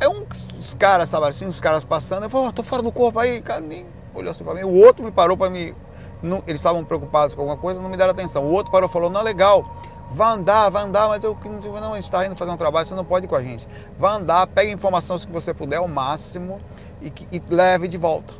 Aí 0.00 0.08
um, 0.08 0.24
os 0.58 0.74
caras 0.74 1.04
estavam 1.04 1.28
assim, 1.28 1.46
os 1.46 1.60
caras 1.60 1.84
passando, 1.84 2.24
eu 2.24 2.30
falei, 2.30 2.48
oh, 2.48 2.52
tô 2.52 2.62
fora 2.62 2.82
do 2.82 2.90
corpo 2.90 3.18
aí, 3.18 3.40
cara, 3.42 3.60
nem 3.60 3.86
olhou 4.14 4.30
assim 4.30 4.42
pra 4.42 4.54
mim. 4.54 4.62
O 4.62 4.74
outro 4.74 5.04
me 5.04 5.12
parou 5.12 5.36
para 5.36 5.50
mim. 5.50 5.74
Não, 6.22 6.42
eles 6.46 6.60
estavam 6.60 6.84
preocupados 6.84 7.34
com 7.34 7.42
alguma 7.42 7.56
coisa, 7.56 7.80
não 7.80 7.88
me 7.88 7.96
deram 7.96 8.12
atenção. 8.12 8.44
O 8.44 8.52
outro 8.52 8.72
parou 8.72 8.88
e 8.88 8.92
falou, 8.92 9.10
não, 9.10 9.22
legal, 9.22 9.64
vai 10.10 10.32
andar, 10.32 10.70
vai 10.70 10.84
andar, 10.84 11.08
mas 11.08 11.22
eu 11.22 11.36
não, 11.80 11.92
a 11.92 11.94
gente 11.96 12.04
está 12.04 12.26
indo 12.26 12.34
fazer 12.34 12.50
um 12.50 12.56
trabalho, 12.56 12.86
você 12.86 12.94
não 12.94 13.04
pode 13.04 13.26
ir 13.26 13.28
com 13.28 13.36
a 13.36 13.42
gente. 13.42 13.68
Vai 13.98 14.16
andar, 14.16 14.46
pega 14.46 14.70
informações 14.70 15.24
que 15.24 15.32
você 15.32 15.54
puder, 15.54 15.80
o 15.80 15.88
máximo, 15.88 16.58
e, 17.00 17.12
e 17.30 17.42
leve 17.48 17.86
de 17.86 17.96
volta. 17.96 18.34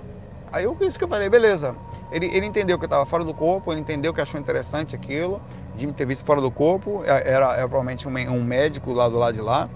Aí 0.52 0.64
eu 0.64 0.76
isso 0.80 0.98
que 0.98 1.04
eu 1.04 1.08
falei, 1.08 1.28
beleza. 1.28 1.76
Ele, 2.10 2.26
ele 2.26 2.44
entendeu 2.44 2.76
que 2.76 2.84
eu 2.84 2.88
estava 2.88 3.06
fora 3.06 3.22
do 3.22 3.32
corpo, 3.32 3.72
ele 3.72 3.80
entendeu 3.80 4.12
que 4.12 4.20
achou 4.20 4.40
interessante 4.40 4.96
aquilo, 4.96 5.40
de 5.76 5.86
me 5.86 5.92
ter 5.92 6.04
visto 6.06 6.24
fora 6.26 6.40
do 6.40 6.50
corpo. 6.50 7.02
Era, 7.04 7.54
era 7.54 7.68
provavelmente 7.68 8.08
um, 8.08 8.12
um 8.32 8.42
médico 8.42 8.92
lá 8.92 9.08
do 9.08 9.16
lado 9.16 9.34
de 9.34 9.40
lá. 9.40 9.68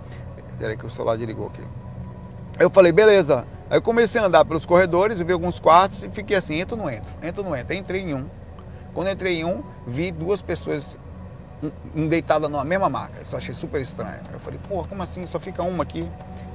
Peraí 0.59 0.77
que 0.77 0.87
o 0.87 0.91
celular 0.91 1.17
desligou 1.17 1.47
aqui. 1.47 1.63
Eu 2.59 2.71
falei, 2.71 2.93
beleza. 2.93 3.47
Aí 3.69 3.79
eu 3.79 3.83
comecei 3.83 4.21
a 4.21 4.27
andar 4.27 4.45
pelos 4.45 4.65
corredores, 4.65 5.19
vi 5.21 5.33
alguns 5.33 5.59
quartos 5.59 6.03
e 6.03 6.11
fiquei 6.11 6.37
assim, 6.37 6.61
entro 6.61 6.77
ou 6.77 6.85
não 6.85 6.91
entro? 6.91 7.15
Entro 7.23 7.43
ou 7.43 7.51
não 7.51 7.57
entro? 7.57 7.75
Entrei 7.75 8.03
em 8.03 8.15
um. 8.15 8.29
Quando 8.93 9.11
entrei 9.11 9.41
em 9.41 9.45
um, 9.45 9.63
vi 9.87 10.13
duas 10.13 10.41
pessoas 10.41 10.99
deitada 12.09 12.49
numa 12.49 12.65
mesma 12.65 12.89
maca. 12.89 13.23
Isso 13.23 13.35
eu 13.35 13.39
achei 13.39 13.55
super 13.55 13.81
estranho. 13.81 14.21
Eu 14.33 14.41
falei, 14.41 14.61
pô, 14.69 14.85
como 14.85 15.03
assim? 15.03 15.27
Só 15.27 15.41
fica 15.41 15.63
uma 15.63 15.83
aqui, 15.83 16.09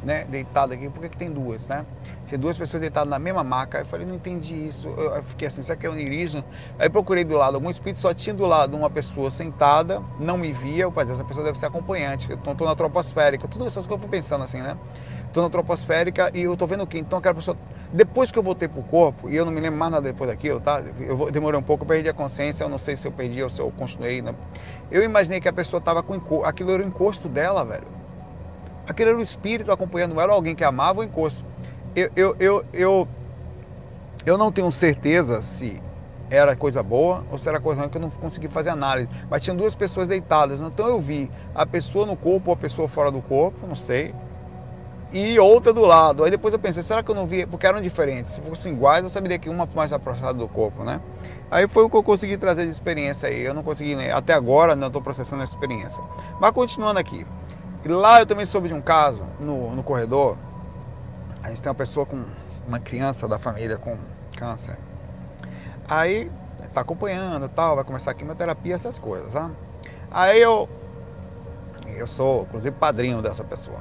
né? 0.04 0.26
Deitada 0.26 0.74
aqui. 0.74 0.90
Por 0.90 1.02
que, 1.02 1.10
que 1.10 1.18
tem 1.18 1.32
duas, 1.32 1.68
né? 1.68 1.86
Tinha 2.30 2.38
duas 2.38 2.60
pessoas 2.60 2.80
deitadas 2.80 3.10
na 3.10 3.18
mesma 3.18 3.44
maca. 3.44 3.80
Eu 3.80 3.86
falei, 3.86 4.06
não 4.06 4.14
entendi 4.14 4.54
isso. 4.54 4.88
Eu 4.88 5.24
fiquei 5.24 5.48
assim, 5.48 5.64
será 5.64 5.76
que 5.76 5.88
é 5.88 5.90
onirismo? 5.90 6.46
Aí 6.78 6.88
procurei 6.88 7.24
do 7.24 7.36
lado 7.36 7.56
algum 7.56 7.72
espírito, 7.72 8.00
só 8.00 8.14
tinha 8.14 8.36
do 8.36 8.46
lado 8.46 8.78
uma 8.78 8.88
pessoa 8.88 9.32
sentada, 9.32 10.00
não 10.20 10.38
me 10.38 10.54
via. 10.54 10.84
Eu 10.84 10.92
falei, 10.92 11.12
essa 11.12 11.26
pessoa 11.26 11.44
deve 11.44 11.58
ser 11.58 11.66
acompanhante. 11.66 12.30
Eu 12.30 12.38
tô, 12.38 12.54
na 12.66 12.76
troposférica. 12.76 13.48
Tudo 13.48 13.66
essas 13.66 13.88
coisas 13.88 14.04
eu 14.04 14.08
fui 14.08 14.20
pensando 14.20 14.44
assim, 14.44 14.62
né? 14.62 14.78
Tô 15.34 15.42
na 15.42 15.50
troposférica 15.50 16.30
e 16.32 16.42
eu 16.42 16.56
tô 16.56 16.68
vendo 16.68 16.84
o 16.84 16.88
quê? 16.88 17.00
Então 17.00 17.18
aquela 17.18 17.34
pessoa. 17.34 17.58
Depois 17.92 18.30
que 18.30 18.38
eu 18.38 18.44
voltei 18.44 18.68
pro 18.68 18.84
corpo, 18.84 19.28
e 19.28 19.36
eu 19.36 19.44
não 19.44 19.52
me 19.52 19.60
lembro 19.60 19.80
mais 19.80 19.92
nada 19.92 20.04
depois 20.04 20.30
daquilo, 20.30 20.60
tá? 20.60 20.84
Eu 21.00 21.32
demorei 21.32 21.60
um 21.60 21.64
pouco, 21.64 21.84
eu 21.84 21.88
perdi 21.88 22.10
a 22.10 22.14
consciência, 22.14 22.64
eu 22.64 22.70
não 22.70 22.78
sei 22.78 22.96
se 22.96 23.08
eu 23.08 23.12
perdi 23.12 23.42
ou 23.42 23.50
se 23.50 23.60
eu 23.60 23.72
continuei. 23.72 24.22
Né? 24.22 24.36
Eu 24.92 25.04
imaginei 25.04 25.40
que 25.40 25.50
a 25.50 25.54
pessoa 25.54 25.82
tava 25.82 26.04
com 26.04 26.14
encosto. 26.14 26.46
Aquilo 26.46 26.74
era 26.74 26.84
o 26.84 26.86
encosto 26.86 27.28
dela, 27.28 27.66
velho. 27.66 27.88
Aquilo 28.88 29.10
era 29.10 29.18
o 29.18 29.22
espírito 29.22 29.72
acompanhando 29.72 30.20
ela, 30.22 30.32
alguém 30.32 30.56
que 30.56 30.64
amava 30.64 31.00
o 31.00 31.04
encosto. 31.04 31.49
Eu, 31.96 32.12
eu, 32.16 32.36
eu, 32.40 32.66
eu, 32.74 33.08
eu 34.26 34.38
não 34.38 34.52
tenho 34.52 34.72
certeza 34.72 35.42
se 35.42 35.82
era 36.30 36.56
coisa 36.56 36.84
boa 36.84 37.26
ou 37.32 37.38
se 37.38 37.50
era 37.50 37.60
coisa 37.60 37.82
ruim 37.82 37.90
que 37.90 37.98
eu 37.98 38.02
não 38.02 38.10
consegui 38.10 38.48
fazer 38.48 38.70
análise. 38.70 39.10
Mas 39.30 39.44
tinham 39.44 39.58
duas 39.58 39.76
pessoas 39.76 40.08
deitadas, 40.08 40.62
então 40.62 40.88
eu 40.88 41.00
vi 41.00 41.32
a 41.56 41.66
pessoa 41.66 42.06
no 42.06 42.16
corpo 42.16 42.52
ou 42.52 42.54
a 42.54 42.58
pessoa 42.58 42.88
fora 42.88 43.12
do 43.12 43.22
corpo, 43.22 43.66
não 43.68 43.76
sei 43.76 44.14
e 45.12 45.40
outra 45.40 45.74
do 45.74 45.82
lado. 45.82 46.24
Aí 46.24 46.32
depois 46.32 46.54
eu 46.54 46.60
pensei, 46.60 46.84
será 46.84 47.02
que 47.02 47.10
eu 47.10 47.16
não 47.16 47.26
vi? 47.26 47.46
Porque 47.46 47.66
eram 47.66 47.82
diferentes. 47.82 48.34
Se 48.34 48.42
fossem 48.42 48.74
iguais, 48.74 49.04
eu 49.04 49.10
saberia 49.10 49.38
que 49.38 49.50
uma 49.50 49.68
mais 49.76 49.92
aproximada 49.92 50.38
do 50.38 50.48
corpo, 50.48 50.84
né? 50.84 51.02
Aí 51.50 51.68
foi 51.68 51.84
o 51.84 51.90
que 51.90 51.98
eu 51.98 52.04
consegui 52.04 52.38
trazer 52.38 52.66
de 52.66 52.72
experiência 52.72 53.28
aí. 53.28 53.42
Eu 53.42 53.54
não 53.54 53.64
consegui, 53.64 53.96
até 54.12 54.34
agora, 54.34 54.76
não 54.76 54.88
estou 54.88 55.02
processando 55.02 55.42
a 55.42 55.46
experiência. 55.46 56.04
Mas 56.40 56.52
continuando 56.52 57.00
aqui. 57.00 57.26
Lá 57.86 58.20
eu 58.20 58.26
também 58.26 58.46
soube 58.46 58.68
de 58.68 58.74
um 58.74 58.82
caso 58.82 59.26
no, 59.40 59.76
no 59.76 59.84
corredor. 59.84 60.38
A 61.44 61.50
gente 61.50 61.62
tem 61.62 61.70
uma 61.70 61.76
pessoa 61.76 62.06
com 62.06 62.26
uma 62.68 62.80
criança 62.80 63.28
da 63.28 63.40
família 63.40 63.78
com 63.78 63.98
câncer. 64.38 64.78
Aí 65.88 66.32
tá 66.74 66.82
acompanhando 66.82 67.50
tal, 67.50 67.76
vai 67.76 67.84
começar 67.84 68.12
a 68.12 68.14
quimioterapia, 68.14 68.76
essas 68.76 69.00
coisas, 69.00 69.32
sabe? 69.34 69.56
Aí 70.12 70.42
eu 70.42 70.70
eu 71.98 72.08
sou, 72.08 72.44
inclusive, 72.44 72.76
padrinho 72.76 73.22
dessa 73.22 73.44
pessoa. 73.44 73.80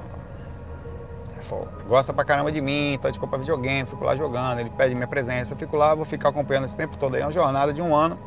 Gosta 1.87 2.13
pra 2.13 2.23
caramba 2.23 2.51
de 2.51 2.61
mim, 2.61 2.93
então 2.93 3.09
a 3.09 3.13
gente 3.13 3.37
videogame, 3.39 3.87
fico 3.87 4.03
lá 4.03 4.15
jogando, 4.15 4.59
ele 4.59 4.69
pede 4.69 4.93
minha 4.93 5.07
presença, 5.07 5.53
eu 5.53 5.57
fico 5.57 5.75
lá, 5.75 5.95
vou 5.95 6.05
ficar 6.05 6.29
acompanhando 6.29 6.65
esse 6.65 6.77
tempo 6.77 6.97
todo 6.97 7.15
aí, 7.15 7.21
é 7.21 7.25
uma 7.25 7.31
jornada 7.31 7.73
de 7.73 7.81
um 7.81 7.95
ano 7.95 8.19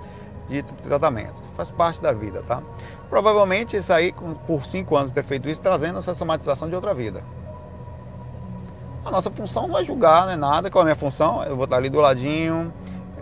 de 0.49 0.63
tratamento. 0.63 1.41
Faz 1.57 1.71
parte 1.71 2.03
da 2.03 2.13
vida, 2.13 2.43
tá? 2.43 2.63
Provavelmente 3.09 3.77
isso 3.77 3.93
aí, 3.93 4.13
por 4.47 4.65
cinco 4.65 4.97
anos 4.97 5.13
ter 5.13 5.23
feito 5.23 5.49
isso, 5.49 5.61
trazendo 5.61 5.99
essa 5.99 6.15
somatização 6.15 6.69
de 6.69 6.75
outra 6.75 6.93
vida. 6.93 7.23
A 9.05 9.11
nossa 9.11 9.31
função 9.31 9.67
não 9.69 9.79
é 9.79 9.85
julgar, 9.85 10.27
não 10.27 10.33
é 10.33 10.37
nada. 10.37 10.71
Qual 10.71 10.83
é 10.83 10.85
a 10.85 10.87
minha 10.87 10.97
função? 10.97 11.43
Eu 11.45 11.57
vou 11.57 11.65
estar 11.65 11.77
ali 11.77 11.91
do 11.91 12.01
ladinho, 12.01 12.73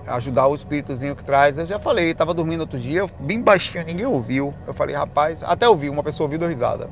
ajudar 0.06 0.46
o 0.46 0.54
espíritozinho 0.54 1.16
que 1.16 1.24
traz. 1.24 1.58
Eu 1.58 1.66
já 1.66 1.78
falei, 1.78 2.10
estava 2.10 2.34
dormindo 2.34 2.60
outro 2.62 2.78
dia, 2.78 3.06
bem 3.18 3.40
baixinho, 3.40 3.84
ninguém 3.84 4.06
ouviu. 4.06 4.54
Eu 4.66 4.74
falei, 4.74 4.94
rapaz, 4.94 5.42
até 5.42 5.68
ouvi, 5.68 5.88
uma 5.88 6.02
pessoa 6.02 6.26
ouviu, 6.26 6.38
deu 6.38 6.48
risada 6.48 6.88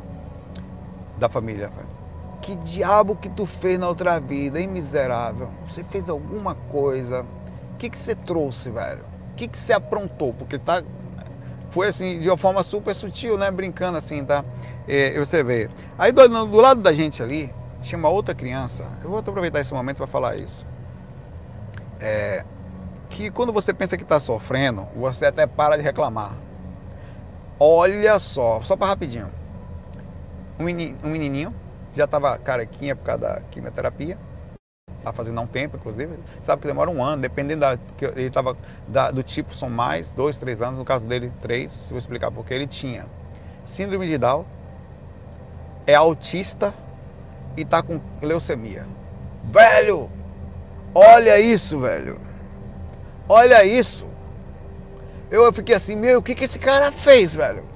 da 1.19 1.29
família 1.29 1.71
que 2.49 2.57
diabo 2.57 3.15
que 3.15 3.29
tu 3.29 3.45
fez 3.45 3.79
na 3.79 3.87
outra 3.87 4.19
vida, 4.19 4.59
hein, 4.59 4.67
miserável? 4.67 5.51
Você 5.67 5.85
fez 5.85 6.09
alguma 6.09 6.55
coisa? 6.55 7.27
O 7.75 7.77
que, 7.77 7.91
que 7.91 7.99
você 7.99 8.15
trouxe, 8.15 8.71
velho? 8.71 9.05
O 9.33 9.35
que, 9.35 9.47
que 9.47 9.59
você 9.59 9.75
aprontou? 9.75 10.33
Porque 10.33 10.59
tá. 10.59 10.83
Foi 11.69 11.89
assim, 11.89 12.19
de 12.19 12.27
uma 12.27 12.39
forma 12.39 12.63
super 12.63 12.95
sutil, 12.95 13.37
né? 13.37 13.51
Brincando 13.51 13.99
assim, 13.99 14.25
tá? 14.25 14.43
É, 14.87 15.19
você 15.19 15.45
vê. 15.45 15.69
Aí 15.99 16.11
do, 16.11 16.27
do 16.47 16.57
lado 16.57 16.81
da 16.81 16.91
gente 16.91 17.23
ali, 17.23 17.55
tinha 17.81 17.99
uma 17.99 18.09
outra 18.09 18.35
criança. 18.35 18.99
Eu 19.03 19.11
vou 19.11 19.19
aproveitar 19.19 19.61
esse 19.61 19.73
momento 19.73 19.99
para 19.99 20.07
falar 20.07 20.37
isso. 20.37 20.67
É, 22.01 22.45
que 23.09 23.31
quando 23.31 23.53
você 23.53 23.73
pensa 23.73 23.97
que 23.97 24.03
está 24.03 24.21
sofrendo, 24.21 24.87
você 24.95 25.27
até 25.27 25.47
para 25.47 25.77
de 25.77 25.83
reclamar. 25.83 26.37
Olha 27.59 28.19
só, 28.19 28.61
só 28.63 28.77
para 28.77 28.89
rapidinho. 28.89 29.31
Um, 30.59 30.65
menininho 30.65 31.55
já 31.95 32.05
estava 32.05 32.37
carequinha 32.39 32.95
por 32.95 33.05
causa 33.05 33.21
da 33.21 33.41
quimioterapia. 33.51 34.19
Tá 35.03 35.13
fazendo 35.13 35.39
há 35.39 35.43
um 35.43 35.47
tempo, 35.47 35.77
inclusive. 35.77 36.19
Sabe 36.43 36.63
que 36.63 36.69
demora 36.69 36.91
um 36.91 37.03
ano, 37.03 37.23
dependendo 37.23 37.61
da. 37.61 37.77
Que 37.97 38.05
ele 38.07 38.23
estava 38.23 38.57
do 39.13 39.23
tipo, 39.23 39.55
são 39.55 39.71
mais, 39.71 40.11
dois, 40.11 40.39
três 40.39 40.61
anos. 40.61 40.79
No 40.79 40.85
caso 40.85 41.07
dele, 41.07 41.33
três. 41.41 41.89
Vou 41.89 41.99
explicar 41.99 42.31
porque 42.31 42.53
ele 42.53 42.67
tinha 42.67 43.07
síndrome 43.65 44.07
de 44.07 44.17
Down, 44.17 44.45
é 45.87 45.95
autista 45.95 46.73
e 47.61 47.65
tá 47.65 47.83
com 47.83 48.01
leucemia. 48.23 48.87
Velho! 49.45 50.11
Olha 50.95 51.39
isso, 51.41 51.81
velho! 51.81 52.21
Olha 53.29 53.65
isso! 53.65 54.07
Eu 55.31 55.53
fiquei 55.53 55.75
assim, 55.75 55.97
meu, 55.97 56.21
o 56.21 56.23
que, 56.23 56.35
que 56.35 56.45
esse 56.45 56.59
cara 56.59 56.91
fez, 56.91 57.35
velho? 57.35 57.69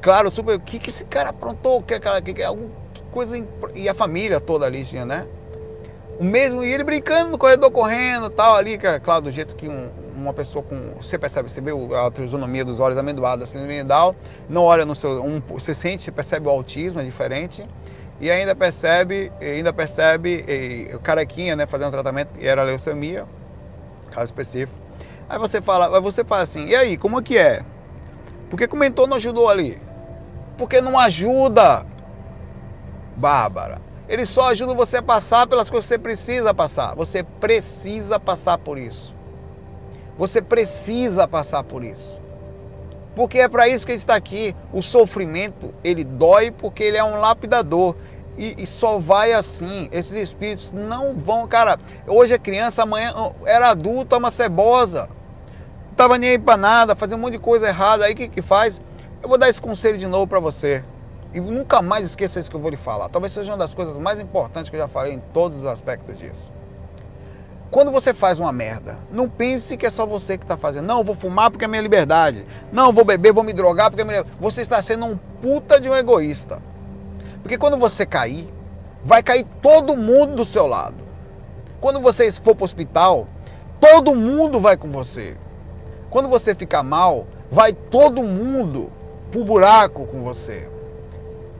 Claro, 0.00 0.30
super. 0.30 0.56
O 0.56 0.60
que, 0.60 0.78
que 0.78 0.90
esse 0.90 1.04
cara 1.04 1.30
aprontou? 1.30 1.82
Que, 1.82 1.98
que, 1.98 2.34
que, 2.34 2.42
algum 2.42 2.68
coisa. 3.10 3.36
E 3.74 3.88
a 3.88 3.94
família 3.94 4.40
toda 4.40 4.66
ali 4.66 4.84
tinha, 4.84 5.04
né? 5.04 5.26
O 6.18 6.24
mesmo, 6.24 6.64
e 6.64 6.72
ele 6.72 6.82
brincando 6.82 7.30
no 7.32 7.38
corredor, 7.38 7.70
correndo 7.70 8.30
tal, 8.30 8.56
ali, 8.56 8.78
que 8.78 8.86
é 8.86 8.98
claro, 8.98 9.22
do 9.22 9.30
jeito 9.30 9.54
que 9.54 9.68
um, 9.68 9.90
uma 10.14 10.32
pessoa 10.32 10.64
com. 10.64 10.94
Você 11.00 11.18
percebe, 11.18 11.50
você 11.50 11.60
vê 11.60 11.72
a 11.94 12.10
trisonomia 12.10 12.64
dos 12.64 12.80
olhos 12.80 12.96
amendoados, 12.96 13.44
assim, 13.44 13.58
não 14.48 14.62
olha 14.62 14.84
no 14.84 14.94
seu. 14.94 15.22
Um, 15.22 15.42
você 15.48 15.74
sente, 15.74 16.02
você 16.02 16.10
percebe 16.10 16.48
o 16.48 16.50
autismo, 16.50 17.00
é 17.00 17.04
diferente. 17.04 17.66
E 18.20 18.30
ainda 18.30 18.54
percebe, 18.54 19.30
ainda 19.40 19.72
percebe 19.72 20.44
o 20.94 20.98
carequinha, 21.00 21.54
né, 21.54 21.66
fazendo 21.66 21.90
tratamento, 21.90 22.34
que 22.34 22.46
era 22.46 22.62
leucemia, 22.62 23.26
caso 24.10 24.26
específico. 24.26 24.78
Aí 25.28 25.38
você 25.38 25.60
fala, 25.60 26.00
você 26.00 26.24
fala 26.24 26.42
assim, 26.42 26.66
e 26.66 26.74
aí, 26.74 26.96
como 26.96 27.18
é 27.18 27.22
que 27.22 27.36
é? 27.36 27.62
Por 28.48 28.56
que 28.56 28.66
comentou 28.66 29.06
não 29.06 29.16
ajudou 29.16 29.48
ali? 29.48 29.78
Porque 30.56 30.80
não 30.80 30.98
ajuda. 30.98 31.84
Bárbara. 33.16 33.80
Ele 34.08 34.24
só 34.24 34.50
ajuda 34.50 34.72
você 34.72 34.98
a 34.98 35.02
passar 35.02 35.46
pelas 35.46 35.68
coisas 35.68 35.88
que 35.88 35.94
você 35.94 35.98
precisa 35.98 36.54
passar. 36.54 36.94
Você 36.94 37.24
precisa 37.24 38.20
passar 38.20 38.56
por 38.56 38.78
isso. 38.78 39.14
Você 40.16 40.40
precisa 40.40 41.26
passar 41.26 41.64
por 41.64 41.84
isso. 41.84 42.22
Porque 43.16 43.38
é 43.38 43.48
para 43.48 43.66
isso 43.66 43.84
que 43.84 43.92
ele 43.92 43.98
está 43.98 44.14
aqui. 44.14 44.54
O 44.72 44.80
sofrimento, 44.80 45.74
ele 45.82 46.04
dói 46.04 46.50
porque 46.52 46.84
ele 46.84 46.96
é 46.96 47.02
um 47.02 47.18
lapidador. 47.18 47.96
E, 48.36 48.54
e, 48.58 48.66
só 48.66 48.98
vai 48.98 49.32
assim. 49.32 49.88
Esses 49.90 50.12
espíritos 50.12 50.72
não 50.72 51.14
vão. 51.14 51.46
Cara, 51.46 51.78
hoje 52.06 52.34
é 52.34 52.38
criança, 52.38 52.82
amanhã 52.82 53.12
era 53.44 53.70
adulto, 53.70 54.14
é 54.14 54.18
uma 54.18 54.30
cebosa. 54.30 55.08
Não 55.88 55.94
tava 55.94 56.18
nem 56.18 56.30
aí 56.30 56.38
para 56.38 56.56
nada, 56.56 56.94
fazia 56.94 57.16
um 57.16 57.20
monte 57.20 57.32
de 57.32 57.38
coisa 57.38 57.68
errada. 57.68 58.04
Aí 58.04 58.12
o 58.12 58.16
que, 58.16 58.28
que 58.28 58.42
faz? 58.42 58.80
Eu 59.22 59.28
vou 59.28 59.38
dar 59.38 59.48
esse 59.48 59.60
conselho 59.60 59.96
de 59.96 60.06
novo 60.06 60.26
para 60.26 60.40
você. 60.40 60.84
E 61.32 61.40
nunca 61.40 61.82
mais 61.82 62.04
esqueça 62.04 62.38
isso 62.38 62.50
que 62.50 62.56
eu 62.56 62.60
vou 62.60 62.70
lhe 62.70 62.76
falar. 62.76 63.08
Talvez 63.08 63.32
seja 63.32 63.50
uma 63.50 63.58
das 63.58 63.74
coisas 63.74 63.96
mais 63.96 64.20
importantes 64.20 64.70
que 64.70 64.76
eu 64.76 64.80
já 64.80 64.88
falei 64.88 65.14
em 65.14 65.18
todos 65.18 65.58
os 65.58 65.66
aspectos 65.66 66.16
disso. 66.18 66.52
Quando 67.70 67.90
você 67.90 68.14
faz 68.14 68.38
uma 68.38 68.52
merda, 68.52 68.98
não 69.10 69.28
pense 69.28 69.76
que 69.76 69.84
é 69.84 69.90
só 69.90 70.06
você 70.06 70.38
que 70.38 70.44
está 70.44 70.56
fazendo. 70.56 70.86
Não, 70.86 71.02
vou 71.02 71.16
fumar 71.16 71.50
porque 71.50 71.64
é 71.64 71.68
minha 71.68 71.82
liberdade. 71.82 72.46
Não, 72.72 72.92
vou 72.92 73.04
beber, 73.04 73.32
vou 73.32 73.42
me 73.42 73.52
drogar 73.52 73.90
porque 73.90 74.02
é 74.02 74.04
minha 74.04 74.24
Você 74.40 74.60
está 74.60 74.80
sendo 74.80 75.06
um 75.06 75.16
puta 75.42 75.80
de 75.80 75.88
um 75.88 75.94
egoísta. 75.94 76.62
Porque 77.46 77.58
quando 77.58 77.78
você 77.78 78.04
cair, 78.04 78.52
vai 79.04 79.22
cair 79.22 79.46
todo 79.62 79.96
mundo 79.96 80.34
do 80.34 80.44
seu 80.44 80.66
lado. 80.66 81.06
Quando 81.80 82.00
você 82.00 82.28
for 82.32 82.56
para 82.56 82.62
o 82.62 82.64
hospital, 82.64 83.28
todo 83.80 84.16
mundo 84.16 84.58
vai 84.58 84.76
com 84.76 84.90
você. 84.90 85.36
Quando 86.10 86.28
você 86.28 86.56
ficar 86.56 86.82
mal, 86.82 87.24
vai 87.48 87.72
todo 87.72 88.20
mundo 88.24 88.92
pro 89.30 89.44
buraco 89.44 90.06
com 90.06 90.24
você. 90.24 90.68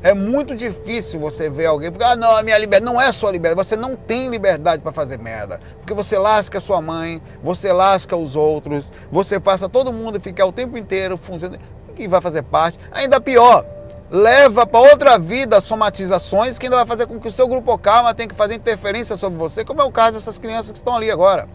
É 0.02 0.12
muito 0.12 0.56
difícil 0.56 1.20
você 1.20 1.48
ver 1.48 1.66
alguém 1.66 1.92
ficar, 1.92 2.10
ah, 2.10 2.16
não, 2.16 2.36
a 2.36 2.42
minha 2.42 2.58
liberdade 2.58 2.92
não 2.92 3.00
é 3.00 3.12
sua 3.12 3.30
liberdade. 3.30 3.64
Você 3.64 3.76
não 3.76 3.94
tem 3.94 4.28
liberdade 4.28 4.82
para 4.82 4.90
fazer 4.90 5.20
merda. 5.20 5.60
Porque 5.78 5.94
você 5.94 6.18
lasca 6.18 6.60
sua 6.60 6.82
mãe, 6.82 7.22
você 7.44 7.72
lasca 7.72 8.16
os 8.16 8.34
outros, 8.34 8.92
você 9.08 9.38
passa 9.38 9.68
todo 9.68 9.92
mundo 9.92 10.20
ficar 10.20 10.46
o 10.46 10.52
tempo 10.52 10.76
inteiro 10.76 11.16
funcionando. 11.16 11.60
que 11.94 12.08
vai 12.08 12.20
fazer 12.20 12.42
parte? 12.42 12.76
Ainda 12.90 13.20
pior, 13.20 13.64
leva 14.10 14.66
para 14.66 14.80
outra 14.80 15.18
vida 15.18 15.60
somatizações 15.60 16.58
que 16.58 16.66
ainda 16.66 16.76
vai 16.76 16.86
fazer 16.86 17.06
com 17.06 17.18
que 17.18 17.28
o 17.28 17.30
seu 17.30 17.48
grupo 17.48 17.76
calma 17.78 18.14
tenha 18.14 18.28
que 18.28 18.34
fazer 18.34 18.54
interferência 18.54 19.16
sobre 19.16 19.38
você, 19.38 19.64
como 19.64 19.80
é 19.80 19.84
o 19.84 19.90
caso 19.90 20.12
dessas 20.12 20.38
crianças 20.38 20.72
que 20.72 20.78
estão 20.78 20.94
ali 20.94 21.10
agora. 21.10 21.48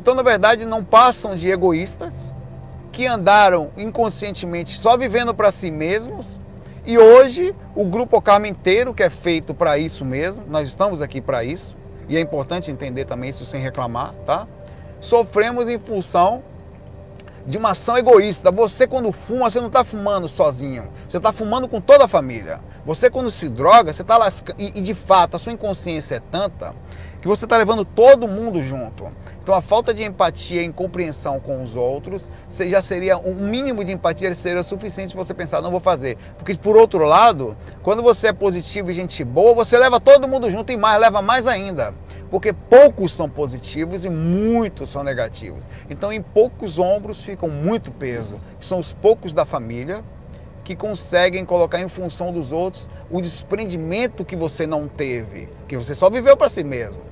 Então, 0.00 0.14
na 0.14 0.22
verdade, 0.22 0.64
não 0.64 0.84
passam 0.84 1.34
de 1.34 1.50
egoístas 1.50 2.34
que 2.92 3.06
andaram 3.06 3.70
inconscientemente 3.76 4.78
só 4.78 4.96
vivendo 4.96 5.34
para 5.34 5.50
si 5.50 5.70
mesmos. 5.70 6.40
E 6.86 6.98
hoje 6.98 7.54
o 7.74 7.84
grupo 7.84 8.20
Karma 8.22 8.48
inteiro, 8.48 8.94
que 8.94 9.02
é 9.02 9.10
feito 9.10 9.52
para 9.52 9.76
isso 9.76 10.04
mesmo, 10.04 10.44
nós 10.48 10.66
estamos 10.66 11.02
aqui 11.02 11.20
para 11.20 11.44
isso, 11.44 11.76
e 12.08 12.16
é 12.16 12.20
importante 12.20 12.70
entender 12.70 13.04
também 13.04 13.30
isso 13.30 13.44
sem 13.44 13.60
reclamar, 13.60 14.14
tá? 14.26 14.46
Sofremos 15.00 15.68
em 15.68 15.78
função 15.78 16.42
de 17.46 17.58
uma 17.58 17.70
ação 17.70 17.96
egoísta. 17.96 18.50
Você, 18.50 18.86
quando 18.86 19.12
fuma, 19.12 19.50
você 19.50 19.60
não 19.60 19.68
está 19.68 19.84
fumando 19.84 20.28
sozinho. 20.28 20.88
Você 21.08 21.16
está 21.16 21.32
fumando 21.32 21.68
com 21.68 21.80
toda 21.80 22.04
a 22.04 22.08
família. 22.08 22.60
Você, 22.90 23.08
quando 23.08 23.30
se 23.30 23.48
droga, 23.48 23.92
você 23.92 24.02
está 24.02 24.16
lascando. 24.16 24.60
E, 24.60 24.80
e, 24.80 24.80
de 24.80 24.94
fato, 24.94 25.36
a 25.36 25.38
sua 25.38 25.52
inconsciência 25.52 26.16
é 26.16 26.18
tanta 26.18 26.74
que 27.22 27.28
você 27.28 27.44
está 27.44 27.56
levando 27.56 27.84
todo 27.84 28.26
mundo 28.26 28.60
junto. 28.60 29.06
Então, 29.40 29.54
a 29.54 29.62
falta 29.62 29.94
de 29.94 30.02
empatia 30.02 30.60
e 30.60 30.72
compreensão 30.72 31.38
com 31.38 31.62
os 31.62 31.76
outros 31.76 32.28
já 32.48 32.82
seria 32.82 33.16
um 33.16 33.46
mínimo 33.46 33.84
de 33.84 33.92
empatia 33.92 34.34
seria 34.34 34.64
suficiente 34.64 35.14
para 35.14 35.22
você 35.22 35.32
pensar, 35.32 35.62
não 35.62 35.70
vou 35.70 35.78
fazer. 35.78 36.16
Porque, 36.36 36.56
por 36.56 36.76
outro 36.76 37.04
lado, 37.04 37.56
quando 37.80 38.02
você 38.02 38.26
é 38.26 38.32
positivo 38.32 38.90
e 38.90 38.94
gente 38.94 39.22
boa, 39.22 39.54
você 39.54 39.78
leva 39.78 40.00
todo 40.00 40.26
mundo 40.26 40.50
junto 40.50 40.72
e 40.72 40.76
mais, 40.76 41.00
leva 41.00 41.22
mais 41.22 41.46
ainda 41.46 41.94
porque 42.28 42.52
poucos 42.52 43.12
são 43.12 43.28
positivos 43.28 44.04
e 44.04 44.08
muitos 44.08 44.90
são 44.90 45.02
negativos. 45.04 45.68
Então, 45.88 46.12
em 46.12 46.22
poucos 46.22 46.78
ombros 46.78 47.24
ficam 47.24 47.48
muito 47.48 47.90
peso, 47.90 48.40
que 48.58 48.64
são 48.64 48.78
os 48.78 48.92
poucos 48.92 49.34
da 49.34 49.44
família 49.44 50.04
que 50.70 50.76
conseguem 50.76 51.44
colocar 51.44 51.80
em 51.80 51.88
função 51.88 52.32
dos 52.32 52.52
outros 52.52 52.88
o 53.10 53.20
desprendimento 53.20 54.24
que 54.24 54.36
você 54.36 54.68
não 54.68 54.86
teve, 54.86 55.48
que 55.66 55.76
você 55.76 55.96
só 55.96 56.08
viveu 56.08 56.36
para 56.36 56.48
si 56.48 56.62
mesmo, 56.62 57.02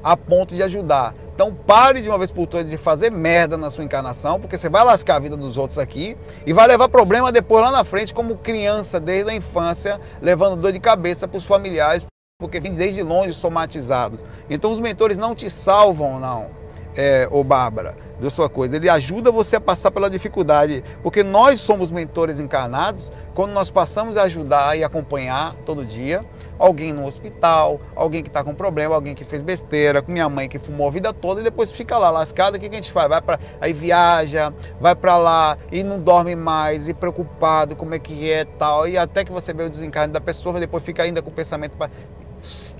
a 0.00 0.16
ponto 0.16 0.54
de 0.54 0.62
ajudar. 0.62 1.12
Então 1.34 1.52
pare 1.52 2.00
de 2.00 2.08
uma 2.08 2.16
vez 2.16 2.30
por 2.30 2.46
todas 2.46 2.70
de 2.70 2.78
fazer 2.78 3.10
merda 3.10 3.56
na 3.56 3.68
sua 3.68 3.82
encarnação, 3.82 4.38
porque 4.38 4.56
você 4.56 4.68
vai 4.68 4.84
lascar 4.84 5.16
a 5.16 5.18
vida 5.18 5.36
dos 5.36 5.56
outros 5.56 5.76
aqui 5.76 6.16
e 6.46 6.52
vai 6.52 6.68
levar 6.68 6.88
problema 6.88 7.32
depois 7.32 7.64
lá 7.64 7.72
na 7.72 7.82
frente, 7.82 8.14
como 8.14 8.36
criança 8.36 9.00
desde 9.00 9.28
a 9.28 9.34
infância, 9.34 10.00
levando 10.22 10.54
dor 10.54 10.70
de 10.70 10.78
cabeça 10.78 11.26
para 11.26 11.38
os 11.38 11.44
familiares, 11.44 12.06
porque 12.38 12.60
vem 12.60 12.74
desde 12.74 13.02
longe 13.02 13.32
somatizados. 13.32 14.22
Então 14.48 14.70
os 14.70 14.78
mentores 14.78 15.18
não 15.18 15.34
te 15.34 15.50
salvam, 15.50 16.20
não, 16.20 16.46
é, 16.94 17.26
ô 17.28 17.42
Bárbara, 17.42 17.96
da 18.20 18.30
sua 18.30 18.48
coisa. 18.48 18.76
Ele 18.76 18.88
ajuda 18.88 19.30
você 19.30 19.56
a 19.56 19.60
passar 19.60 19.90
pela 19.90 20.10
dificuldade, 20.10 20.84
porque 21.02 21.22
nós 21.22 21.60
somos 21.60 21.90
mentores 21.90 22.38
encarnados 22.38 23.10
quando 23.34 23.52
nós 23.52 23.70
passamos 23.70 24.16
a 24.16 24.24
ajudar 24.24 24.76
e 24.76 24.84
acompanhar 24.84 25.54
todo 25.64 25.84
dia 25.84 26.24
alguém 26.58 26.92
no 26.92 27.06
hospital, 27.06 27.80
alguém 27.96 28.22
que 28.22 28.28
está 28.28 28.44
com 28.44 28.54
problema, 28.54 28.94
alguém 28.94 29.14
que 29.14 29.24
fez 29.24 29.40
besteira, 29.40 30.02
com 30.02 30.12
minha 30.12 30.28
mãe 30.28 30.46
que 30.46 30.58
fumou 30.58 30.88
a 30.88 30.90
vida 30.90 31.12
toda 31.12 31.40
e 31.40 31.44
depois 31.44 31.72
fica 31.72 31.96
lá 31.96 32.10
lascada. 32.10 32.56
O 32.56 32.60
que, 32.60 32.68
que 32.68 32.74
a 32.74 32.80
gente 32.80 32.92
faz? 32.92 33.08
Vai 33.08 33.22
para 33.22 33.38
aí 33.60 33.72
viaja, 33.72 34.52
vai 34.78 34.94
para 34.94 35.16
lá 35.16 35.56
e 35.72 35.82
não 35.82 35.98
dorme 35.98 36.36
mais 36.36 36.86
e 36.86 36.92
preocupado 36.92 37.74
como 37.74 37.94
é 37.94 37.98
que 37.98 38.30
é 38.30 38.44
tal 38.44 38.86
e 38.86 38.98
até 38.98 39.24
que 39.24 39.32
você 39.32 39.54
vê 39.54 39.62
o 39.62 39.70
desencarne 39.70 40.12
da 40.12 40.20
pessoa, 40.20 40.60
depois 40.60 40.84
fica 40.84 41.02
ainda 41.02 41.22
com 41.22 41.30
o 41.30 41.32
pensamento 41.32 41.78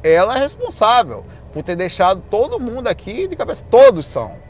ela 0.03 0.37
é 0.37 0.41
responsável 0.41 1.25
por 1.53 1.63
ter 1.63 1.77
deixado 1.77 2.23
todo 2.31 2.59
mundo 2.59 2.89
aqui 2.89 3.27
de 3.27 3.37
cabeça. 3.37 3.65
Todos 3.71 4.07
são. 4.07 4.50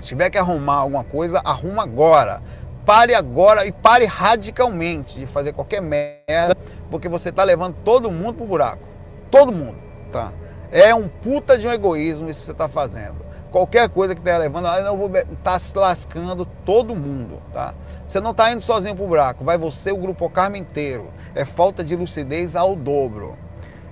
Se 0.00 0.08
tiver 0.08 0.30
que 0.30 0.38
arrumar 0.38 0.76
alguma 0.76 1.04
coisa, 1.04 1.40
arruma 1.44 1.82
agora. 1.82 2.42
Pare 2.86 3.14
agora 3.14 3.66
e 3.66 3.72
pare 3.72 4.06
radicalmente 4.06 5.20
de 5.20 5.26
fazer 5.26 5.52
qualquer 5.52 5.82
merda, 5.82 6.56
porque 6.90 7.08
você 7.08 7.28
está 7.28 7.44
levando 7.44 7.76
todo 7.84 8.10
mundo 8.10 8.34
pro 8.34 8.46
buraco. 8.46 8.88
Todo 9.30 9.52
mundo, 9.52 9.76
tá? 10.10 10.32
É 10.72 10.94
um 10.94 11.06
puta 11.06 11.58
de 11.58 11.68
um 11.68 11.70
egoísmo 11.70 12.30
isso 12.30 12.40
que 12.40 12.46
você 12.46 12.52
está 12.52 12.66
fazendo. 12.66 13.30
Qualquer 13.50 13.88
coisa 13.88 14.14
que 14.14 14.20
esteja 14.20 14.38
levando, 14.38 14.68
eu 14.68 14.84
não 14.84 14.96
vou 14.96 15.10
tá 15.42 15.58
se 15.58 15.76
lascando 15.76 16.46
todo 16.64 16.94
mundo, 16.94 17.42
tá? 17.52 17.74
Você 18.06 18.20
não 18.20 18.30
está 18.30 18.50
indo 18.52 18.60
sozinho 18.60 18.94
pro 18.94 19.06
buraco, 19.06 19.44
vai 19.44 19.58
você 19.58 19.92
o 19.92 19.96
grupo 19.96 20.30
Karma 20.30 20.56
inteiro. 20.56 21.12
É 21.34 21.44
falta 21.44 21.84
de 21.84 21.94
lucidez 21.96 22.56
ao 22.56 22.74
dobro. 22.74 23.36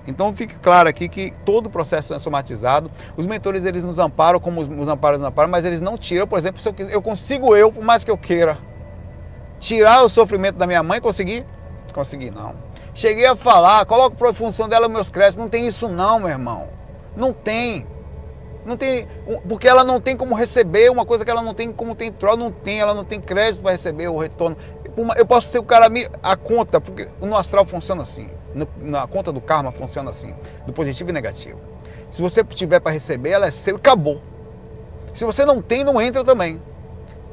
Então 0.09 0.33
fique 0.33 0.55
claro 0.55 0.89
aqui 0.89 1.07
que 1.07 1.31
todo 1.45 1.67
o 1.67 1.69
processo 1.69 2.13
é 2.15 2.19
somatizado. 2.19 2.89
Os 3.15 3.27
mentores 3.27 3.63
eles 3.63 3.83
nos 3.83 3.99
amparam 3.99 4.39
como 4.39 4.59
os, 4.59 4.67
os 4.67 4.87
amparos 4.87 5.19
nos 5.19 5.27
amparam, 5.27 5.49
mas 5.49 5.65
eles 5.65 5.81
não 5.81 5.97
tiram. 5.97 6.27
Por 6.27 6.37
exemplo, 6.37 6.59
se 6.59 6.67
eu, 6.67 6.75
eu 6.89 7.01
consigo 7.01 7.55
eu, 7.55 7.71
por 7.71 7.83
mais 7.83 8.03
que 8.03 8.09
eu 8.09 8.17
queira, 8.17 8.57
tirar 9.59 10.01
o 10.01 10.09
sofrimento 10.09 10.55
da 10.55 10.65
minha 10.65 10.81
mãe, 10.81 10.99
consegui? 10.99 11.45
Consegui 11.93 12.31
não. 12.31 12.55
Cheguei 12.93 13.27
a 13.27 13.35
falar, 13.35 13.85
coloco 13.85 14.15
para 14.15 14.33
função 14.33 14.67
dela 14.67 14.89
meus 14.89 15.09
créditos. 15.09 15.37
Não 15.37 15.47
tem 15.47 15.67
isso 15.67 15.87
não, 15.87 16.19
meu 16.19 16.29
irmão. 16.29 16.67
Não 17.15 17.31
tem. 17.31 17.85
Não 18.65 18.75
tem, 18.75 19.07
porque 19.47 19.67
ela 19.67 19.83
não 19.83 20.01
tem 20.01 20.17
como 20.17 20.35
receber 20.35 20.91
uma 20.91 21.05
coisa 21.05 21.23
que 21.23 21.31
ela 21.31 21.41
não 21.41 21.53
tem 21.53 21.71
como 21.71 21.95
tem 21.95 22.11
troca, 22.11 22.35
não 22.35 22.51
tem, 22.51 22.81
ela 22.81 22.93
não 22.93 23.05
tem 23.05 23.19
crédito 23.19 23.61
para 23.61 23.71
receber 23.71 24.09
o 24.09 24.17
retorno. 24.17 24.57
Eu 25.15 25.25
posso 25.25 25.47
ser 25.47 25.59
o 25.59 25.63
cara 25.63 25.87
a 26.21 26.35
conta, 26.35 26.81
porque 26.81 27.07
no 27.21 27.37
astral 27.37 27.65
funciona 27.65 28.03
assim 28.03 28.29
na 28.81 29.07
conta 29.07 29.31
do 29.31 29.41
karma 29.41 29.71
funciona 29.71 30.09
assim, 30.09 30.33
do 30.65 30.73
positivo 30.73 31.09
e 31.09 31.13
negativo. 31.13 31.59
Se 32.11 32.21
você 32.21 32.43
tiver 32.43 32.79
para 32.79 32.91
receber, 32.91 33.29
ela 33.29 33.47
é 33.47 33.51
seu 33.51 33.75
e 33.75 33.77
acabou. 33.77 34.21
Se 35.13 35.25
você 35.25 35.45
não 35.45 35.61
tem, 35.61 35.83
não 35.83 36.01
entra 36.01 36.23
também. 36.23 36.61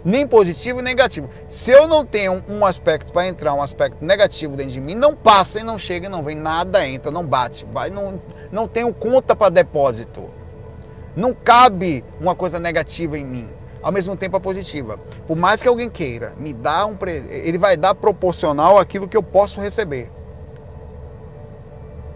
Nem 0.05 0.27
positivo 0.27 0.81
e 0.81 0.83
negativo. 0.83 1.29
Se 1.49 1.71
eu 1.71 1.89
não 1.89 2.05
tenho 2.05 2.45
um 2.49 2.64
aspecto 2.64 3.12
para 3.12 3.27
entrar, 3.27 3.55
um 3.55 3.62
aspecto 3.62 4.05
negativo 4.05 4.57
dentro 4.57 4.73
de 4.73 4.81
mim, 4.81 4.95
não 4.95 5.17
passa 5.17 5.61
e 5.61 5.62
não 5.64 5.79
chega 5.79 6.07
e 6.07 6.11
não 6.11 6.23
vem 6.23 6.37
nada, 6.37 6.87
entra, 6.87 7.11
não 7.11 7.27
bate, 7.27 7.67
vai, 7.73 7.91
não, 7.91 8.21
não 8.53 8.69
tenho 8.69 8.93
conta 8.95 9.35
para 9.35 9.51
depósito. 9.51 10.33
Não 11.17 11.33
cabe 11.33 12.05
uma 12.21 12.35
coisa 12.35 12.61
negativa 12.61 13.19
em 13.19 13.25
mim 13.25 13.49
ao 13.87 13.93
mesmo 13.93 14.17
tempo 14.17 14.37
a 14.37 14.41
positiva. 14.41 14.99
Por 15.29 15.37
mais 15.37 15.62
que 15.62 15.69
alguém 15.69 15.89
queira 15.89 16.35
me 16.41 16.53
dar 16.53 16.87
um 16.87 16.99
ele 17.31 17.57
vai 17.57 17.77
dar 17.77 17.95
proporcional 17.95 18.79
àquilo 18.79 19.07
que 19.07 19.17
eu 19.17 19.23
posso 19.23 19.61
receber. 19.61 20.11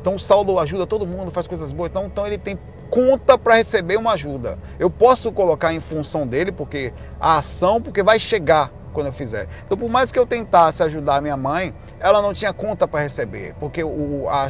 Então 0.00 0.18
Saulo 0.18 0.58
ajuda 0.58 0.86
todo 0.86 1.06
mundo, 1.06 1.30
faz 1.30 1.46
coisas 1.46 1.72
boas. 1.72 1.90
Então, 1.90 2.06
então 2.06 2.26
ele 2.26 2.38
tem 2.38 2.58
conta 2.90 3.38
para 3.38 3.54
receber 3.54 3.96
uma 3.96 4.12
ajuda. 4.12 4.58
Eu 4.78 4.90
posso 4.90 5.30
colocar 5.30 5.72
em 5.72 5.80
função 5.80 6.26
dele, 6.26 6.50
porque 6.50 6.92
a 7.20 7.38
ação, 7.38 7.80
porque 7.80 8.02
vai 8.02 8.18
chegar 8.18 8.72
quando 8.92 9.06
eu 9.06 9.12
fizer. 9.12 9.46
Então, 9.64 9.76
por 9.76 9.88
mais 9.88 10.12
que 10.12 10.18
eu 10.18 10.26
tentasse 10.26 10.82
ajudar 10.82 11.20
minha 11.22 11.36
mãe, 11.36 11.74
ela 11.98 12.20
não 12.20 12.32
tinha 12.32 12.52
conta 12.52 12.86
para 12.86 13.00
receber, 13.00 13.54
porque 13.58 13.82
o, 13.82 14.28
a, 14.28 14.46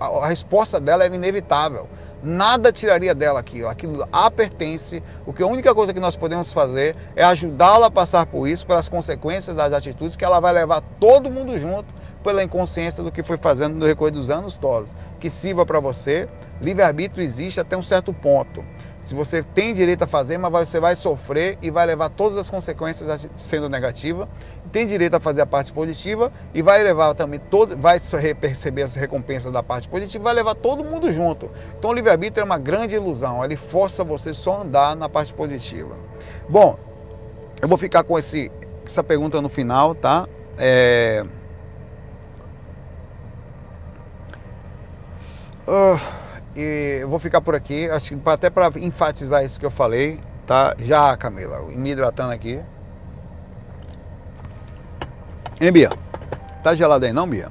a, 0.00 0.26
resposta 0.26 0.80
dela 0.80 1.04
era 1.04 1.14
inevitável. 1.14 1.88
Nada 2.22 2.70
tiraria 2.70 3.14
dela 3.14 3.40
aquilo, 3.40 3.66
aquilo 3.66 4.06
a 4.12 4.30
pertence. 4.30 5.02
O 5.24 5.32
que 5.32 5.42
a 5.42 5.46
única 5.46 5.74
coisa 5.74 5.94
que 5.94 6.00
nós 6.00 6.16
podemos 6.16 6.52
fazer 6.52 6.94
é 7.16 7.24
ajudá-la 7.24 7.86
a 7.86 7.90
passar 7.90 8.26
por 8.26 8.46
isso, 8.46 8.66
pelas 8.66 8.90
consequências 8.90 9.56
das 9.56 9.72
atitudes 9.72 10.16
que 10.16 10.24
ela 10.24 10.38
vai 10.38 10.52
levar 10.52 10.82
todo 11.00 11.30
mundo 11.30 11.56
junto 11.56 11.86
pela 12.22 12.42
inconsciência 12.44 13.02
do 13.02 13.10
que 13.10 13.22
foi 13.22 13.38
fazendo 13.38 13.74
no 13.76 13.86
recorrer 13.86 14.10
dos 14.10 14.28
anos 14.28 14.58
todos. 14.58 14.94
Que 15.18 15.30
sirva 15.30 15.64
para 15.64 15.80
você. 15.80 16.28
Livre-arbítrio 16.60 17.24
existe 17.24 17.58
até 17.58 17.74
um 17.74 17.82
certo 17.82 18.12
ponto. 18.12 18.62
Se 19.02 19.14
você 19.14 19.42
tem 19.42 19.72
direito 19.72 20.04
a 20.04 20.06
fazer, 20.06 20.36
mas 20.36 20.68
você 20.68 20.78
vai 20.78 20.94
sofrer 20.94 21.56
e 21.62 21.70
vai 21.70 21.86
levar 21.86 22.10
todas 22.10 22.36
as 22.36 22.50
consequências 22.50 23.28
sendo 23.34 23.68
negativa. 23.68 24.28
Tem 24.70 24.86
direito 24.86 25.14
a 25.14 25.20
fazer 25.20 25.40
a 25.40 25.46
parte 25.46 25.72
positiva 25.72 26.30
e 26.52 26.60
vai 26.60 26.82
levar 26.82 27.14
também 27.14 27.40
todo, 27.40 27.76
vai 27.78 27.98
perceber 28.38 28.82
as 28.82 28.94
recompensas 28.94 29.50
da 29.50 29.62
parte 29.62 29.88
positiva, 29.88 30.24
vai 30.24 30.34
levar 30.34 30.54
todo 30.54 30.84
mundo 30.84 31.10
junto. 31.10 31.50
Então 31.78 31.90
o 31.90 31.94
livre-arbítrio 31.94 32.42
é 32.42 32.44
uma 32.44 32.58
grande 32.58 32.94
ilusão, 32.94 33.42
ele 33.42 33.56
força 33.56 34.04
você 34.04 34.34
só 34.34 34.60
andar 34.60 34.94
na 34.94 35.08
parte 35.08 35.32
positiva. 35.32 35.96
Bom, 36.48 36.78
eu 37.62 37.68
vou 37.68 37.78
ficar 37.78 38.04
com 38.04 38.18
esse, 38.18 38.52
essa 38.84 39.02
pergunta 39.02 39.40
no 39.40 39.48
final, 39.48 39.94
tá? 39.94 40.28
É... 40.58 41.24
Uh 45.66 46.19
e 46.60 47.00
eu 47.00 47.08
vou 47.08 47.18
ficar 47.18 47.40
por 47.40 47.54
aqui, 47.54 47.88
acho 47.88 48.16
que 48.16 48.28
até 48.28 48.50
para 48.50 48.70
enfatizar 48.78 49.44
isso 49.44 49.58
que 49.58 49.64
eu 49.64 49.70
falei, 49.70 50.20
tá? 50.46 50.74
Já, 50.78 51.16
Camila, 51.16 51.62
me 51.62 51.90
hidratando 51.90 52.32
aqui. 52.32 52.60
Hein, 55.60 55.72
Bia? 55.72 55.90
Tá 56.62 56.74
gelado 56.74 57.06
aí 57.06 57.12
não, 57.12 57.26
Bia? 57.26 57.48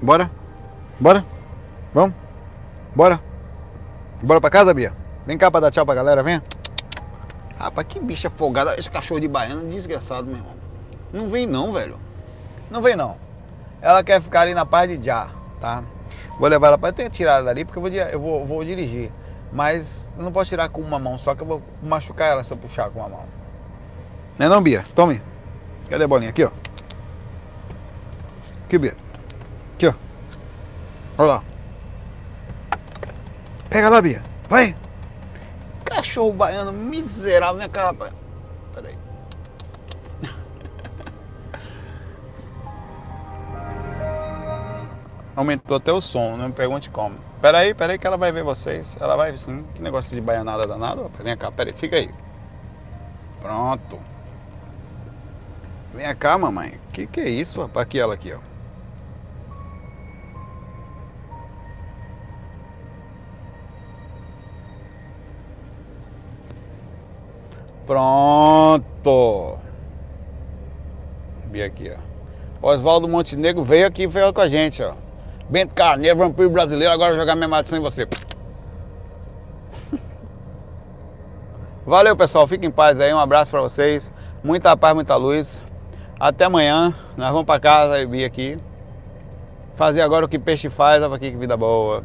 Bora? 0.00 0.30
Bora? 0.98 1.24
Vamos? 1.92 2.14
Bora? 2.94 3.20
Bora 4.22 4.40
pra 4.40 4.50
casa, 4.50 4.72
Bia? 4.72 4.92
Vem 5.26 5.36
cá 5.36 5.50
pra 5.50 5.60
dar 5.60 5.70
tchau 5.70 5.84
pra 5.84 5.94
galera, 5.94 6.22
vem. 6.22 6.40
Rapaz, 7.58 7.86
que 7.88 8.00
bicha 8.00 8.30
folgada. 8.30 8.74
Esse 8.78 8.90
cachorro 8.90 9.20
de 9.20 9.28
baiano 9.28 9.68
desgraçado, 9.68 10.26
meu 10.26 10.36
irmão. 10.36 10.54
Não 11.12 11.28
vem 11.28 11.46
não, 11.46 11.72
velho. 11.72 11.98
Não 12.70 12.80
vem 12.80 12.96
não. 12.96 13.27
Ela 13.80 14.02
quer 14.02 14.20
ficar 14.20 14.42
ali 14.42 14.54
na 14.54 14.66
parte 14.66 14.96
de 14.96 15.06
já, 15.06 15.30
tá? 15.60 15.84
Vou 16.38 16.48
levar 16.48 16.68
ela 16.68 16.78
para 16.78 16.92
ter 16.92 17.08
tirado 17.10 17.44
dali 17.44 17.64
porque 17.64 17.78
eu 17.78 17.82
vou, 17.82 17.90
eu 17.92 18.20
vou, 18.20 18.46
vou 18.46 18.64
dirigir. 18.64 19.12
Mas 19.52 20.12
não 20.16 20.30
posso 20.30 20.50
tirar 20.50 20.68
com 20.68 20.80
uma 20.80 20.98
mão, 20.98 21.16
só 21.16 21.34
que 21.34 21.42
eu 21.42 21.46
vou 21.46 21.62
machucar 21.82 22.30
ela 22.30 22.44
se 22.44 22.52
eu 22.52 22.56
puxar 22.56 22.90
com 22.90 23.00
uma 23.00 23.08
mão. 23.08 23.24
Não 24.38 24.46
é 24.46 24.48
não, 24.48 24.62
Bia? 24.62 24.82
Tome. 24.94 25.22
Cadê 25.88 26.04
a 26.04 26.08
bolinha? 26.08 26.30
Aqui, 26.30 26.44
ó. 26.44 26.50
Aqui, 28.64 28.78
Bia. 28.78 28.94
Aqui, 29.74 29.88
ó. 29.88 29.94
Olha 31.16 31.28
lá. 31.28 31.44
Pega 33.70 33.88
lá, 33.88 34.00
Bia. 34.00 34.22
Vai. 34.48 34.76
Cachorro 35.84 36.32
baiano 36.32 36.72
miserável, 36.72 37.56
minha 37.56 37.68
capa. 37.68 38.12
Aumentou 45.38 45.76
até 45.76 45.92
o 45.92 46.00
som, 46.00 46.36
não 46.36 46.48
me 46.48 46.52
pergunte 46.52 46.90
como. 46.90 47.14
Peraí, 47.40 47.72
peraí 47.72 47.96
que 47.96 48.04
ela 48.04 48.16
vai 48.16 48.32
ver 48.32 48.42
vocês. 48.42 48.98
Ela 49.00 49.14
vai 49.14 49.38
sim. 49.38 49.64
Que 49.72 49.80
negócio 49.80 50.12
de 50.12 50.20
baianada 50.20 50.66
danado. 50.66 51.08
Vem 51.22 51.36
cá, 51.36 51.52
peraí, 51.52 51.72
fica 51.72 51.94
aí. 51.94 52.12
Pronto. 53.40 54.00
Vem 55.94 56.12
cá, 56.16 56.36
mamãe. 56.36 56.80
Que 56.92 57.06
que 57.06 57.20
é 57.20 57.28
isso, 57.28 57.60
rapaz? 57.60 57.86
Aqui 57.86 58.00
ela 58.00 58.14
aqui, 58.14 58.32
ó. 58.32 58.40
Pronto. 67.86 69.56
Vi 71.52 71.62
aqui, 71.62 71.92
ó. 72.60 72.70
Oswaldo 72.70 73.08
Montenegro 73.08 73.62
veio 73.62 73.86
aqui 73.86 74.02
e 74.02 74.06
veio 74.08 74.32
com 74.32 74.40
a 74.40 74.48
gente, 74.48 74.82
ó. 74.82 75.06
Bento 75.50 75.74
Carneiro, 75.74 76.18
vampiro 76.18 76.50
brasileiro, 76.50 76.92
agora 76.92 77.16
jogar 77.16 77.34
minha 77.34 77.48
maldição 77.48 77.78
em 77.78 77.80
você. 77.80 78.06
Valeu, 81.86 82.14
pessoal. 82.14 82.46
Fiquem 82.46 82.68
em 82.68 82.72
paz 82.72 83.00
aí. 83.00 83.14
Um 83.14 83.18
abraço 83.18 83.50
pra 83.50 83.62
vocês. 83.62 84.12
Muita 84.44 84.76
paz, 84.76 84.94
muita 84.94 85.16
luz. 85.16 85.62
Até 86.20 86.44
amanhã. 86.44 86.94
Nós 87.16 87.30
vamos 87.30 87.46
pra 87.46 87.58
casa 87.58 88.06
vir 88.06 88.26
aqui. 88.26 88.58
Fazer 89.74 90.02
agora 90.02 90.26
o 90.26 90.28
que 90.28 90.38
peixe 90.38 90.68
faz. 90.68 91.02
Olha 91.02 91.14
aqui 91.14 91.30
que 91.30 91.36
vida 91.38 91.56
boa. 91.56 92.04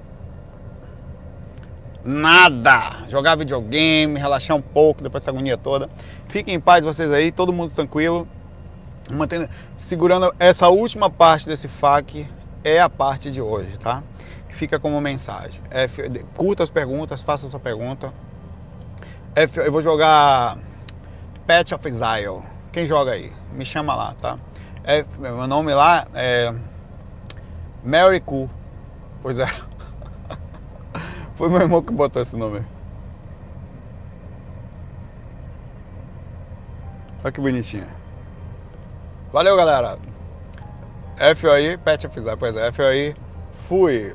Nada! 2.02 3.06
Jogar 3.10 3.36
videogame, 3.36 4.18
relaxar 4.18 4.56
um 4.56 4.62
pouco 4.62 5.04
depois 5.04 5.22
dessa 5.22 5.32
agonia 5.32 5.58
toda. 5.58 5.90
Fiquem 6.30 6.56
em 6.56 6.60
paz 6.60 6.86
vocês 6.86 7.12
aí, 7.12 7.30
todo 7.30 7.52
mundo 7.52 7.74
tranquilo. 7.74 8.26
Mantendo, 9.12 9.50
segurando 9.76 10.34
essa 10.40 10.70
última 10.70 11.10
parte 11.10 11.46
desse 11.46 11.68
FAQ 11.68 12.26
é 12.64 12.80
a 12.80 12.90
parte 12.90 13.32
de 13.32 13.42
hoje, 13.42 13.78
tá? 13.78 14.04
Fica 14.50 14.80
como 14.80 15.00
mensagem. 15.02 15.62
É, 15.70 15.88
curta 16.36 16.64
as 16.64 16.70
perguntas, 16.70 17.24
faça 17.24 17.48
sua 17.48 17.60
pergunta. 17.60 18.14
É, 19.36 19.46
eu 19.66 19.72
vou 19.72 19.82
jogar 19.82 20.58
Pet 21.48 21.74
of 21.74 21.88
Exile. 21.88 22.44
Quem 22.72 22.86
joga 22.86 23.12
aí? 23.12 23.32
Me 23.52 23.66
chama 23.66 23.96
lá, 23.96 24.14
tá? 24.14 24.38
É, 24.84 25.04
meu 25.20 25.48
nome 25.48 25.74
lá 25.74 26.06
é 26.14 26.54
Mary 27.84 28.20
Cool. 28.20 28.50
Pois 29.22 29.40
é. 29.40 29.48
Foi 31.36 31.50
meu 31.50 31.62
irmão 31.62 31.82
que 31.82 31.92
botou 31.92 32.22
esse 32.22 32.36
nome. 32.36 32.64
Olha 37.24 37.32
que 37.32 37.42
bonitinho. 37.42 37.88
Valeu, 39.32 39.56
galera. 39.56 39.98
F 41.18 41.48
aí, 41.50 41.78
Pet 41.78 42.06
Exile. 42.06 42.38
Pois 42.38 42.56
é, 42.56 42.68
F 42.68 42.82
aí. 42.82 43.14
Fui. 43.68 44.12